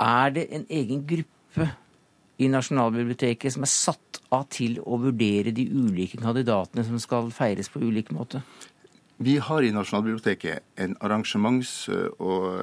Er 0.00 0.32
det 0.32 0.48
en 0.56 0.64
egen 0.70 1.04
gruppe 1.04 1.68
i 2.40 2.48
Nasjonalbiblioteket 2.48 3.52
som 3.54 3.66
er 3.66 3.72
satt 3.72 4.20
av 4.32 4.46
til 4.52 4.78
å 4.80 4.98
vurdere 5.02 5.52
de 5.54 5.66
ulike 5.68 6.20
kandidatene 6.20 6.84
som 6.86 7.00
skal 7.02 7.30
feires 7.34 7.68
på 7.72 7.82
ulik 7.82 8.12
måte? 8.16 8.42
Vi 9.20 9.36
har 9.36 9.60
i 9.62 9.72
Nasjonalbiblioteket 9.76 10.64
en 10.80 10.96
arrangements- 11.04 11.90
og 11.92 12.62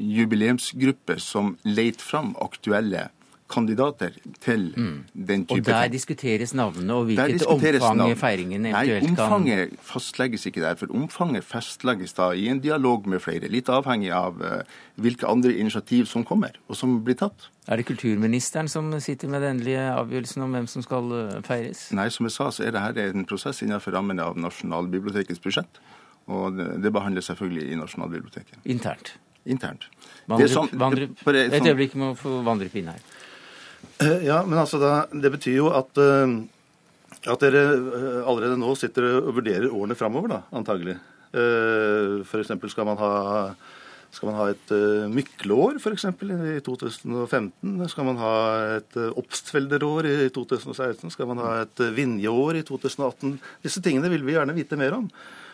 jubileumsgruppe 0.00 1.18
som 1.20 1.58
leter 1.68 2.00
fram 2.00 2.32
aktuelle 2.40 3.10
kandidater 3.50 4.14
til 4.40 4.68
mm. 4.76 4.96
den 5.12 5.44
type 5.46 5.58
Og 5.58 5.66
der 5.66 5.90
diskuteres 5.92 6.54
navnene 6.54 6.94
og 6.94 7.08
hvilket 7.08 7.44
omfang 7.46 7.98
navn. 7.98 8.16
feiringen 8.16 8.66
eventuelt 8.70 9.06
kan 9.06 9.14
Nei, 9.14 9.24
omfanget 9.26 9.76
fastlegges 9.90 10.46
ikke 10.46 10.62
der. 10.64 10.78
For 10.80 10.94
omfanget 10.94 11.44
fastlegges 11.44 12.14
da 12.16 12.30
i 12.32 12.48
en 12.48 12.62
dialog 12.62 13.06
med 13.10 13.22
flere. 13.24 13.50
Litt 13.52 13.68
avhengig 13.68 14.12
av 14.14 14.40
uh, 14.40 14.60
hvilke 15.00 15.28
andre 15.28 15.54
initiativ 15.54 16.06
som 16.10 16.24
kommer, 16.24 16.58
og 16.68 16.78
som 16.78 17.00
blir 17.04 17.18
tatt. 17.20 17.50
Er 17.68 17.80
det 17.80 17.86
kulturministeren 17.86 18.68
som 18.68 18.92
sitter 19.00 19.28
med 19.28 19.42
den 19.42 19.58
endelige 19.58 19.86
avgjørelsen 19.94 20.42
om 20.46 20.54
hvem 20.56 20.68
som 20.70 20.82
skal 20.86 21.10
uh, 21.12 21.40
feires? 21.46 21.88
Nei, 21.96 22.08
som 22.10 22.28
jeg 22.28 22.36
sa, 22.36 22.50
så 22.54 22.66
er 22.66 22.76
dette 22.76 23.10
en 23.10 23.26
prosess 23.28 23.62
innenfor 23.66 23.94
rammene 23.98 24.24
av 24.24 24.38
Nasjonalbibliotekets 24.40 25.42
budsjett. 25.42 25.82
Og 26.30 26.54
det, 26.58 26.68
det 26.84 26.92
behandles 26.94 27.26
selvfølgelig 27.30 27.72
i 27.72 27.80
Nasjonalbiblioteket. 27.80 28.62
Internt? 28.70 29.14
Internt. 29.48 29.86
Vandre, 30.28 30.48
sånn, 30.52 30.68
vandre, 30.78 31.08
et 31.08 31.54
sånn- 31.54 31.70
øyeblikk 31.70 31.96
må 31.98 32.12
få 32.18 32.40
vandre 32.44 32.68
inn 32.76 32.90
her. 32.92 33.00
Eh, 34.00 34.24
ja, 34.24 34.40
men 34.46 34.58
altså 34.58 34.80
Det 35.12 35.32
betyr 35.34 35.58
jo 35.58 35.68
at, 35.76 35.98
eh, 36.00 36.36
at 37.28 37.42
dere 37.44 37.64
eh, 37.76 38.22
allerede 38.24 38.56
nå 38.60 38.72
sitter 38.78 39.06
og 39.20 39.34
vurderer 39.36 39.68
årene 39.68 39.98
framover, 39.98 40.36
da, 40.36 40.40
antagelig. 40.56 40.98
F.eks. 41.30 42.48
skal 42.72 42.88
skal 44.10 44.26
man 44.26 44.38
ha 44.40 44.46
et 44.50 44.72
uh, 44.74 45.06
mykleår 45.06 45.76
f.eks. 45.78 46.08
i 46.10 46.56
2015? 46.66 47.76
Skal 47.92 48.08
man 48.08 48.18
ha 48.18 48.32
et 48.80 48.96
uh, 48.98 49.12
oppstfelderår 49.20 50.08
i 50.10 50.14
2016? 50.34 51.12
Skal 51.14 51.30
man 51.30 51.38
ha 51.38 51.52
et 51.62 51.82
uh, 51.84 51.92
vinjeår 51.94 52.58
i 52.58 52.64
2018? 52.66 53.36
Disse 53.62 53.82
tingene 53.84 54.10
vil 54.10 54.26
vi 54.26 54.34
gjerne 54.34 54.56
vite 54.56 54.78
mer 54.80 54.98
om. 54.98 55.06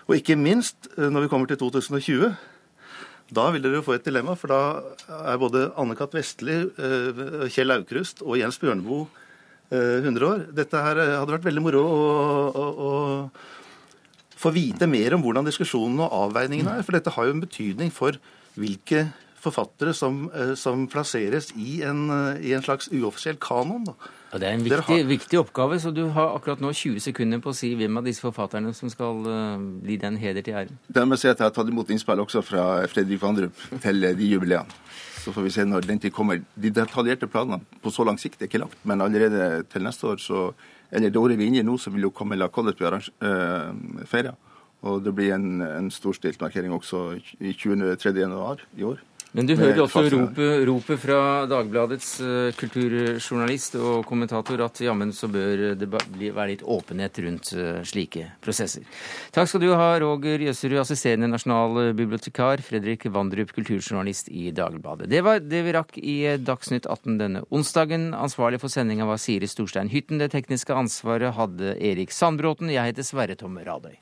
Og 0.09 0.17
ikke 0.17 0.39
minst 0.41 0.89
uh, 0.97 1.11
når 1.11 1.27
vi 1.27 1.33
kommer 1.35 1.53
til 1.53 1.61
2020. 1.61 2.33
Da 3.27 3.49
vil 3.51 3.63
dere 3.65 3.81
jo 3.81 3.87
få 3.87 3.97
et 3.97 4.07
dilemma, 4.07 4.37
for 4.39 4.53
da 4.53 4.61
er 5.33 5.39
både 5.43 5.67
Anne-Kat. 5.75 6.15
Vestli, 6.15 6.61
eh, 6.79 7.49
Kjell 7.51 7.75
Aukrust 7.75 8.23
og 8.23 8.39
Jens 8.39 8.59
Bjørneboe 8.63 9.09
100 9.71 10.23
eh, 10.23 10.29
år. 10.29 10.45
Dette 10.55 10.83
her 10.83 11.01
eh, 11.03 11.15
hadde 11.19 11.35
vært 11.35 11.49
veldig 11.49 11.65
moro 11.65 11.83
å, 11.83 12.05
å, 12.55 12.67
å, 12.87 12.91
få 14.37 14.53
vite 14.55 14.87
mer 14.87 15.17
om 15.17 15.25
hvordan 15.25 15.49
diskusjonen 15.49 16.05
og 16.05 16.15
avveiningene 16.29 16.79
er. 16.79 16.87
For 16.87 16.95
dette 16.95 17.11
har 17.17 17.27
jo 17.27 17.35
en 17.35 17.43
betydning 17.43 17.91
for 17.95 18.19
hvilke 18.55 19.09
forfattere 19.47 19.95
som, 19.97 20.27
som 20.59 20.85
plasseres 20.91 21.53
i 21.57 21.81
en, 21.87 22.07
i 22.43 22.53
en, 22.57 22.65
slags 22.67 22.91
uoffisiell 22.93 23.39
kanon. 23.43 23.87
Da. 23.89 23.97
Ja, 24.33 24.41
det 24.43 24.49
er 24.49 24.57
en 24.59 24.65
viktig, 24.67 24.85
har... 24.85 25.05
viktig, 25.09 25.39
oppgave, 25.41 25.79
så 25.81 25.93
du 25.95 26.03
har 26.13 26.35
akkurat 26.35 26.61
nå 26.61 26.73
20 26.75 27.01
sekunder 27.07 27.41
på 27.43 27.53
å 27.53 27.57
si 27.57 27.71
hvem 27.79 28.01
av 28.01 28.09
disse 28.09 28.25
forfatterne 28.25 28.73
som 28.77 28.91
skal 28.93 29.23
uh, 29.25 29.57
bli 29.57 29.97
den 30.03 30.19
heder 30.21 30.45
til 30.45 30.59
ære. 30.59 30.79
Da 30.93 31.07
må 31.07 31.17
jeg 31.17 31.25
si 31.25 31.31
at 31.31 31.39
jeg 31.41 31.47
har 31.47 31.55
tatt 31.57 31.71
imot 31.71 31.93
innspill 31.95 32.21
også 32.25 32.43
fra 32.45 32.67
Fredrik 32.91 33.23
Vandrup 33.23 33.67
til 33.85 34.09
de 34.19 34.31
jubileene. 34.33 34.83
Så 35.27 35.33
får 35.35 35.47
vi 35.47 35.55
se 35.57 35.65
når 35.67 35.87
den 35.89 35.99
tid 36.03 36.13
kommer. 36.15 36.43
De 36.55 36.71
detaljerte 36.71 37.27
planene 37.31 37.63
på 37.83 37.91
så 37.91 38.05
lang 38.07 38.19
sikt 38.21 38.43
er 38.43 38.51
ikke 38.51 38.61
langt, 38.63 38.77
men 38.87 39.03
allerede 39.03 39.65
til 39.73 39.83
neste 39.83 40.07
år, 40.13 40.21
så, 40.23 40.51
eller 40.95 41.11
det 41.11 41.19
året 41.19 41.39
vi 41.39 41.49
er 41.49 41.51
inne 41.51 41.65
i 41.65 41.67
nå, 41.67 41.75
så 41.83 41.91
vil 41.91 42.07
jo 42.07 42.13
Camilla 42.15 42.47
Collett 42.47 42.83
øh, 42.85 44.05
feira. 44.07 44.37
Og 44.87 45.03
det 45.03 45.15
blir 45.17 45.35
en, 45.35 45.63
en 45.63 45.91
storstilt 45.91 46.41
markering 46.41 46.73
også 46.77 47.19
i 47.41 47.53
23. 47.59 48.15
januar 48.21 48.63
i 48.79 48.87
år. 48.87 49.03
Men 49.37 49.49
du 49.49 49.53
hører 49.59 49.83
også 49.83 50.07
ropet, 50.15 50.63
rope 50.65 50.97
fra 50.97 51.19
Dagbladets 51.51 52.09
eh, 52.25 52.55
kulturjournalist 52.57 53.77
og 53.77 54.07
kommentator 54.09 54.63
at 54.65 54.81
jammen 54.81 55.13
så 55.13 55.29
bør 55.29 55.75
det 55.77 55.89
bli, 55.91 56.31
være 56.33 56.55
litt 56.55 56.65
åpenhet 56.65 57.21
rundt 57.21 57.51
eh, 57.53 57.83
slike 57.85 58.31
prosesser. 58.45 58.87
Takk 59.37 59.51
skal 59.51 59.65
du 59.67 59.69
ha, 59.77 59.91
Roger 60.01 60.41
Jøsserud, 60.47 60.79
assisterende 60.81 61.29
nasjonalbibliotekar, 61.35 62.65
Fredrik 62.65 63.05
Vandrup, 63.13 63.53
kulturjournalist 63.57 64.33
i 64.33 64.49
Dagbladet. 64.57 65.11
Det 65.13 65.21
var 65.27 65.45
det 65.45 65.65
vi 65.69 65.77
rakk 65.77 66.01
i 66.01 66.17
eh, 66.33 66.41
Dagsnytt 66.41 66.89
18 66.89 67.21
denne 67.21 67.45
onsdagen. 67.53 68.15
Ansvarlig 68.17 68.63
for 68.65 68.73
sendinga 68.73 69.05
var 69.11 69.21
Siri 69.21 69.51
Storstein 69.53 69.93
Hytten. 69.93 70.23
Det 70.23 70.33
tekniske 70.33 70.73
ansvaret 70.73 71.37
hadde 71.37 71.77
Erik 71.77 72.15
Sandbråten. 72.15 72.73
Jeg 72.73 72.95
heter 72.95 73.05
Sverre 73.05 73.37
Tom 73.37 73.61
Radøy. 73.61 74.01